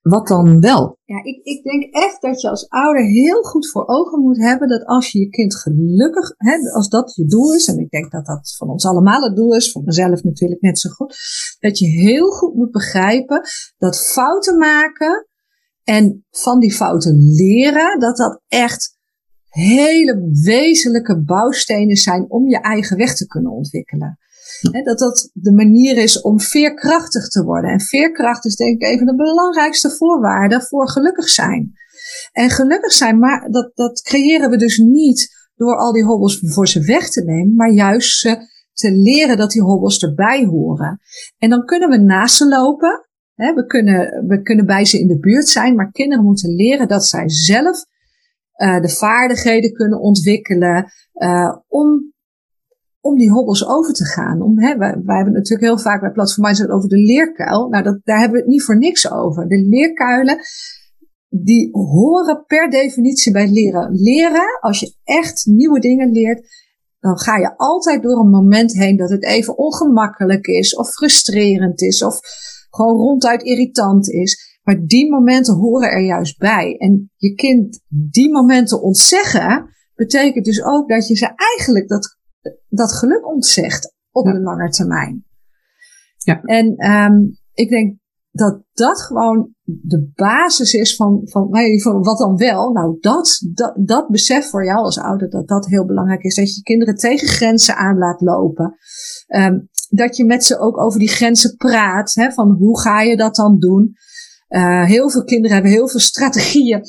Wat 0.01 0.27
dan 0.27 0.59
wel? 0.59 0.99
Ja, 1.05 1.23
ik, 1.23 1.43
ik 1.43 1.63
denk 1.63 1.93
echt 1.93 2.21
dat 2.21 2.41
je 2.41 2.49
als 2.49 2.69
ouder 2.69 3.05
heel 3.05 3.41
goed 3.41 3.69
voor 3.69 3.87
ogen 3.87 4.21
moet 4.21 4.37
hebben 4.37 4.67
dat 4.67 4.85
als 4.85 5.11
je 5.11 5.19
je 5.19 5.29
kind 5.29 5.55
gelukkig, 5.55 6.33
hè, 6.37 6.71
als 6.73 6.89
dat 6.89 7.15
je 7.15 7.25
doel 7.25 7.53
is, 7.53 7.67
en 7.67 7.79
ik 7.79 7.89
denk 7.89 8.11
dat 8.11 8.25
dat 8.25 8.55
van 8.57 8.69
ons 8.69 8.85
allemaal 8.85 9.21
het 9.21 9.35
doel 9.35 9.55
is, 9.55 9.71
voor 9.71 9.83
mezelf 9.83 10.23
natuurlijk 10.23 10.61
net 10.61 10.79
zo 10.79 10.89
goed, 10.89 11.17
dat 11.59 11.79
je 11.79 11.87
heel 11.87 12.29
goed 12.29 12.55
moet 12.55 12.71
begrijpen 12.71 13.41
dat 13.77 13.99
fouten 13.99 14.57
maken 14.57 15.27
en 15.83 16.25
van 16.29 16.59
die 16.59 16.73
fouten 16.73 17.17
leren, 17.17 17.99
dat 17.99 18.17
dat 18.17 18.41
echt 18.47 18.99
hele 19.47 20.29
wezenlijke 20.43 21.23
bouwstenen 21.23 21.95
zijn 21.95 22.29
om 22.29 22.47
je 22.47 22.61
eigen 22.61 22.97
weg 22.97 23.15
te 23.15 23.27
kunnen 23.27 23.51
ontwikkelen 23.51 24.19
dat 24.83 24.99
dat 24.99 25.29
de 25.33 25.51
manier 25.51 25.97
is 25.97 26.21
om 26.21 26.39
veerkrachtig 26.39 27.27
te 27.27 27.43
worden. 27.43 27.71
En 27.71 27.81
veerkracht 27.81 28.45
is 28.45 28.55
denk 28.55 28.81
ik 28.81 28.87
een 28.87 28.97
van 28.97 29.07
de 29.07 29.15
belangrijkste 29.15 29.89
voorwaarden 29.89 30.61
voor 30.61 30.89
gelukkig 30.89 31.29
zijn. 31.29 31.73
En 32.31 32.49
gelukkig 32.49 32.91
zijn, 32.91 33.19
maar 33.19 33.51
dat, 33.51 33.71
dat 33.75 34.01
creëren 34.01 34.49
we 34.49 34.57
dus 34.57 34.77
niet 34.77 35.49
door 35.55 35.77
al 35.77 35.93
die 35.93 36.03
hobbels 36.03 36.39
voor 36.43 36.67
ze 36.67 36.81
weg 36.81 37.09
te 37.09 37.23
nemen, 37.23 37.55
maar 37.55 37.71
juist 37.71 38.19
ze 38.19 38.37
te 38.73 38.91
leren 38.91 39.37
dat 39.37 39.51
die 39.51 39.61
hobbels 39.61 40.03
erbij 40.03 40.45
horen. 40.45 40.99
En 41.37 41.49
dan 41.49 41.65
kunnen 41.65 41.89
we 41.89 41.97
naast 41.97 42.35
ze 42.35 42.47
lopen. 42.47 43.07
we, 43.35 43.65
kunnen, 43.67 44.27
we 44.27 44.41
kunnen 44.41 44.65
bij 44.65 44.85
ze 44.85 44.99
in 44.99 45.07
de 45.07 45.19
buurt 45.19 45.47
zijn, 45.47 45.75
maar 45.75 45.91
kinderen 45.91 46.23
moeten 46.23 46.55
leren 46.55 46.87
dat 46.87 47.05
zij 47.05 47.29
zelf 47.29 47.85
uh, 48.55 48.81
de 48.81 48.89
vaardigheden 48.89 49.73
kunnen 49.73 49.99
ontwikkelen 49.99 50.91
uh, 51.13 51.57
om 51.67 52.10
om 53.01 53.17
die 53.17 53.31
hobbels 53.31 53.67
over 53.67 53.93
te 53.93 54.05
gaan. 54.05 54.41
Om, 54.41 54.59
hè, 54.59 54.77
wij, 54.77 54.95
hebben 55.05 55.33
natuurlijk 55.33 55.61
heel 55.61 55.79
vaak 55.79 56.01
bij 56.01 56.11
Platform 56.11 56.71
over 56.71 56.89
de 56.89 56.97
leerkuil. 56.97 57.69
Nou, 57.69 57.83
dat, 57.83 57.99
daar 58.03 58.19
hebben 58.19 58.37
we 58.37 58.43
het 58.43 58.51
niet 58.51 58.63
voor 58.63 58.77
niks 58.77 59.11
over. 59.11 59.47
De 59.47 59.67
leerkuilen, 59.69 60.37
die 61.29 61.69
horen 61.71 62.43
per 62.45 62.69
definitie 62.69 63.31
bij 63.31 63.47
leren. 63.47 63.89
Leren, 63.91 64.59
als 64.59 64.79
je 64.79 64.95
echt 65.03 65.45
nieuwe 65.45 65.79
dingen 65.79 66.11
leert, 66.11 66.47
dan 66.99 67.19
ga 67.19 67.37
je 67.37 67.57
altijd 67.57 68.03
door 68.03 68.19
een 68.19 68.29
moment 68.29 68.73
heen 68.73 68.97
dat 68.97 69.09
het 69.09 69.23
even 69.23 69.57
ongemakkelijk 69.57 70.45
is, 70.45 70.75
of 70.75 70.89
frustrerend 70.89 71.81
is, 71.81 72.03
of 72.03 72.19
gewoon 72.69 72.97
ronduit 72.97 73.43
irritant 73.43 74.09
is. 74.09 74.59
Maar 74.63 74.85
die 74.85 75.11
momenten 75.11 75.53
horen 75.53 75.89
er 75.89 76.05
juist 76.05 76.37
bij. 76.37 76.75
En 76.77 77.11
je 77.15 77.33
kind 77.33 77.79
die 77.87 78.31
momenten 78.31 78.81
ontzeggen, 78.81 79.69
betekent 79.95 80.45
dus 80.45 80.63
ook 80.63 80.89
dat 80.89 81.07
je 81.07 81.15
ze 81.15 81.33
eigenlijk 81.35 81.87
dat 81.87 82.19
dat 82.69 82.93
geluk 82.93 83.27
ontzegt 83.27 83.95
op 84.11 84.25
ja. 84.25 84.33
de 84.33 84.39
lange 84.39 84.69
termijn. 84.69 85.25
Ja. 86.17 86.41
En 86.41 86.91
um, 86.91 87.39
ik 87.53 87.69
denk 87.69 87.99
dat 88.31 88.63
dat 88.73 89.01
gewoon 89.01 89.53
de 89.63 90.11
basis 90.15 90.73
is 90.73 90.95
van, 90.95 91.21
van, 91.23 91.49
van 91.81 92.03
wat 92.03 92.17
dan 92.17 92.37
wel. 92.37 92.71
Nou, 92.71 92.97
dat, 92.99 93.39
dat, 93.53 93.73
dat 93.85 94.07
besef 94.07 94.49
voor 94.49 94.65
jou 94.65 94.77
als 94.77 94.99
ouder, 94.99 95.29
dat 95.29 95.47
dat 95.47 95.65
heel 95.65 95.85
belangrijk 95.85 96.23
is. 96.23 96.35
Dat 96.35 96.55
je 96.55 96.61
kinderen 96.61 96.95
tegen 96.95 97.27
grenzen 97.27 97.75
aan 97.75 97.97
laat 97.97 98.21
lopen. 98.21 98.75
Um, 99.27 99.69
dat 99.89 100.17
je 100.17 100.25
met 100.25 100.45
ze 100.45 100.59
ook 100.59 100.77
over 100.77 100.99
die 100.99 101.09
grenzen 101.09 101.55
praat. 101.55 102.13
Hè, 102.13 102.31
van 102.31 102.51
hoe 102.51 102.79
ga 102.79 103.01
je 103.01 103.17
dat 103.17 103.35
dan 103.35 103.59
doen? 103.59 103.93
Uh, 104.49 104.85
heel 104.85 105.09
veel 105.09 105.23
kinderen 105.23 105.53
hebben 105.53 105.71
heel 105.71 105.87
veel 105.87 105.99
strategieën 105.99 106.81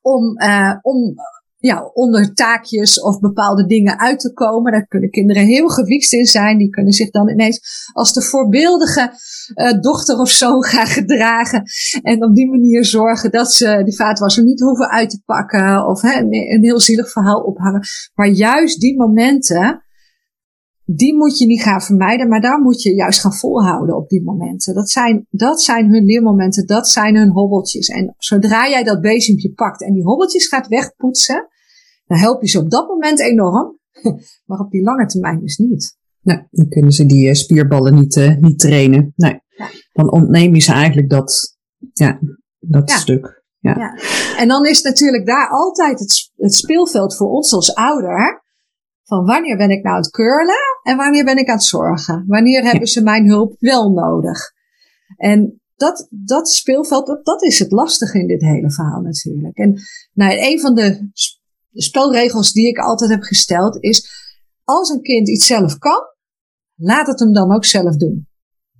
om, 0.00 0.42
uh, 0.42 0.74
om 0.82 1.14
ja, 1.62 1.90
onder 1.92 2.34
taakjes 2.34 3.00
of 3.00 3.20
bepaalde 3.20 3.66
dingen 3.66 3.98
uit 3.98 4.20
te 4.20 4.32
komen. 4.32 4.72
Daar 4.72 4.86
kunnen 4.86 5.10
kinderen 5.10 5.44
heel 5.44 5.68
gewiekst 5.68 6.12
in 6.12 6.26
zijn. 6.26 6.58
Die 6.58 6.70
kunnen 6.70 6.92
zich 6.92 7.10
dan 7.10 7.28
ineens 7.28 7.60
als 7.92 8.12
de 8.12 8.22
voorbeeldige 8.22 9.12
uh, 9.54 9.80
dochter 9.80 10.18
of 10.18 10.30
zoon 10.30 10.64
gaan 10.72 10.86
gedragen. 10.86 11.62
En 12.02 12.24
op 12.24 12.34
die 12.34 12.50
manier 12.50 12.84
zorgen 12.84 13.30
dat 13.30 13.52
ze 13.52 13.82
die 13.84 13.96
vaatwasser 13.96 14.44
niet 14.44 14.60
hoeven 14.60 14.90
uit 14.90 15.10
te 15.10 15.22
pakken. 15.24 15.86
Of 15.86 16.00
hè, 16.00 16.20
een 16.20 16.62
heel 16.62 16.80
zielig 16.80 17.10
verhaal 17.10 17.40
ophangen. 17.40 17.80
Maar 18.14 18.28
juist 18.28 18.80
die 18.80 18.96
momenten, 18.96 19.82
die 20.94 21.16
moet 21.16 21.38
je 21.38 21.46
niet 21.46 21.62
gaan 21.62 21.82
vermijden. 21.82 22.28
Maar 22.28 22.40
daar 22.40 22.60
moet 22.60 22.82
je 22.82 22.94
juist 22.94 23.20
gaan 23.20 23.34
volhouden 23.34 23.96
op 23.96 24.08
die 24.08 24.22
momenten. 24.22 24.74
Dat 24.74 24.90
zijn, 24.90 25.26
dat 25.30 25.62
zijn 25.62 25.90
hun 25.90 26.04
leermomenten. 26.04 26.66
Dat 26.66 26.88
zijn 26.88 27.16
hun 27.16 27.30
hobbeltjes. 27.30 27.88
En 27.88 28.14
zodra 28.18 28.68
jij 28.68 28.84
dat 28.84 29.00
bezempje 29.00 29.52
pakt 29.52 29.82
en 29.82 29.92
die 29.92 30.02
hobbeltjes 30.02 30.46
gaat 30.46 30.68
wegpoetsen 30.68 31.50
dan 32.12 32.20
help 32.20 32.42
je 32.42 32.48
ze 32.48 32.58
op 32.58 32.70
dat 32.70 32.88
moment 32.88 33.20
enorm, 33.20 33.78
maar 34.46 34.58
op 34.58 34.70
die 34.70 34.82
lange 34.82 35.06
termijn 35.06 35.40
dus 35.40 35.56
niet. 35.56 35.96
Nee, 36.20 36.46
dan 36.50 36.68
kunnen 36.68 36.92
ze 36.92 37.06
die 37.06 37.28
eh, 37.28 37.34
spierballen 37.34 37.94
niet, 37.94 38.16
uh, 38.16 38.36
niet 38.36 38.58
trainen. 38.58 39.12
Nee, 39.16 39.40
ja. 39.48 39.70
dan 39.92 40.12
ontneem 40.12 40.54
je 40.54 40.60
ze 40.60 40.72
eigenlijk 40.72 41.10
dat, 41.10 41.58
ja, 41.92 42.18
dat 42.58 42.90
ja. 42.90 42.96
stuk. 42.96 43.44
Ja. 43.58 43.74
ja. 43.76 43.98
En 44.36 44.48
dan 44.48 44.66
is 44.66 44.82
natuurlijk 44.82 45.26
daar 45.26 45.48
altijd 45.48 45.98
het, 45.98 46.30
het 46.36 46.54
speelveld 46.54 47.16
voor 47.16 47.28
ons 47.28 47.52
als 47.52 47.74
ouder. 47.74 48.41
Van 49.12 49.24
wanneer 49.24 49.56
ben 49.56 49.70
ik 49.70 49.82
nou 49.82 49.96
aan 49.96 50.02
het 50.02 50.10
curlen 50.10 50.80
en 50.82 50.96
wanneer 50.96 51.24
ben 51.24 51.36
ik 51.36 51.48
aan 51.48 51.54
het 51.54 51.64
zorgen? 51.64 52.24
Wanneer 52.26 52.62
hebben 52.62 52.88
ze 52.88 53.02
mijn 53.02 53.26
hulp 53.26 53.56
wel 53.58 53.90
nodig? 53.90 54.52
En 55.16 55.60
dat, 55.76 56.06
dat 56.10 56.48
speelveld, 56.48 57.06
dat, 57.06 57.24
dat 57.24 57.42
is 57.42 57.58
het 57.58 57.72
lastige 57.72 58.18
in 58.18 58.26
dit 58.26 58.40
hele 58.40 58.70
verhaal 58.70 59.00
natuurlijk. 59.00 59.56
En 59.56 59.80
nou, 60.12 60.32
een 60.38 60.60
van 60.60 60.74
de 60.74 61.10
de 61.72 61.82
spelregels 61.82 62.52
die 62.52 62.68
ik 62.68 62.78
altijd 62.78 63.10
heb 63.10 63.22
gesteld 63.22 63.82
is, 63.82 64.10
als 64.64 64.88
een 64.88 65.02
kind 65.02 65.28
iets 65.28 65.46
zelf 65.46 65.78
kan, 65.78 66.00
laat 66.74 67.06
het 67.06 67.18
hem 67.18 67.32
dan 67.32 67.54
ook 67.54 67.64
zelf 67.64 67.96
doen. 67.96 68.28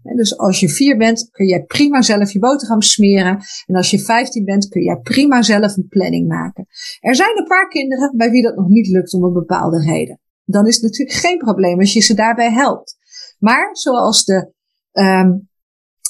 Dus 0.02 0.38
als 0.38 0.60
je 0.60 0.68
vier 0.68 0.96
bent, 0.96 1.28
kun 1.30 1.46
jij 1.46 1.62
prima 1.62 2.02
zelf 2.02 2.32
je 2.32 2.38
boterham 2.38 2.80
smeren. 2.80 3.38
En 3.66 3.74
als 3.74 3.90
je 3.90 3.98
vijftien 3.98 4.44
bent, 4.44 4.68
kun 4.68 4.82
jij 4.82 4.96
prima 4.96 5.42
zelf 5.42 5.76
een 5.76 5.88
planning 5.88 6.28
maken. 6.28 6.66
Er 7.00 7.14
zijn 7.14 7.38
een 7.38 7.46
paar 7.46 7.68
kinderen 7.68 8.16
bij 8.16 8.30
wie 8.30 8.42
dat 8.42 8.56
nog 8.56 8.68
niet 8.68 8.86
lukt 8.86 9.14
om 9.14 9.24
een 9.24 9.32
bepaalde 9.32 9.78
reden. 9.78 10.20
dan 10.44 10.66
is 10.66 10.74
het 10.74 10.82
natuurlijk 10.82 11.18
geen 11.18 11.38
probleem 11.38 11.78
als 11.78 11.92
je 11.92 12.00
ze 12.00 12.14
daarbij 12.14 12.52
helpt. 12.52 12.96
Maar 13.38 13.76
zoals 13.76 14.24
de, 14.24 14.52
um, 14.92 15.48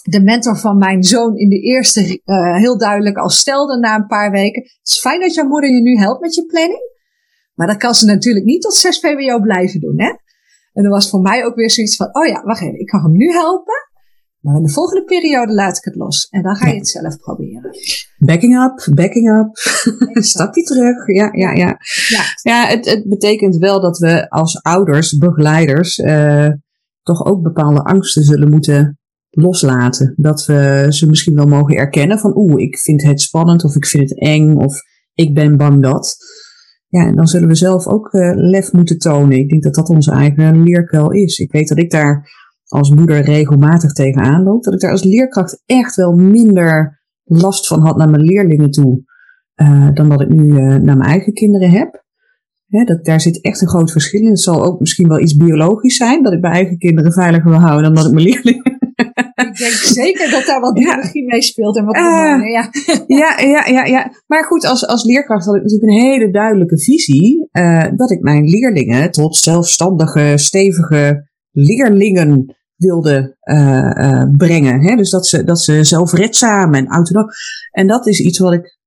de 0.03 0.23
mentor 0.23 0.57
van 0.57 0.79
mijn 0.79 1.03
zoon 1.03 1.37
in 1.37 1.49
de 1.49 1.61
eerste 1.61 2.21
uh, 2.25 2.57
heel 2.57 2.79
duidelijk 2.79 3.17
al 3.17 3.29
stelde 3.29 3.79
na 3.79 3.95
een 3.95 4.07
paar 4.07 4.31
weken. 4.31 4.63
Het 4.63 4.89
is 4.89 5.01
fijn 5.01 5.21
dat 5.21 5.35
jouw 5.35 5.47
moeder 5.47 5.71
je 5.71 5.81
nu 5.81 5.97
helpt 5.97 6.21
met 6.21 6.35
je 6.35 6.47
planning. 6.47 6.91
Maar 7.55 7.67
dat 7.67 7.77
kan 7.77 7.95
ze 7.95 8.07
natuurlijk 8.07 8.45
niet 8.45 8.63
tot 8.63 8.75
6 8.75 9.01
VWO 9.01 9.41
blijven 9.41 9.81
doen. 9.81 10.01
Hè? 10.01 10.13
En 10.73 10.85
er 10.85 10.91
was 10.91 11.11
voor 11.11 11.21
mij 11.21 11.45
ook 11.45 11.55
weer 11.55 11.71
zoiets 11.71 11.97
van, 11.97 12.09
oh 12.13 12.27
ja, 12.27 12.43
wacht 12.45 12.63
even, 12.63 12.81
ik 12.81 12.87
kan 12.87 13.03
hem 13.03 13.13
nu 13.13 13.33
helpen. 13.33 13.91
Maar 14.41 14.57
in 14.57 14.63
de 14.63 14.73
volgende 14.73 15.05
periode 15.05 15.53
laat 15.53 15.77
ik 15.77 15.85
het 15.85 15.95
los. 15.95 16.27
En 16.31 16.43
dan 16.43 16.57
ga 16.57 16.69
je 16.69 16.75
het 16.75 16.89
zelf 16.89 17.17
proberen. 17.17 17.71
Backing 18.19 18.63
up, 18.63 18.95
backing 18.95 19.31
up. 19.31 19.49
Stapje 20.25 20.63
terug. 20.63 21.07
Ja, 21.07 21.29
ja, 21.33 21.53
ja. 21.53 21.79
Ja, 22.09 22.23
ja 22.43 22.67
het, 22.67 22.91
het 22.91 23.09
betekent 23.09 23.57
wel 23.57 23.81
dat 23.81 23.99
we 23.99 24.31
als 24.31 24.63
ouders, 24.63 25.17
begeleiders, 25.17 25.99
uh, 25.99 26.49
toch 27.03 27.25
ook 27.25 27.43
bepaalde 27.43 27.85
angsten 27.85 28.23
zullen 28.23 28.51
moeten 28.51 28.99
loslaten. 29.31 30.15
Dat 30.17 30.47
we 30.47 30.87
ze 30.89 31.07
misschien 31.07 31.35
wel 31.35 31.47
mogen 31.47 31.77
erkennen 31.77 32.19
van 32.19 32.37
oeh, 32.37 32.63
ik 32.63 32.79
vind 32.79 33.03
het 33.03 33.21
spannend 33.21 33.65
of 33.65 33.75
ik 33.77 33.87
vind 33.87 34.11
het 34.11 34.21
eng 34.21 34.57
of 34.57 34.75
ik 35.15 35.35
ben 35.35 35.57
bang 35.57 35.83
dat. 35.83 36.17
Ja, 36.93 37.07
en 37.07 37.17
dan 37.17 37.27
zullen 37.27 37.49
we 37.49 37.55
zelf 37.55 37.87
ook 37.87 38.13
uh, 38.13 38.33
lef 38.35 38.73
moeten 38.73 38.99
tonen. 38.99 39.39
Ik 39.39 39.49
denk 39.49 39.63
dat 39.63 39.75
dat 39.75 39.89
onze 39.89 40.11
eigen 40.11 40.63
leerkuil 40.63 41.11
is. 41.11 41.39
Ik 41.39 41.53
weet 41.53 41.69
dat 41.69 41.79
ik 41.79 41.91
daar 41.91 42.31
als 42.65 42.91
moeder 42.91 43.21
regelmatig 43.21 43.93
tegenaan 43.93 44.43
loop. 44.43 44.63
Dat 44.63 44.75
ik 44.75 44.81
daar 44.81 44.91
als 44.91 45.05
leerkracht 45.05 45.63
echt 45.67 45.95
wel 45.95 46.13
minder 46.13 47.03
last 47.25 47.67
van 47.67 47.81
had 47.81 47.97
naar 47.97 48.11
mijn 48.11 48.23
leerlingen 48.23 48.71
toe. 48.71 49.03
Uh, 49.57 49.89
dan 49.95 50.09
dat 50.09 50.21
ik 50.21 50.29
nu 50.29 50.47
uh, 50.47 50.57
naar 50.57 50.97
mijn 50.97 51.01
eigen 51.01 51.33
kinderen 51.33 51.71
heb. 51.71 52.05
Dat, 52.67 53.05
daar 53.05 53.21
zit 53.21 53.41
echt 53.41 53.61
een 53.61 53.69
groot 53.69 53.91
verschil 53.91 54.21
in. 54.21 54.29
Het 54.29 54.41
zal 54.41 54.65
ook 54.65 54.81
misschien 54.81 55.09
wel 55.09 55.21
iets 55.21 55.37
biologisch 55.37 55.97
zijn. 55.97 56.23
Dat 56.23 56.33
ik 56.33 56.41
mijn 56.41 56.55
eigen 56.55 56.79
kinderen 56.79 57.13
veiliger 57.13 57.51
wil 57.51 57.61
houden 57.61 57.83
dan 57.83 57.95
dat 57.95 58.07
ik 58.07 58.13
mijn 58.13 58.27
leerlingen 58.27 58.72
ik 59.49 59.57
denk 59.57 59.73
zeker 59.73 60.31
dat 60.31 60.47
daar 60.47 60.61
wat 60.61 60.75
biologie 60.75 61.27
mee 61.27 61.43
speelt 61.43 61.77
en 61.77 61.85
wat 61.85 61.97
uh, 61.97 62.03
ja. 62.03 62.41
ja. 63.07 63.41
ja, 63.41 63.67
ja, 63.67 63.85
ja, 63.85 64.13
Maar 64.27 64.45
goed, 64.45 64.67
als, 64.67 64.87
als 64.87 65.05
leerkracht 65.05 65.45
had 65.45 65.55
ik 65.55 65.63
natuurlijk 65.63 65.91
een 65.91 66.01
hele 66.01 66.31
duidelijke 66.31 66.79
visie. 66.79 67.49
Uh, 67.53 67.87
dat 67.97 68.11
ik 68.11 68.21
mijn 68.21 68.45
leerlingen 68.45 69.11
tot 69.11 69.37
zelfstandige, 69.37 70.33
stevige 70.37 71.31
leerlingen 71.51 72.57
wilde 72.77 73.37
uh, 73.45 74.25
brengen. 74.37 74.81
Hè? 74.81 74.97
Dus 74.97 75.11
dat 75.11 75.27
ze, 75.27 75.45
dat 75.45 75.61
ze 75.61 75.85
zelfredzaam 75.85 76.75
en 76.75 76.87
autonoom. 76.87 77.29
En 77.71 77.87
dat 77.87 78.07
is 78.07 78.21
iets 78.21 78.39
wat 78.39 78.53
ik 78.53 78.79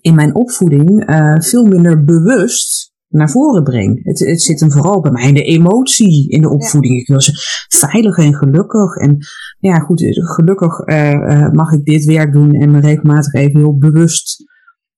in 0.00 0.14
mijn 0.14 0.34
opvoeding 0.34 1.04
veel 1.38 1.64
minder 1.64 2.04
bewust 2.04 2.93
naar 3.14 3.30
voren 3.30 3.62
breng. 3.62 4.04
Het, 4.04 4.18
het 4.18 4.42
zit 4.42 4.60
hem 4.60 4.72
vooral 4.72 5.00
bij 5.00 5.10
mij 5.10 5.28
in 5.28 5.34
de 5.34 5.42
emotie 5.42 6.28
in 6.28 6.40
de 6.40 6.50
opvoeding. 6.50 7.00
Ik 7.00 7.06
wil 7.06 7.20
ze 7.20 7.32
veilig 7.68 8.16
en 8.16 8.34
gelukkig. 8.34 8.96
En 8.96 9.18
ja, 9.58 9.78
goed, 9.78 10.04
gelukkig 10.14 10.86
uh, 10.86 11.50
mag 11.50 11.72
ik 11.72 11.84
dit 11.84 12.04
werk 12.04 12.32
doen 12.32 12.52
en 12.52 12.70
me 12.70 12.80
regelmatig 12.80 13.32
even 13.32 13.60
heel 13.60 13.78
bewust 13.78 14.52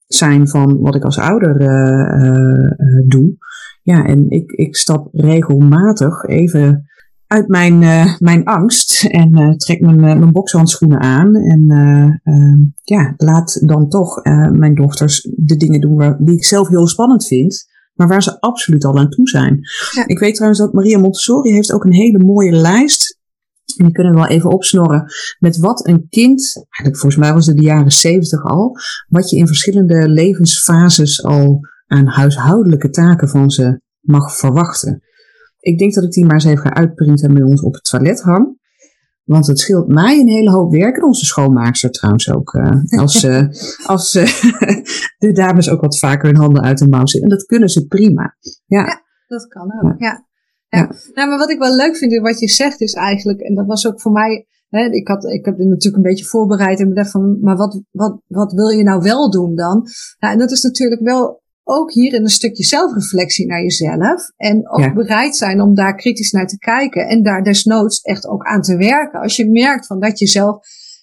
zijn 0.06 0.48
van 0.48 0.80
wat 0.80 0.94
ik 0.94 1.04
als 1.04 1.18
ouder 1.18 1.60
uh, 1.60 3.06
doe. 3.06 3.36
Ja, 3.82 4.04
en 4.04 4.30
ik, 4.30 4.50
ik 4.50 4.76
stap 4.76 5.08
regelmatig 5.12 6.24
even 6.24 6.84
uit 7.26 7.48
mijn, 7.48 7.78
mijn 8.18 8.44
angst 8.44 9.04
en 9.04 9.54
trek 9.56 9.80
mijn, 9.80 10.00
mijn 10.00 10.32
bokshandschoenen 10.32 11.00
aan. 11.00 11.34
En 11.34 11.64
ehm, 12.22 12.58
ja, 12.82 13.14
laat 13.16 13.68
dan 13.68 13.88
toch 13.88 14.24
mijn 14.52 14.74
dochters 14.74 15.28
de 15.36 15.56
dingen 15.56 15.80
doen 15.80 15.96
waar, 15.96 16.16
die 16.18 16.34
ik 16.34 16.44
zelf 16.44 16.68
heel 16.68 16.86
spannend 16.86 17.26
vind 17.26 17.74
maar 17.96 18.08
waar 18.08 18.22
ze 18.22 18.40
absoluut 18.40 18.84
al 18.84 18.98
aan 18.98 19.10
toe 19.10 19.28
zijn. 19.28 19.60
Ik 20.06 20.18
weet 20.18 20.34
trouwens 20.34 20.60
dat 20.60 20.72
Maria 20.72 20.98
Montessori 20.98 21.52
heeft 21.52 21.72
ook 21.72 21.84
een 21.84 21.92
hele 21.92 22.24
mooie 22.24 22.52
lijst. 22.52 23.18
En 23.76 23.84
die 23.84 23.94
kunnen 23.94 24.12
we 24.12 24.18
wel 24.18 24.28
even 24.28 24.50
opsnorren. 24.50 25.12
Met 25.38 25.56
wat 25.56 25.86
een 25.86 26.06
kind, 26.08 26.54
eigenlijk 26.54 26.96
volgens 26.98 27.16
mij 27.16 27.32
was 27.32 27.46
het 27.46 27.56
de 27.56 27.62
jaren 27.62 27.92
zeventig 27.92 28.44
al, 28.44 28.76
wat 29.08 29.30
je 29.30 29.36
in 29.36 29.46
verschillende 29.46 30.08
levensfases 30.08 31.22
al 31.22 31.60
aan 31.86 32.06
huishoudelijke 32.06 32.90
taken 32.90 33.28
van 33.28 33.50
ze 33.50 33.80
mag 34.00 34.36
verwachten. 34.36 35.02
Ik 35.58 35.78
denk 35.78 35.94
dat 35.94 36.04
ik 36.04 36.10
die 36.10 36.24
maar 36.24 36.34
eens 36.34 36.44
even 36.44 36.62
ga 36.62 36.74
uitprinten 36.74 37.28
en 37.28 37.34
bij 37.34 37.42
ons 37.42 37.62
op 37.62 37.74
het 37.74 37.84
toilet 37.84 38.20
hang. 38.20 38.58
Want 39.26 39.46
het 39.46 39.58
scheelt 39.58 39.88
mij 39.88 40.18
een 40.18 40.28
hele 40.28 40.50
hoop 40.50 40.72
werk. 40.72 40.96
En 40.96 41.04
onze 41.04 41.24
schoonmaakster 41.24 41.90
trouwens 41.90 42.32
ook. 42.32 42.54
Uh, 42.54 42.82
als 43.00 43.24
uh, 43.24 43.48
als 43.84 44.14
uh, 44.14 44.24
de 45.18 45.32
dames 45.32 45.70
ook 45.70 45.80
wat 45.80 45.98
vaker 45.98 46.26
hun 46.26 46.36
handen 46.36 46.62
uit 46.62 46.78
de 46.78 46.88
mouw 46.88 47.06
zitten. 47.06 47.30
En 47.30 47.36
dat 47.36 47.46
kunnen 47.46 47.68
ze 47.68 47.86
prima. 47.86 48.36
Ja, 48.66 48.84
ja 48.86 49.02
dat 49.26 49.46
kan 49.48 49.62
ook. 49.62 49.82
Ja. 49.82 49.96
ja. 49.98 50.24
Ja. 50.68 50.90
Nou, 51.14 51.28
maar 51.28 51.38
wat 51.38 51.50
ik 51.50 51.58
wel 51.58 51.76
leuk 51.76 51.96
vind 51.96 52.12
in 52.12 52.22
wat 52.22 52.40
je 52.40 52.48
zegt 52.48 52.80
is 52.80 52.92
eigenlijk, 52.92 53.40
en 53.40 53.54
dat 53.54 53.66
was 53.66 53.86
ook 53.86 54.00
voor 54.00 54.12
mij, 54.12 54.46
hè, 54.68 54.84
ik, 54.84 55.08
had, 55.08 55.24
ik 55.24 55.44
heb 55.44 55.56
dit 55.56 55.66
natuurlijk 55.66 55.96
een 55.96 56.10
beetje 56.10 56.24
voorbereid 56.24 56.80
en 56.80 56.88
bedacht 56.88 57.10
van, 57.10 57.40
maar 57.40 57.56
wat, 57.56 57.82
wat, 57.90 58.20
wat 58.26 58.52
wil 58.52 58.68
je 58.68 58.82
nou 58.82 59.02
wel 59.02 59.30
doen 59.30 59.54
dan? 59.54 59.86
Nou, 60.18 60.32
en 60.32 60.38
dat 60.38 60.50
is 60.50 60.62
natuurlijk 60.62 61.00
wel 61.00 61.42
ook 61.68 61.92
hierin 61.92 62.22
een 62.22 62.28
stukje 62.28 62.64
zelfreflectie 62.64 63.46
naar 63.46 63.62
jezelf. 63.62 64.30
En 64.36 64.70
ook 64.70 64.94
bereid 64.94 65.36
zijn 65.36 65.60
om 65.60 65.74
daar 65.74 65.94
kritisch 65.94 66.30
naar 66.30 66.46
te 66.46 66.58
kijken. 66.58 67.08
En 67.08 67.22
daar 67.22 67.42
desnoods 67.42 68.00
echt 68.00 68.26
ook 68.26 68.44
aan 68.44 68.62
te 68.62 68.76
werken. 68.76 69.20
Als 69.20 69.36
je 69.36 69.50
merkt 69.50 69.86
van 69.86 70.00
dat 70.00 70.18
je 70.18 70.26
zelf 70.26 70.58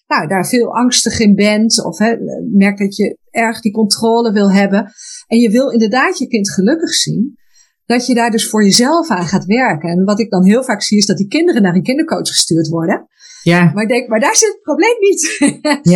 nou, 0.08 0.28
daar 0.28 0.48
veel 0.48 0.76
angstig 0.76 1.20
in 1.20 1.36
bent. 1.36 1.86
Of 1.86 1.98
hè, 1.98 2.16
merkt 2.52 2.80
dat 2.80 2.96
je 2.96 3.18
erg 3.30 3.62
die 3.62 3.72
controle 3.72 4.32
wil 4.32 4.52
hebben. 4.52 4.92
En 5.28 5.38
je 5.38 5.50
wil 5.50 5.70
inderdaad 5.70 6.18
je 6.18 6.28
kind 6.28 6.52
gelukkig 6.52 6.94
zien. 6.94 7.38
Dat 7.86 8.06
je 8.06 8.14
daar 8.14 8.32
dus 8.32 8.50
voor 8.50 8.64
jezelf 8.64 9.10
aan 9.10 9.28
gaat 9.28 9.46
werken. 9.46 9.90
En 9.90 10.04
wat 10.04 10.20
ik 10.20 10.30
dan 10.30 10.46
heel 10.46 10.64
vaak 10.64 10.82
zie 10.82 10.98
is 10.98 11.06
dat 11.06 11.18
die 11.18 11.28
kinderen 11.28 11.62
naar 11.62 11.76
een 11.76 11.84
kindercoach 11.84 12.28
gestuurd 12.28 12.68
worden. 12.68 13.08
Ja. 13.42 13.72
Maar 13.74 13.84
ik 13.84 13.90
denk, 13.90 14.08
maar 14.08 14.20
daar 14.20 14.36
zit 14.36 14.50
het 14.50 14.62
probleem 14.62 14.96
niet. 15.00 15.38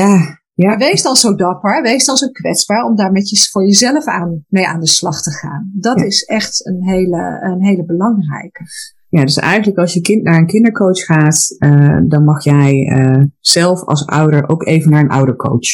ja. 0.02 0.42
Ja. 0.58 0.78
Wees 0.78 1.02
dan 1.02 1.16
zo 1.16 1.36
dapper, 1.36 1.82
wees 1.82 2.06
dan 2.06 2.18
zo 2.18 2.28
kwetsbaar 2.28 2.84
om 2.84 2.96
daar 2.96 3.12
met 3.12 3.30
je, 3.30 3.50
voor 3.52 3.66
jezelf 3.66 4.06
aan, 4.06 4.46
mee 4.48 4.68
aan 4.68 4.80
de 4.80 4.88
slag 4.88 5.22
te 5.22 5.32
gaan. 5.32 5.72
Dat 5.74 6.02
is 6.02 6.24
echt 6.24 6.66
een 6.66 6.84
hele, 6.84 7.40
een 7.42 7.64
hele 7.64 7.86
belangrijke. 7.86 8.64
Ja, 9.18 9.24
dus 9.24 9.38
eigenlijk 9.38 9.78
als 9.78 9.94
je 9.94 10.02
kind 10.02 10.24
naar 10.24 10.38
een 10.38 10.48
kindercoach 10.48 11.00
gaat, 11.00 11.56
uh, 11.60 12.00
dan 12.08 12.24
mag 12.24 12.44
jij 12.44 12.74
uh, 12.74 13.24
zelf 13.40 13.84
als 13.84 14.06
ouder 14.06 14.50
ook 14.50 14.66
even 14.66 14.92
naar 14.92 15.04
een 15.04 15.10
oudercoach. 15.10 15.70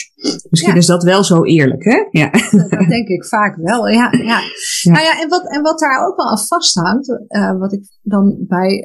Misschien 0.49 0.75
is 0.75 0.85
dat 0.85 1.03
wel 1.03 1.23
zo 1.23 1.43
eerlijk, 1.43 1.83
hè? 1.83 2.07
Ja. 2.09 2.29
Dat, 2.69 2.87
denk 2.87 3.07
ik 3.07 3.25
vaak 3.25 3.55
wel, 3.55 3.87
ja. 3.87 4.11
ja. 4.11 4.39
ja. 4.81 4.91
Nou 4.91 5.03
ja, 5.03 5.21
en 5.21 5.29
wat, 5.29 5.51
en 5.51 5.61
wat 5.61 5.79
daar 5.79 6.07
ook 6.07 6.15
wel 6.15 6.29
aan 6.29 6.45
vasthangt, 6.47 7.09
uh, 7.09 7.59
wat 7.59 7.73
ik 7.73 7.83
dan 8.01 8.35
bij, 8.47 8.83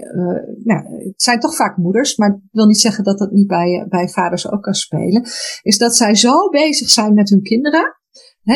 nou, 0.64 0.82
het 1.04 1.22
zijn 1.22 1.40
toch 1.40 1.56
vaak 1.56 1.76
moeders, 1.76 2.16
maar 2.16 2.28
ik 2.28 2.48
wil 2.50 2.66
niet 2.66 2.80
zeggen 2.80 3.04
dat 3.04 3.18
dat 3.18 3.30
niet 3.30 3.46
bij, 3.46 3.86
bij 3.88 4.08
vaders 4.08 4.50
ook 4.50 4.62
kan 4.62 4.74
spelen, 4.74 5.22
is 5.62 5.78
dat 5.78 5.96
zij 5.96 6.14
zo 6.14 6.48
bezig 6.48 6.88
zijn 6.88 7.14
met 7.14 7.28
hun 7.28 7.42
kinderen, 7.42 7.97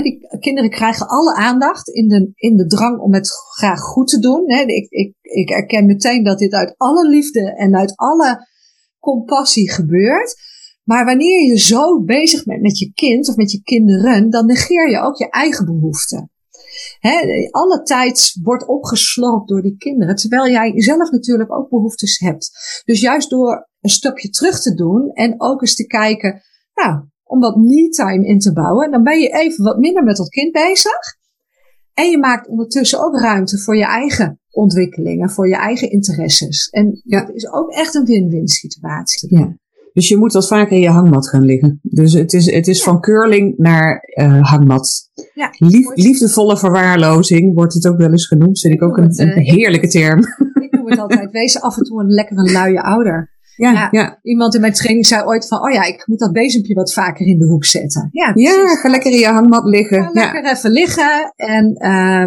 die 0.01 0.39
kinderen 0.41 0.71
krijgen 0.71 1.09
alle 1.09 1.35
aandacht 1.35 1.89
in 1.89 2.09
de, 2.09 2.33
in 2.35 2.57
de 2.57 2.67
drang 2.67 3.01
om 3.01 3.15
het 3.15 3.31
graag 3.31 3.81
goed 3.81 4.09
te 4.09 4.19
doen. 4.19 4.49
ik, 4.49 4.91
ik, 4.91 5.15
ik 5.21 5.51
erken 5.51 5.87
meteen 5.87 6.25
dat 6.25 6.39
dit 6.39 6.53
uit 6.53 6.75
alle 6.77 7.09
liefde 7.09 7.55
en 7.57 7.77
uit 7.77 7.97
alle 7.97 8.47
compassie 8.99 9.71
gebeurt. 9.71 10.35
Maar 10.85 11.05
wanneer 11.05 11.45
je 11.47 11.59
zo 11.59 12.03
bezig 12.05 12.45
bent 12.45 12.63
met 12.63 12.79
je 12.79 12.93
kind 12.93 13.29
of 13.29 13.37
met 13.37 13.53
je 13.53 13.63
kinderen, 13.63 14.31
dan 14.31 14.47
negeer 14.47 14.91
je 14.91 14.99
ook 14.99 15.17
je 15.17 15.31
eigen 15.31 15.65
behoeften. 15.65 16.31
alle 17.51 17.83
tijd 17.83 18.39
wordt 18.43 18.67
opgeslorpt 18.67 19.49
door 19.49 19.63
die 19.63 19.77
kinderen, 19.77 20.15
terwijl 20.15 20.49
jij 20.49 20.73
zelf 20.81 21.11
natuurlijk 21.11 21.53
ook 21.53 21.69
behoeftes 21.69 22.19
hebt. 22.19 22.51
Dus 22.85 23.01
juist 23.01 23.31
door 23.31 23.69
een 23.81 23.91
stapje 23.91 24.29
terug 24.29 24.63
te 24.63 24.75
doen 24.75 25.11
en 25.13 25.35
ook 25.41 25.61
eens 25.61 25.75
te 25.75 25.87
kijken, 25.87 26.43
nou, 26.75 27.05
om 27.33 27.41
wat 27.41 27.57
me-time 27.57 28.27
in 28.27 28.39
te 28.39 28.53
bouwen. 28.53 28.91
Dan 28.91 29.03
ben 29.03 29.21
je 29.21 29.29
even 29.29 29.65
wat 29.65 29.79
minder 29.79 30.05
met 30.05 30.17
dat 30.17 30.29
kind 30.29 30.53
bezig. 30.53 31.17
En 31.95 32.11
je 32.11 32.19
maakt 32.19 32.49
ondertussen 32.49 33.05
ook 33.05 33.21
ruimte 33.21 33.59
voor 33.59 33.77
je 33.77 33.85
eigen 33.85 34.41
ontwikkelingen, 34.51 35.31
voor 35.31 35.49
je 35.49 35.57
eigen 35.57 35.91
interesses. 35.91 36.69
En 36.69 37.01
ja. 37.05 37.21
dat 37.21 37.35
is 37.35 37.53
ook 37.53 37.71
echt 37.71 37.95
een 37.95 38.05
win-win 38.05 38.49
situatie. 38.49 39.39
Ja. 39.39 39.57
Dus 39.93 40.09
je 40.09 40.17
moet 40.17 40.33
wat 40.33 40.47
vaker 40.47 40.73
in 40.73 40.81
je 40.81 40.89
hangmat 40.89 41.29
gaan 41.29 41.45
liggen. 41.45 41.79
Dus 41.83 42.13
het 42.13 42.33
is, 42.33 42.51
het 42.51 42.69
is 42.69 42.83
van 42.83 43.01
curling 43.01 43.57
naar 43.57 44.03
uh, 44.21 44.43
hangmat. 44.43 45.11
Ja, 45.35 45.49
Lief, 45.59 45.95
liefdevolle 45.95 46.59
verwaarlozing 46.59 47.55
wordt 47.55 47.75
het 47.75 47.87
ook 47.87 47.99
wel 47.99 48.11
eens 48.11 48.27
genoemd. 48.27 48.61
Vind 48.61 48.75
ik 48.75 48.83
ook 48.83 48.97
een, 48.97 49.21
een 49.21 49.33
eh, 49.33 49.55
heerlijke 49.55 49.89
term. 49.89 50.19
Ik 50.61 50.73
noem 50.73 50.91
het 50.91 50.99
altijd, 50.99 51.31
wees 51.31 51.61
af 51.61 51.77
en 51.77 51.85
toe 51.85 52.01
een 52.01 52.11
lekkere 52.11 52.53
luie 52.53 52.81
ouder. 52.81 53.31
Ja, 53.71 53.89
ja, 53.91 54.19
Iemand 54.23 54.55
in 54.55 54.61
mijn 54.61 54.73
training 54.73 55.07
zei 55.07 55.25
ooit 55.25 55.49
van, 55.49 55.63
oh 55.63 55.73
ja, 55.73 55.83
ik 55.83 56.07
moet 56.07 56.19
dat 56.19 56.33
bezempje 56.33 56.75
wat 56.75 56.93
vaker 56.93 57.27
in 57.27 57.39
de 57.39 57.47
hoek 57.47 57.65
zetten. 57.65 58.09
Ja, 58.11 58.33
ja 58.35 58.75
ga 58.75 58.89
lekker 58.89 59.13
in 59.13 59.19
je 59.19 59.27
hangmat 59.27 59.65
liggen. 59.65 60.03
Ga 60.03 60.11
lekker 60.13 60.45
even 60.45 60.71
liggen 60.71 61.33
en 61.37 61.77
uh, 61.79 62.27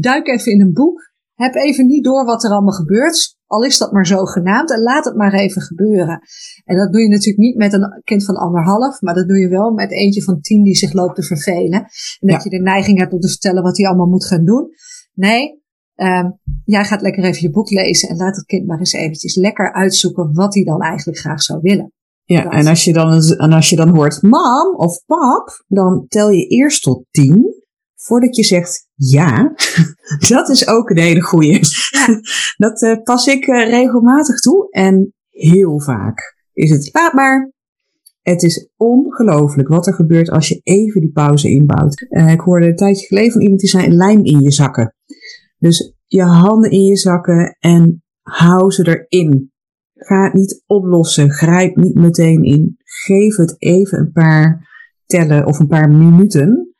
duik 0.00 0.26
even 0.26 0.52
in 0.52 0.60
een 0.60 0.72
boek. 0.72 1.14
Heb 1.34 1.54
even 1.54 1.86
niet 1.86 2.04
door 2.04 2.24
wat 2.24 2.44
er 2.44 2.50
allemaal 2.50 2.72
gebeurt. 2.72 3.36
Al 3.46 3.64
is 3.64 3.78
dat 3.78 3.92
maar 3.92 4.06
zo 4.06 4.24
genaamd. 4.24 4.70
En 4.70 4.82
laat 4.82 5.04
het 5.04 5.16
maar 5.16 5.32
even 5.32 5.62
gebeuren. 5.62 6.20
En 6.64 6.76
dat 6.76 6.92
doe 6.92 7.00
je 7.00 7.08
natuurlijk 7.08 7.38
niet 7.38 7.56
met 7.56 7.72
een 7.72 8.00
kind 8.04 8.24
van 8.24 8.34
anderhalf. 8.34 9.00
Maar 9.00 9.14
dat 9.14 9.28
doe 9.28 9.38
je 9.38 9.48
wel 9.48 9.70
met 9.70 9.92
eentje 9.92 10.22
van 10.22 10.40
tien 10.40 10.62
die 10.62 10.76
zich 10.76 10.92
loopt 10.92 11.14
te 11.14 11.22
vervelen. 11.22 11.80
En 12.20 12.28
dat 12.28 12.42
je 12.42 12.50
de 12.50 12.60
neiging 12.60 12.98
hebt 12.98 13.12
om 13.12 13.20
te 13.20 13.28
vertellen 13.28 13.62
wat 13.62 13.76
hij 13.76 13.86
allemaal 13.86 14.06
moet 14.06 14.26
gaan 14.26 14.44
doen. 14.44 14.68
Nee, 15.14 15.64
Ehm, 15.96 16.30
jij 16.64 16.84
gaat 16.84 17.00
lekker 17.00 17.24
even 17.24 17.42
je 17.42 17.50
boek 17.50 17.70
lezen 17.70 18.08
en 18.08 18.16
laat 18.16 18.36
het 18.36 18.46
kind 18.46 18.66
maar 18.66 18.78
eens 18.78 18.92
eventjes 18.92 19.36
lekker 19.36 19.72
uitzoeken 19.72 20.32
wat 20.32 20.54
hij 20.54 20.64
dan 20.64 20.80
eigenlijk 20.80 21.18
graag 21.18 21.42
zou 21.42 21.58
willen. 21.62 21.92
Ja, 22.24 22.50
en 22.50 22.66
als, 22.66 22.84
je 22.84 22.92
dan, 22.92 23.22
en 23.22 23.52
als 23.52 23.70
je 23.70 23.76
dan 23.76 23.96
hoort 23.96 24.22
mam 24.22 24.74
of 24.76 25.04
pap, 25.06 25.64
dan 25.66 26.04
tel 26.08 26.30
je 26.30 26.46
eerst 26.46 26.82
tot 26.82 27.04
tien 27.10 27.64
voordat 27.94 28.36
je 28.36 28.44
zegt 28.44 28.88
ja. 28.94 29.54
dat 30.28 30.48
is 30.48 30.68
ook 30.68 30.90
een 30.90 30.98
hele 30.98 31.22
goeie. 31.22 31.60
Ja. 31.90 32.20
Dat 32.66 32.82
uh, 32.82 33.02
pas 33.02 33.26
ik 33.26 33.46
uh, 33.46 33.68
regelmatig 33.68 34.40
toe 34.40 34.70
en 34.70 35.14
heel 35.30 35.80
vaak 35.80 36.36
is 36.52 36.70
het 36.70 36.90
laat 36.92 37.12
maar. 37.12 37.52
Het 38.22 38.42
is 38.42 38.70
ongelooflijk 38.76 39.68
wat 39.68 39.86
er 39.86 39.94
gebeurt 39.94 40.30
als 40.30 40.48
je 40.48 40.60
even 40.62 41.00
die 41.00 41.12
pauze 41.12 41.48
inbouwt. 41.48 42.06
Uh, 42.08 42.32
ik 42.32 42.40
hoorde 42.40 42.66
een 42.66 42.76
tijdje 42.76 43.06
geleden 43.06 43.32
van 43.32 43.40
iemand 43.40 43.60
die 43.60 43.68
zei 43.68 43.88
lijm 43.88 44.24
in 44.24 44.40
je 44.40 44.52
zakken. 44.52 44.94
Dus 45.58 45.94
je 46.04 46.22
handen 46.22 46.70
in 46.70 46.84
je 46.84 46.96
zakken 46.96 47.56
en 47.58 48.04
hou 48.22 48.70
ze 48.70 49.06
erin. 49.08 49.52
Ga 49.94 50.24
het 50.24 50.32
niet 50.32 50.62
oplossen. 50.66 51.30
Grijp 51.30 51.76
niet 51.76 51.94
meteen 51.94 52.42
in. 52.42 52.76
Geef 52.84 53.36
het 53.36 53.54
even 53.58 53.98
een 53.98 54.12
paar 54.12 54.68
tellen 55.06 55.46
of 55.46 55.58
een 55.58 55.66
paar 55.66 55.88
minuten. 55.88 56.74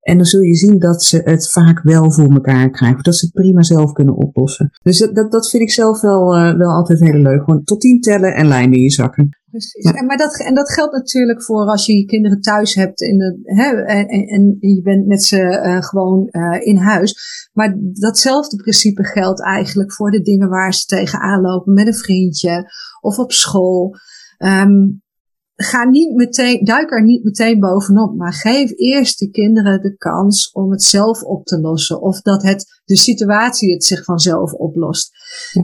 En 0.00 0.16
dan 0.16 0.26
zul 0.26 0.40
je 0.40 0.54
zien 0.54 0.78
dat 0.78 1.02
ze 1.02 1.20
het 1.24 1.50
vaak 1.50 1.82
wel 1.82 2.12
voor 2.12 2.32
elkaar 2.32 2.70
krijgen. 2.70 3.02
Dat 3.02 3.16
ze 3.16 3.24
het 3.24 3.34
prima 3.34 3.62
zelf 3.62 3.92
kunnen 3.92 4.16
oplossen. 4.16 4.70
Dus 4.82 4.98
dat, 4.98 5.32
dat, 5.32 5.50
vind 5.50 5.62
ik 5.62 5.70
zelf 5.70 6.00
wel, 6.00 6.36
uh, 6.36 6.56
wel 6.56 6.70
altijd 6.70 7.00
heel 7.00 7.20
leuk. 7.20 7.44
Gewoon 7.44 7.64
tot 7.64 7.80
tien 7.80 8.00
tellen 8.00 8.34
en 8.34 8.46
lijnen 8.46 8.76
in 8.76 8.82
je 8.82 8.90
zakken. 8.90 9.37
Precies. 9.50 9.84
En, 9.84 10.06
maar 10.06 10.16
dat, 10.16 10.40
en 10.40 10.54
dat 10.54 10.72
geldt 10.72 10.92
natuurlijk 10.92 11.42
voor 11.42 11.66
als 11.66 11.86
je 11.86 11.96
je 11.96 12.04
kinderen 12.04 12.40
thuis 12.40 12.74
hebt 12.74 13.00
in 13.00 13.18
de, 13.18 13.40
hè, 13.42 13.82
en, 13.84 14.26
en 14.26 14.56
je 14.60 14.82
bent 14.82 15.06
met 15.06 15.22
ze 15.22 15.40
uh, 15.40 15.82
gewoon 15.82 16.28
uh, 16.30 16.66
in 16.66 16.76
huis. 16.76 17.16
Maar 17.52 17.76
datzelfde 17.78 18.56
principe 18.56 19.04
geldt 19.04 19.42
eigenlijk 19.42 19.92
voor 19.92 20.10
de 20.10 20.20
dingen 20.20 20.48
waar 20.48 20.74
ze 20.74 20.86
tegenaan 20.86 21.40
lopen 21.40 21.72
met 21.72 21.86
een 21.86 21.94
vriendje 21.94 22.72
of 23.00 23.18
op 23.18 23.32
school. 23.32 23.94
Um, 24.38 25.02
ga 25.64 25.84
niet 25.84 26.14
meteen, 26.14 26.64
duik 26.64 26.90
er 26.90 27.02
niet 27.02 27.24
meteen 27.24 27.60
bovenop, 27.60 28.16
maar 28.16 28.32
geef 28.32 28.72
eerst 28.76 29.18
de 29.18 29.30
kinderen 29.30 29.82
de 29.82 29.96
kans 29.96 30.52
om 30.52 30.70
het 30.70 30.82
zelf 30.82 31.22
op 31.22 31.44
te 31.44 31.60
lossen. 31.60 32.00
Of 32.00 32.20
dat 32.20 32.42
het, 32.42 32.80
de 32.84 32.96
situatie 32.96 33.72
het 33.72 33.84
zich 33.84 34.04
vanzelf 34.04 34.52
oplost. 34.52 35.10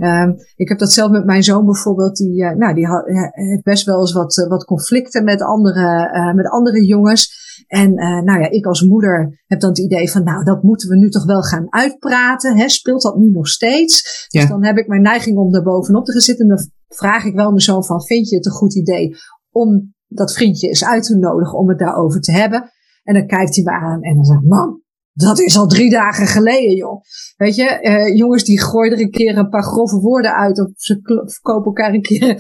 Um, 0.01 0.36
ik 0.57 0.68
heb 0.68 0.78
dat 0.78 0.92
zelf 0.92 1.11
met 1.11 1.24
mijn 1.24 1.42
zoon 1.42 1.64
bijvoorbeeld, 1.64 2.16
die, 2.16 2.42
uh, 2.42 2.57
nou, 2.57 2.74
die 2.74 2.86
had, 2.86 3.05
heeft 3.30 3.62
best 3.62 3.84
wel 3.84 4.01
eens 4.01 4.12
wat, 4.12 4.36
uh, 4.36 4.49
wat 4.49 4.64
conflicten 4.64 5.24
met 5.24 5.42
andere, 5.42 6.11
uh, 6.14 6.34
met 6.34 6.49
andere 6.49 6.84
jongens. 6.84 7.42
En 7.66 7.95
nou 8.24 8.40
ja, 8.40 8.51
ik 8.51 8.66
als 8.66 8.82
moeder 8.82 9.42
heb 9.47 9.61
dan 9.61 9.70
het 9.70 9.78
idee 9.78 10.11
van, 10.11 10.24
nou, 10.24 10.45
dat 10.45 10.62
moeten 10.62 10.88
we 10.88 10.97
nu 10.97 11.11
toch 11.11 11.24
wel 11.24 11.42
gaan 11.42 11.66
uitpraten. 11.68 12.57
Hè? 12.57 12.68
Speelt 12.68 13.03
dat 13.03 13.16
nu 13.16 13.30
nog 13.30 13.49
steeds? 13.49 14.26
Ja. 14.28 14.40
Dus 14.40 14.51
dan 14.51 14.64
heb 14.64 14.76
ik 14.76 14.86
mijn 14.86 15.03
neiging 15.03 15.38
om 15.38 15.53
daar 15.53 15.62
bovenop 15.62 16.05
te 16.05 16.12
gaan 16.12 16.20
zitten. 16.20 16.49
En 16.49 16.57
dan 16.57 16.68
vraag 16.88 17.24
ik 17.24 17.34
wel 17.34 17.49
mijn 17.49 17.61
zoon 17.61 17.84
van, 17.84 18.03
vind 18.03 18.28
je 18.28 18.36
het 18.36 18.47
een 18.47 18.53
goed 18.53 18.74
idee 18.74 19.16
om 19.55 19.94
dat 20.09 20.32
vriendje 20.32 20.68
eens 20.68 20.84
uit 20.84 21.05
te 21.05 21.16
nodigen 21.16 21.59
om 21.59 21.68
het 21.68 21.78
daarover 21.78 22.20
te 22.20 22.32
hebben. 22.32 22.70
En 23.02 23.14
dan 23.14 23.26
kijkt 23.26 23.55
hij 23.55 23.64
me 23.64 23.70
aan 23.70 24.02
en 24.02 24.14
dan 24.14 24.24
zegt, 24.24 24.44
man, 24.44 24.82
dat 25.12 25.38
is 25.38 25.57
al 25.57 25.66
drie 25.66 25.90
dagen 25.90 26.26
geleden, 26.26 26.76
joh. 26.76 27.00
Weet 27.36 27.55
je, 27.55 27.78
uh, 27.82 28.16
jongens 28.16 28.44
die 28.44 28.61
gooien 28.61 28.92
er 28.92 29.00
een 29.00 29.11
keer 29.11 29.38
een 29.38 29.48
paar 29.48 29.62
grove 29.62 30.00
woorden 30.00 30.34
uit 30.34 30.61
of 30.61 30.68
ze 30.76 31.00
verkopen 31.24 31.64
elkaar 31.64 31.92
een 31.94 32.02
keer 32.02 32.36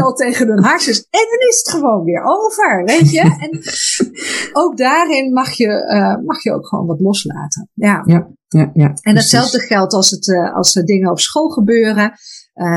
al 0.00 0.12
tegen 0.22 0.48
hun 0.48 0.64
hartjes. 0.64 0.98
En 0.98 1.26
dan 1.30 1.48
is 1.48 1.58
het 1.58 1.68
gewoon 1.68 2.04
weer 2.04 2.22
over, 2.24 2.84
weet 2.84 3.10
je. 3.10 3.20
En 3.20 3.60
ook 4.62 4.76
daarin 4.76 5.32
mag 5.32 5.52
je, 5.52 5.66
uh, 5.66 6.24
mag 6.26 6.42
je 6.42 6.52
ook 6.52 6.68
gewoon 6.68 6.86
wat 6.86 7.00
loslaten. 7.00 7.70
Ja, 7.74 8.02
ja, 8.04 8.28
ja. 8.48 8.70
ja 8.74 8.94
en 9.00 9.16
hetzelfde 9.16 9.58
geldt 9.58 9.92
als, 9.92 10.10
het, 10.10 10.26
uh, 10.26 10.54
als 10.54 10.76
er 10.76 10.84
dingen 10.84 11.10
op 11.10 11.18
school 11.18 11.48
gebeuren. 11.48 12.12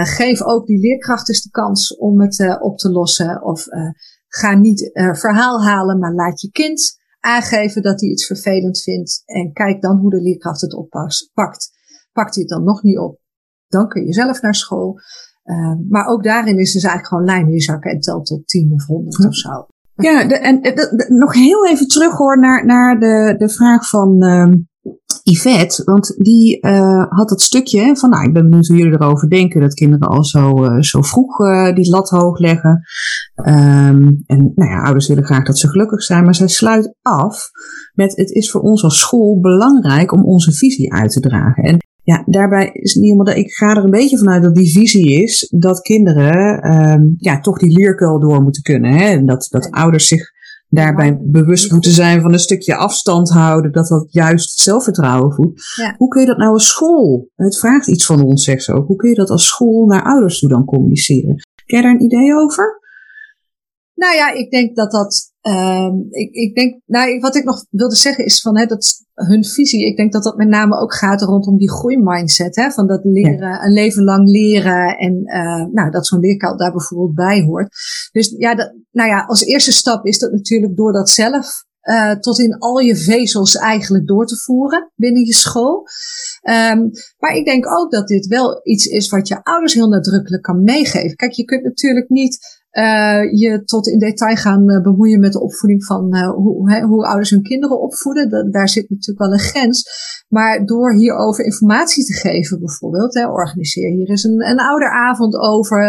Geef 0.05 0.43
ook 0.43 0.65
die 0.65 0.79
leerkrachten 0.79 1.33
de 1.33 1.49
kans 1.51 1.97
om 1.97 2.21
het 2.21 2.57
op 2.61 2.77
te 2.77 2.91
lossen. 2.91 3.43
Of 3.43 3.67
Ga 4.29 4.55
niet 4.55 4.91
verhaal 4.93 5.63
halen, 5.63 5.99
maar 5.99 6.13
laat 6.13 6.41
je 6.41 6.51
kind 6.51 6.97
aangeven 7.19 7.81
dat 7.81 8.01
hij 8.01 8.09
iets 8.09 8.25
vervelend 8.25 8.81
vindt. 8.81 9.21
En 9.25 9.53
kijk 9.53 9.81
dan 9.81 9.97
hoe 9.97 10.09
de 10.09 10.21
leerkracht 10.21 10.61
het 10.61 10.73
oppakt. 10.73 11.29
Pakt 12.11 12.35
hij 12.35 12.43
het 12.43 12.51
dan 12.51 12.63
nog 12.63 12.83
niet 12.83 12.97
op, 12.97 13.19
dan 13.67 13.87
kun 13.87 14.05
je 14.05 14.13
zelf 14.13 14.41
naar 14.41 14.55
school. 14.55 14.99
Maar 15.89 16.05
ook 16.05 16.23
daarin 16.23 16.59
is 16.59 16.73
dus 16.73 16.83
eigenlijk 16.83 17.07
gewoon 17.07 17.25
lijm 17.25 17.47
in 17.47 17.53
je 17.53 17.61
zakken 17.61 17.91
en 17.91 17.99
telt 17.99 18.25
tot 18.25 18.47
10 18.47 18.71
of 18.73 18.85
100 18.85 19.25
of 19.25 19.35
zo. 19.35 19.65
Ja, 19.93 20.27
de, 20.27 20.35
en 20.35 20.61
nog 21.07 21.33
heel 21.33 21.67
even 21.67 21.87
terug 21.87 22.17
hoor 22.17 22.39
naar, 22.39 22.65
naar 22.65 22.99
de, 22.99 23.35
de 23.37 23.49
vraag 23.49 23.89
van 23.89 24.23
uh, 24.23 24.53
Yvette. 25.23 25.83
Want 25.83 26.15
die 26.17 26.57
uh, 26.65 27.05
had 27.09 27.29
dat 27.29 27.41
stukje 27.41 27.95
van, 27.95 28.09
nou, 28.09 28.27
ik 28.27 28.33
ben 28.33 28.43
benieuwd 28.43 28.67
hoe 28.67 28.77
jullie 28.77 28.93
erover 28.93 29.29
denken 29.29 29.61
dat 29.61 29.73
kinderen 29.73 30.07
al 30.07 30.23
zo, 30.23 30.65
uh, 30.65 30.81
zo 30.81 31.01
vroeg 31.01 31.39
uh, 31.39 31.73
die 31.73 31.89
lat 31.89 32.09
hoog 32.09 32.39
leggen. 32.39 32.81
Um, 33.35 34.23
en 34.25 34.51
nou 34.55 34.69
ja, 34.69 34.81
ouders 34.81 35.07
willen 35.07 35.23
graag 35.25 35.43
dat 35.43 35.57
ze 35.57 35.67
gelukkig 35.67 36.03
zijn, 36.03 36.23
maar 36.23 36.35
zij 36.35 36.47
sluit 36.47 36.95
af 37.01 37.49
met, 37.93 38.15
het 38.15 38.29
is 38.29 38.51
voor 38.51 38.61
ons 38.61 38.83
als 38.83 38.99
school 38.99 39.39
belangrijk 39.39 40.11
om 40.11 40.25
onze 40.25 40.51
visie 40.51 40.93
uit 40.93 41.11
te 41.11 41.19
dragen. 41.19 41.63
En 41.63 41.77
ja, 42.03 42.23
daarbij 42.25 42.69
is 42.73 42.95
niet 42.95 43.11
helemaal, 43.11 43.35
ik 43.35 43.51
ga 43.51 43.75
er 43.75 43.83
een 43.83 43.89
beetje 43.89 44.17
vanuit 44.17 44.43
dat 44.43 44.55
die 44.55 44.71
visie 44.71 45.23
is 45.23 45.53
dat 45.57 45.81
kinderen 45.81 46.71
um, 46.73 47.13
ja, 47.17 47.39
toch 47.39 47.57
die 47.57 47.77
leerkuil 47.77 48.19
door 48.19 48.41
moeten 48.41 48.61
kunnen. 48.61 48.91
Hè? 48.91 49.05
En 49.05 49.25
dat, 49.25 49.47
dat 49.49 49.71
ouders 49.71 50.07
zich 50.07 50.31
daarbij 50.69 51.19
bewust 51.21 51.71
moeten 51.71 51.91
zijn 51.91 52.21
van 52.21 52.33
een 52.33 52.39
stukje 52.39 52.75
afstand 52.75 53.29
houden, 53.29 53.71
dat 53.71 53.87
dat 53.87 54.07
juist 54.09 54.49
het 54.49 54.59
zelfvertrouwen 54.59 55.33
voedt. 55.33 55.73
Ja. 55.75 55.95
Hoe 55.97 56.07
kun 56.07 56.21
je 56.21 56.27
dat 56.27 56.37
nou 56.37 56.51
als 56.51 56.67
school? 56.67 57.29
Het 57.35 57.57
vraagt 57.57 57.87
iets 57.87 58.05
van 58.05 58.23
ons, 58.23 58.43
zegt 58.43 58.63
ze 58.63 58.73
ook. 58.73 58.87
Hoe 58.87 58.95
kun 58.95 59.09
je 59.09 59.15
dat 59.15 59.29
als 59.29 59.47
school 59.47 59.85
naar 59.85 60.03
ouders 60.03 60.39
toe 60.39 60.49
dan 60.49 60.65
communiceren? 60.65 61.35
Ken 61.65 61.77
je 61.77 61.83
daar 61.83 61.93
een 61.93 62.03
idee 62.03 62.35
over? 62.35 62.79
Nou 63.99 64.15
ja, 64.15 64.31
ik 64.31 64.51
denk 64.51 64.75
dat 64.75 64.91
dat. 64.91 65.33
Uh, 65.41 65.89
ik, 66.09 66.33
ik 66.33 66.55
denk, 66.55 66.81
nou, 66.85 67.19
wat 67.19 67.35
ik 67.35 67.43
nog 67.43 67.65
wilde 67.69 67.95
zeggen 67.95 68.25
is 68.25 68.41
van 68.41 68.57
hè, 68.57 68.65
dat 68.65 69.05
hun 69.13 69.45
visie. 69.45 69.85
Ik 69.85 69.97
denk 69.97 70.11
dat 70.11 70.23
dat 70.23 70.37
met 70.37 70.47
name 70.47 70.79
ook 70.79 70.93
gaat 70.93 71.21
rondom 71.21 71.57
die 71.57 71.71
groeimindset. 71.71 72.55
Hè, 72.55 72.71
van 72.71 72.87
dat 72.87 72.99
leren, 73.03 73.63
een 73.63 73.73
leven 73.73 74.03
lang 74.03 74.29
leren. 74.29 74.97
En 74.97 75.21
uh, 75.25 75.65
nou, 75.71 75.91
dat 75.91 76.07
zo'n 76.07 76.19
leerkuil 76.19 76.57
daar 76.57 76.71
bijvoorbeeld 76.71 77.15
bij 77.15 77.41
hoort. 77.41 77.69
Dus 78.11 78.33
ja, 78.37 78.55
dat, 78.55 78.73
nou 78.91 79.09
ja, 79.09 79.25
als 79.25 79.43
eerste 79.43 79.71
stap 79.71 80.05
is 80.05 80.19
dat 80.19 80.31
natuurlijk 80.31 80.75
door 80.75 80.93
dat 80.93 81.09
zelf 81.09 81.67
uh, 81.83 82.11
tot 82.11 82.39
in 82.39 82.57
al 82.57 82.79
je 82.79 82.95
vezels 82.95 83.55
eigenlijk 83.55 84.07
door 84.07 84.25
te 84.25 84.37
voeren 84.37 84.91
binnen 84.95 85.25
je 85.25 85.33
school. 85.33 85.87
Um, 86.49 86.91
maar 87.17 87.35
ik 87.35 87.45
denk 87.45 87.67
ook 87.79 87.91
dat 87.91 88.07
dit 88.07 88.27
wel 88.27 88.59
iets 88.63 88.85
is 88.85 89.09
wat 89.09 89.27
je 89.27 89.43
ouders 89.43 89.73
heel 89.73 89.89
nadrukkelijk 89.89 90.43
kan 90.43 90.63
meegeven. 90.63 91.15
Kijk, 91.15 91.31
je 91.31 91.45
kunt 91.45 91.63
natuurlijk 91.63 92.09
niet 92.09 92.58
uh, 92.71 93.39
je 93.39 93.61
tot 93.65 93.87
in 93.87 93.99
detail 93.99 94.35
gaan 94.35 94.71
uh, 94.71 94.81
bemoeien 94.81 95.19
met 95.19 95.31
de 95.31 95.41
opvoeding 95.41 95.85
van 95.85 96.15
uh, 96.15 96.29
hoe, 96.29 96.83
hoe 96.85 97.05
ouders 97.05 97.29
hun 97.29 97.41
kinderen 97.41 97.81
opvoeden. 97.81 98.51
daar 98.51 98.69
zit 98.69 98.89
natuurlijk 98.89 99.19
wel 99.19 99.33
een 99.33 99.39
grens. 99.39 100.07
Maar 100.27 100.65
door 100.65 100.93
hierover 100.93 101.45
informatie 101.45 102.05
te 102.05 102.13
geven, 102.13 102.59
bijvoorbeeld, 102.59 103.13
hè, 103.13 103.27
organiseer 103.27 103.91
hier 103.91 104.09
eens 104.09 104.23
een, 104.23 104.49
een 104.49 104.59
ouderavond 104.59 105.35
over. 105.35 105.79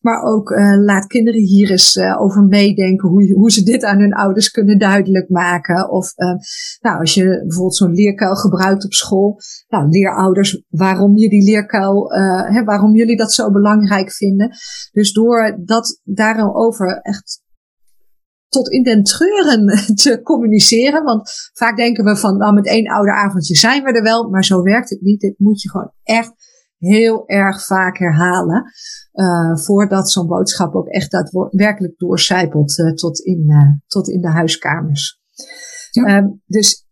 maar 0.00 0.22
ook 0.22 0.50
laat 0.84 1.06
kinderen 1.06 1.40
hier 1.40 1.70
eens 1.70 1.98
over 2.18 2.42
meedenken 2.42 3.08
hoe, 3.08 3.32
hoe 3.32 3.50
ze 3.50 3.62
dit 3.62 3.84
aan 3.84 3.98
hun 3.98 4.12
ouders 4.12 4.50
kunnen 4.50 4.78
duidelijk 4.78 5.28
maken. 5.28 5.90
Of 5.90 6.12
nou, 6.80 6.98
als 7.00 7.14
je 7.14 7.24
bijvoorbeeld 7.24 7.76
zo'n 7.76 7.94
leerkuil 7.94 8.34
gebruikt 8.34 8.84
op 8.84 8.92
school, 8.92 9.36
nou, 9.68 9.88
leer 9.88 10.16
ouders 10.16 10.62
waarom 10.68 11.16
je 11.16 11.28
die 11.28 11.44
leerkuil, 11.44 12.12
hè, 12.52 12.64
waarom 12.64 12.94
jullie 12.94 13.16
dat 13.16 13.32
zo 13.32 13.50
belangrijk 13.50 14.12
vinden. 14.12 14.50
Dus 14.92 15.12
door 15.12 15.58
dat 15.64 16.00
daarover 16.04 17.00
echt 17.00 17.42
tot 18.48 18.70
in 18.70 18.82
den 18.82 19.02
treuren 19.02 19.66
te 20.02 20.20
communiceren. 20.22 21.04
Want 21.04 21.30
vaak 21.52 21.76
denken 21.76 22.04
we 22.04 22.16
van, 22.16 22.36
nou 22.36 22.54
met 22.54 22.66
één 22.66 22.90
ouderavondje 22.90 23.56
zijn 23.56 23.82
we 23.84 23.92
er 23.92 24.02
wel. 24.02 24.28
Maar 24.30 24.44
zo 24.44 24.62
werkt 24.62 24.90
het 24.90 25.00
niet. 25.00 25.20
Dit 25.20 25.38
moet 25.38 25.62
je 25.62 25.70
gewoon 25.70 25.92
echt 26.02 26.32
heel 26.78 27.26
erg 27.26 27.64
vaak 27.66 27.98
herhalen. 27.98 28.64
Uh, 29.12 29.56
voordat 29.56 30.10
zo'n 30.10 30.26
boodschap 30.26 30.74
ook 30.74 30.88
echt 30.88 31.10
daadwerkelijk 31.10 31.98
doorcijpelt 31.98 32.78
uh, 32.78 32.92
tot, 32.92 33.18
in, 33.20 33.44
uh, 33.46 33.70
tot 33.86 34.08
in 34.08 34.20
de 34.20 34.28
huiskamers. 34.28 35.22
Ja. 35.90 36.36
dus 36.46 36.86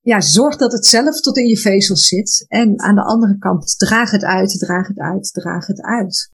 ja, 0.00 0.20
zorg 0.20 0.56
dat 0.56 0.72
het 0.72 0.86
zelf 0.86 1.20
tot 1.20 1.36
in 1.36 1.46
je 1.46 1.58
vezels 1.58 2.06
zit. 2.06 2.44
En 2.48 2.80
aan 2.80 2.94
de 2.94 3.04
andere 3.04 3.38
kant, 3.38 3.78
draag 3.78 4.10
het 4.10 4.24
uit, 4.24 4.58
draag 4.58 4.88
het 4.88 4.98
uit, 4.98 5.32
draag 5.32 5.66
het 5.66 5.80
uit. 5.80 6.30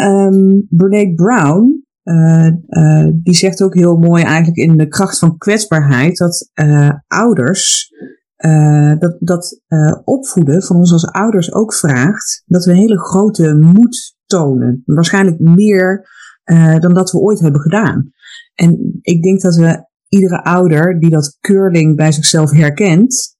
Um, 0.00 0.66
Brown, 1.14 1.86
uh, 2.04 2.46
uh, 2.68 3.08
die 3.12 3.34
zegt 3.34 3.62
ook 3.62 3.74
heel 3.74 3.96
mooi 3.96 4.22
eigenlijk 4.22 4.56
in 4.56 4.76
de 4.76 4.88
kracht 4.88 5.18
van 5.18 5.38
kwetsbaarheid 5.38 6.16
dat 6.16 6.50
uh, 6.54 6.90
ouders, 7.06 7.92
dat, 8.98 9.16
dat 9.20 9.62
opvoeden 10.04 10.62
van 10.62 10.76
ons 10.76 10.92
als 10.92 11.06
ouders 11.06 11.52
ook 11.52 11.74
vraagt 11.74 12.42
dat 12.46 12.64
we 12.64 12.76
hele 12.76 12.98
grote 12.98 13.54
moed 13.54 14.16
tonen. 14.26 14.82
Waarschijnlijk 14.84 15.38
meer 15.38 16.08
dan 16.80 16.94
dat 16.94 17.10
we 17.10 17.18
ooit 17.18 17.40
hebben 17.40 17.60
gedaan. 17.60 18.10
En 18.54 18.98
ik 19.00 19.22
denk 19.22 19.40
dat 19.40 19.56
we 19.56 19.86
iedere 20.08 20.44
ouder 20.44 21.00
die 21.00 21.10
dat 21.10 21.36
curling 21.40 21.96
bij 21.96 22.12
zichzelf 22.12 22.50
herkent, 22.50 23.37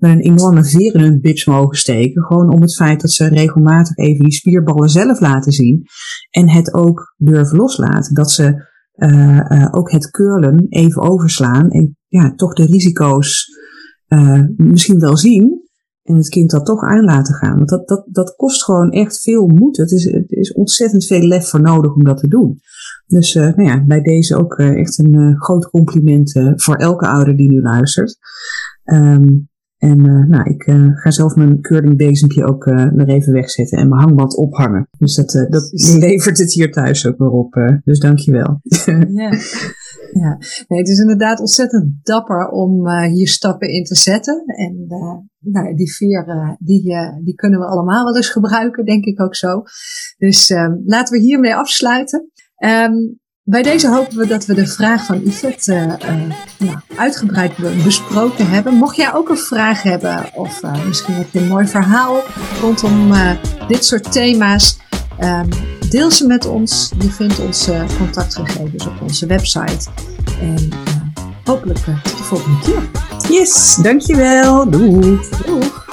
met 0.00 0.10
een 0.10 0.20
enorme 0.20 0.64
veer 0.64 0.94
in 0.94 1.00
hun 1.00 1.20
bits 1.20 1.44
mogen 1.44 1.76
steken. 1.76 2.22
Gewoon 2.22 2.52
om 2.52 2.60
het 2.60 2.74
feit 2.74 3.00
dat 3.00 3.12
ze 3.12 3.28
regelmatig 3.28 3.96
even 3.96 4.24
die 4.24 4.34
spierballen 4.34 4.88
zelf 4.88 5.20
laten 5.20 5.52
zien. 5.52 5.82
En 6.30 6.48
het 6.48 6.74
ook 6.74 7.14
durven 7.16 7.56
loslaten. 7.56 8.14
Dat 8.14 8.30
ze 8.30 8.68
uh, 8.96 9.68
ook 9.70 9.90
het 9.90 10.10
curlen 10.10 10.66
even 10.68 11.02
overslaan. 11.02 11.70
En 11.70 11.96
ja, 12.08 12.34
toch 12.34 12.54
de 12.54 12.66
risico's 12.66 13.46
uh, 14.08 14.44
misschien 14.56 14.98
wel 14.98 15.16
zien. 15.16 15.68
En 16.02 16.16
het 16.16 16.28
kind 16.28 16.50
dat 16.50 16.66
toch 16.66 16.82
aan 16.82 17.04
laten 17.04 17.34
gaan. 17.34 17.56
Want 17.56 17.68
dat, 17.68 17.88
dat, 17.88 18.06
dat 18.10 18.36
kost 18.36 18.64
gewoon 18.64 18.90
echt 18.90 19.20
veel 19.20 19.46
moed. 19.46 19.76
Het 19.76 19.90
is, 19.90 20.06
er 20.06 20.24
is 20.28 20.52
ontzettend 20.52 21.06
veel 21.06 21.22
lef 21.22 21.48
voor 21.48 21.60
nodig 21.60 21.94
om 21.94 22.04
dat 22.04 22.18
te 22.18 22.28
doen. 22.28 22.60
Dus 23.06 23.34
uh, 23.34 23.42
nou 23.42 23.62
ja, 23.62 23.84
bij 23.84 24.00
deze 24.02 24.36
ook 24.36 24.54
echt 24.58 24.98
een 24.98 25.36
groot 25.38 25.70
compliment 25.70 26.40
voor 26.54 26.76
elke 26.76 27.06
ouder 27.06 27.36
die 27.36 27.50
nu 27.50 27.62
luistert. 27.62 28.18
Um, 28.84 29.48
en 29.80 30.28
nou, 30.28 30.50
ik 30.50 30.62
ga 30.94 31.10
zelf 31.10 31.34
mijn 31.34 31.60
curlingbezempje 31.60 32.44
ook 32.44 32.64
weer 32.64 33.08
even 33.08 33.32
wegzetten 33.32 33.78
en 33.78 33.88
mijn 33.88 34.00
hangmat 34.00 34.36
ophangen. 34.36 34.88
Dus 34.98 35.14
dat, 35.14 35.46
dat 35.48 35.70
levert 35.98 36.38
het 36.38 36.52
hier 36.52 36.72
thuis 36.72 37.06
ook 37.06 37.18
weer 37.18 37.30
op. 37.30 37.80
dus 37.84 37.98
dankjewel. 37.98 38.60
Ja. 39.08 39.32
Ja, 40.12 40.38
nee, 40.68 40.78
het 40.78 40.88
is 40.88 40.98
inderdaad 40.98 41.40
ontzettend 41.40 41.94
dapper 42.02 42.48
om 42.48 42.86
uh, 42.86 43.02
hier 43.02 43.28
stappen 43.28 43.68
in 43.68 43.84
te 43.84 43.94
zetten. 43.94 44.44
En 44.46 44.84
uh, 44.88 45.52
nou, 45.52 45.74
die 45.74 45.92
vier, 45.92 46.28
uh, 46.28 46.52
die, 46.58 46.82
die 47.24 47.34
kunnen 47.34 47.60
we 47.60 47.66
allemaal 47.66 48.04
wel 48.04 48.16
eens 48.16 48.30
gebruiken, 48.30 48.84
denk 48.84 49.04
ik 49.04 49.20
ook 49.20 49.34
zo. 49.34 49.62
Dus 50.18 50.50
ehm, 50.50 50.72
laten 50.84 51.18
we 51.18 51.24
hiermee 51.24 51.54
afsluiten. 51.54 52.30
Um, 52.64 53.18
bij 53.50 53.62
deze 53.62 53.88
hopen 53.88 54.16
we 54.16 54.26
dat 54.26 54.46
we 54.46 54.54
de 54.54 54.66
vraag 54.66 55.04
van 55.04 55.20
Yvette 55.24 55.98
nou, 56.58 56.76
uitgebreid 56.96 57.82
besproken 57.84 58.50
hebben. 58.50 58.74
Mocht 58.74 58.96
jij 58.96 59.14
ook 59.14 59.28
een 59.28 59.38
vraag 59.38 59.82
hebben, 59.82 60.30
of 60.34 60.60
misschien 60.86 61.14
heb 61.14 61.26
je 61.32 61.38
een 61.38 61.48
mooi 61.48 61.66
verhaal 61.66 62.22
rondom 62.60 63.12
dit 63.68 63.84
soort 63.84 64.12
thema's, 64.12 64.78
um, 65.20 65.48
deel 65.88 66.10
ze 66.10 66.26
met 66.26 66.46
ons. 66.46 66.92
Je 66.98 67.10
vindt 67.10 67.38
onze 67.38 67.84
contactgegevens 67.98 68.86
op 68.86 69.00
onze 69.02 69.26
website. 69.26 69.90
En 70.40 70.68
uh, 70.68 71.24
hopelijk 71.44 71.86
uh, 71.86 72.02
tot 72.02 72.16
de 72.16 72.24
volgende 72.24 72.58
keer. 72.58 72.82
Yes, 73.38 73.78
dankjewel. 73.82 74.70
Doeg. 74.70 75.28
Doeg. 75.28 75.88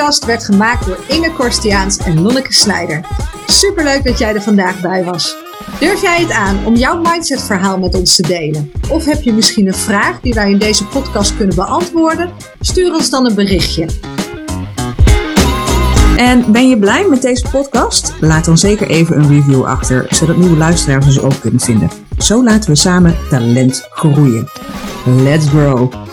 Podcast 0.00 0.24
werd 0.24 0.44
gemaakt 0.44 0.86
door 0.86 0.98
Inge 1.08 1.32
Korstiaans 1.32 1.98
en 1.98 2.22
Lonneke 2.22 2.52
Snijder. 2.52 3.00
Superleuk 3.46 4.04
dat 4.04 4.18
jij 4.18 4.34
er 4.34 4.42
vandaag 4.42 4.80
bij 4.80 5.04
was. 5.04 5.36
Durf 5.80 6.02
jij 6.02 6.20
het 6.20 6.30
aan 6.30 6.66
om 6.66 6.74
jouw 6.74 7.00
mindset-verhaal 7.00 7.78
met 7.78 7.94
ons 7.94 8.16
te 8.16 8.22
delen? 8.22 8.72
Of 8.88 9.04
heb 9.04 9.22
je 9.22 9.32
misschien 9.32 9.66
een 9.66 9.74
vraag 9.74 10.20
die 10.20 10.34
wij 10.34 10.50
in 10.50 10.58
deze 10.58 10.86
podcast 10.86 11.36
kunnen 11.36 11.54
beantwoorden? 11.54 12.30
Stuur 12.60 12.94
ons 12.94 13.10
dan 13.10 13.26
een 13.26 13.34
berichtje. 13.34 13.86
En 16.16 16.52
ben 16.52 16.68
je 16.68 16.78
blij 16.78 17.06
met 17.08 17.22
deze 17.22 17.48
podcast? 17.50 18.14
Laat 18.20 18.44
dan 18.44 18.58
zeker 18.58 18.88
even 18.88 19.18
een 19.18 19.28
review 19.28 19.64
achter, 19.64 20.06
zodat 20.10 20.36
nieuwe 20.36 20.56
luisteraars 20.56 21.06
ons 21.06 21.20
ook 21.20 21.40
kunnen 21.40 21.60
vinden. 21.60 21.90
Zo 22.18 22.44
laten 22.44 22.70
we 22.70 22.76
samen 22.76 23.16
talent 23.30 23.88
groeien. 23.90 24.48
Let's 25.04 25.48
grow! 25.48 26.09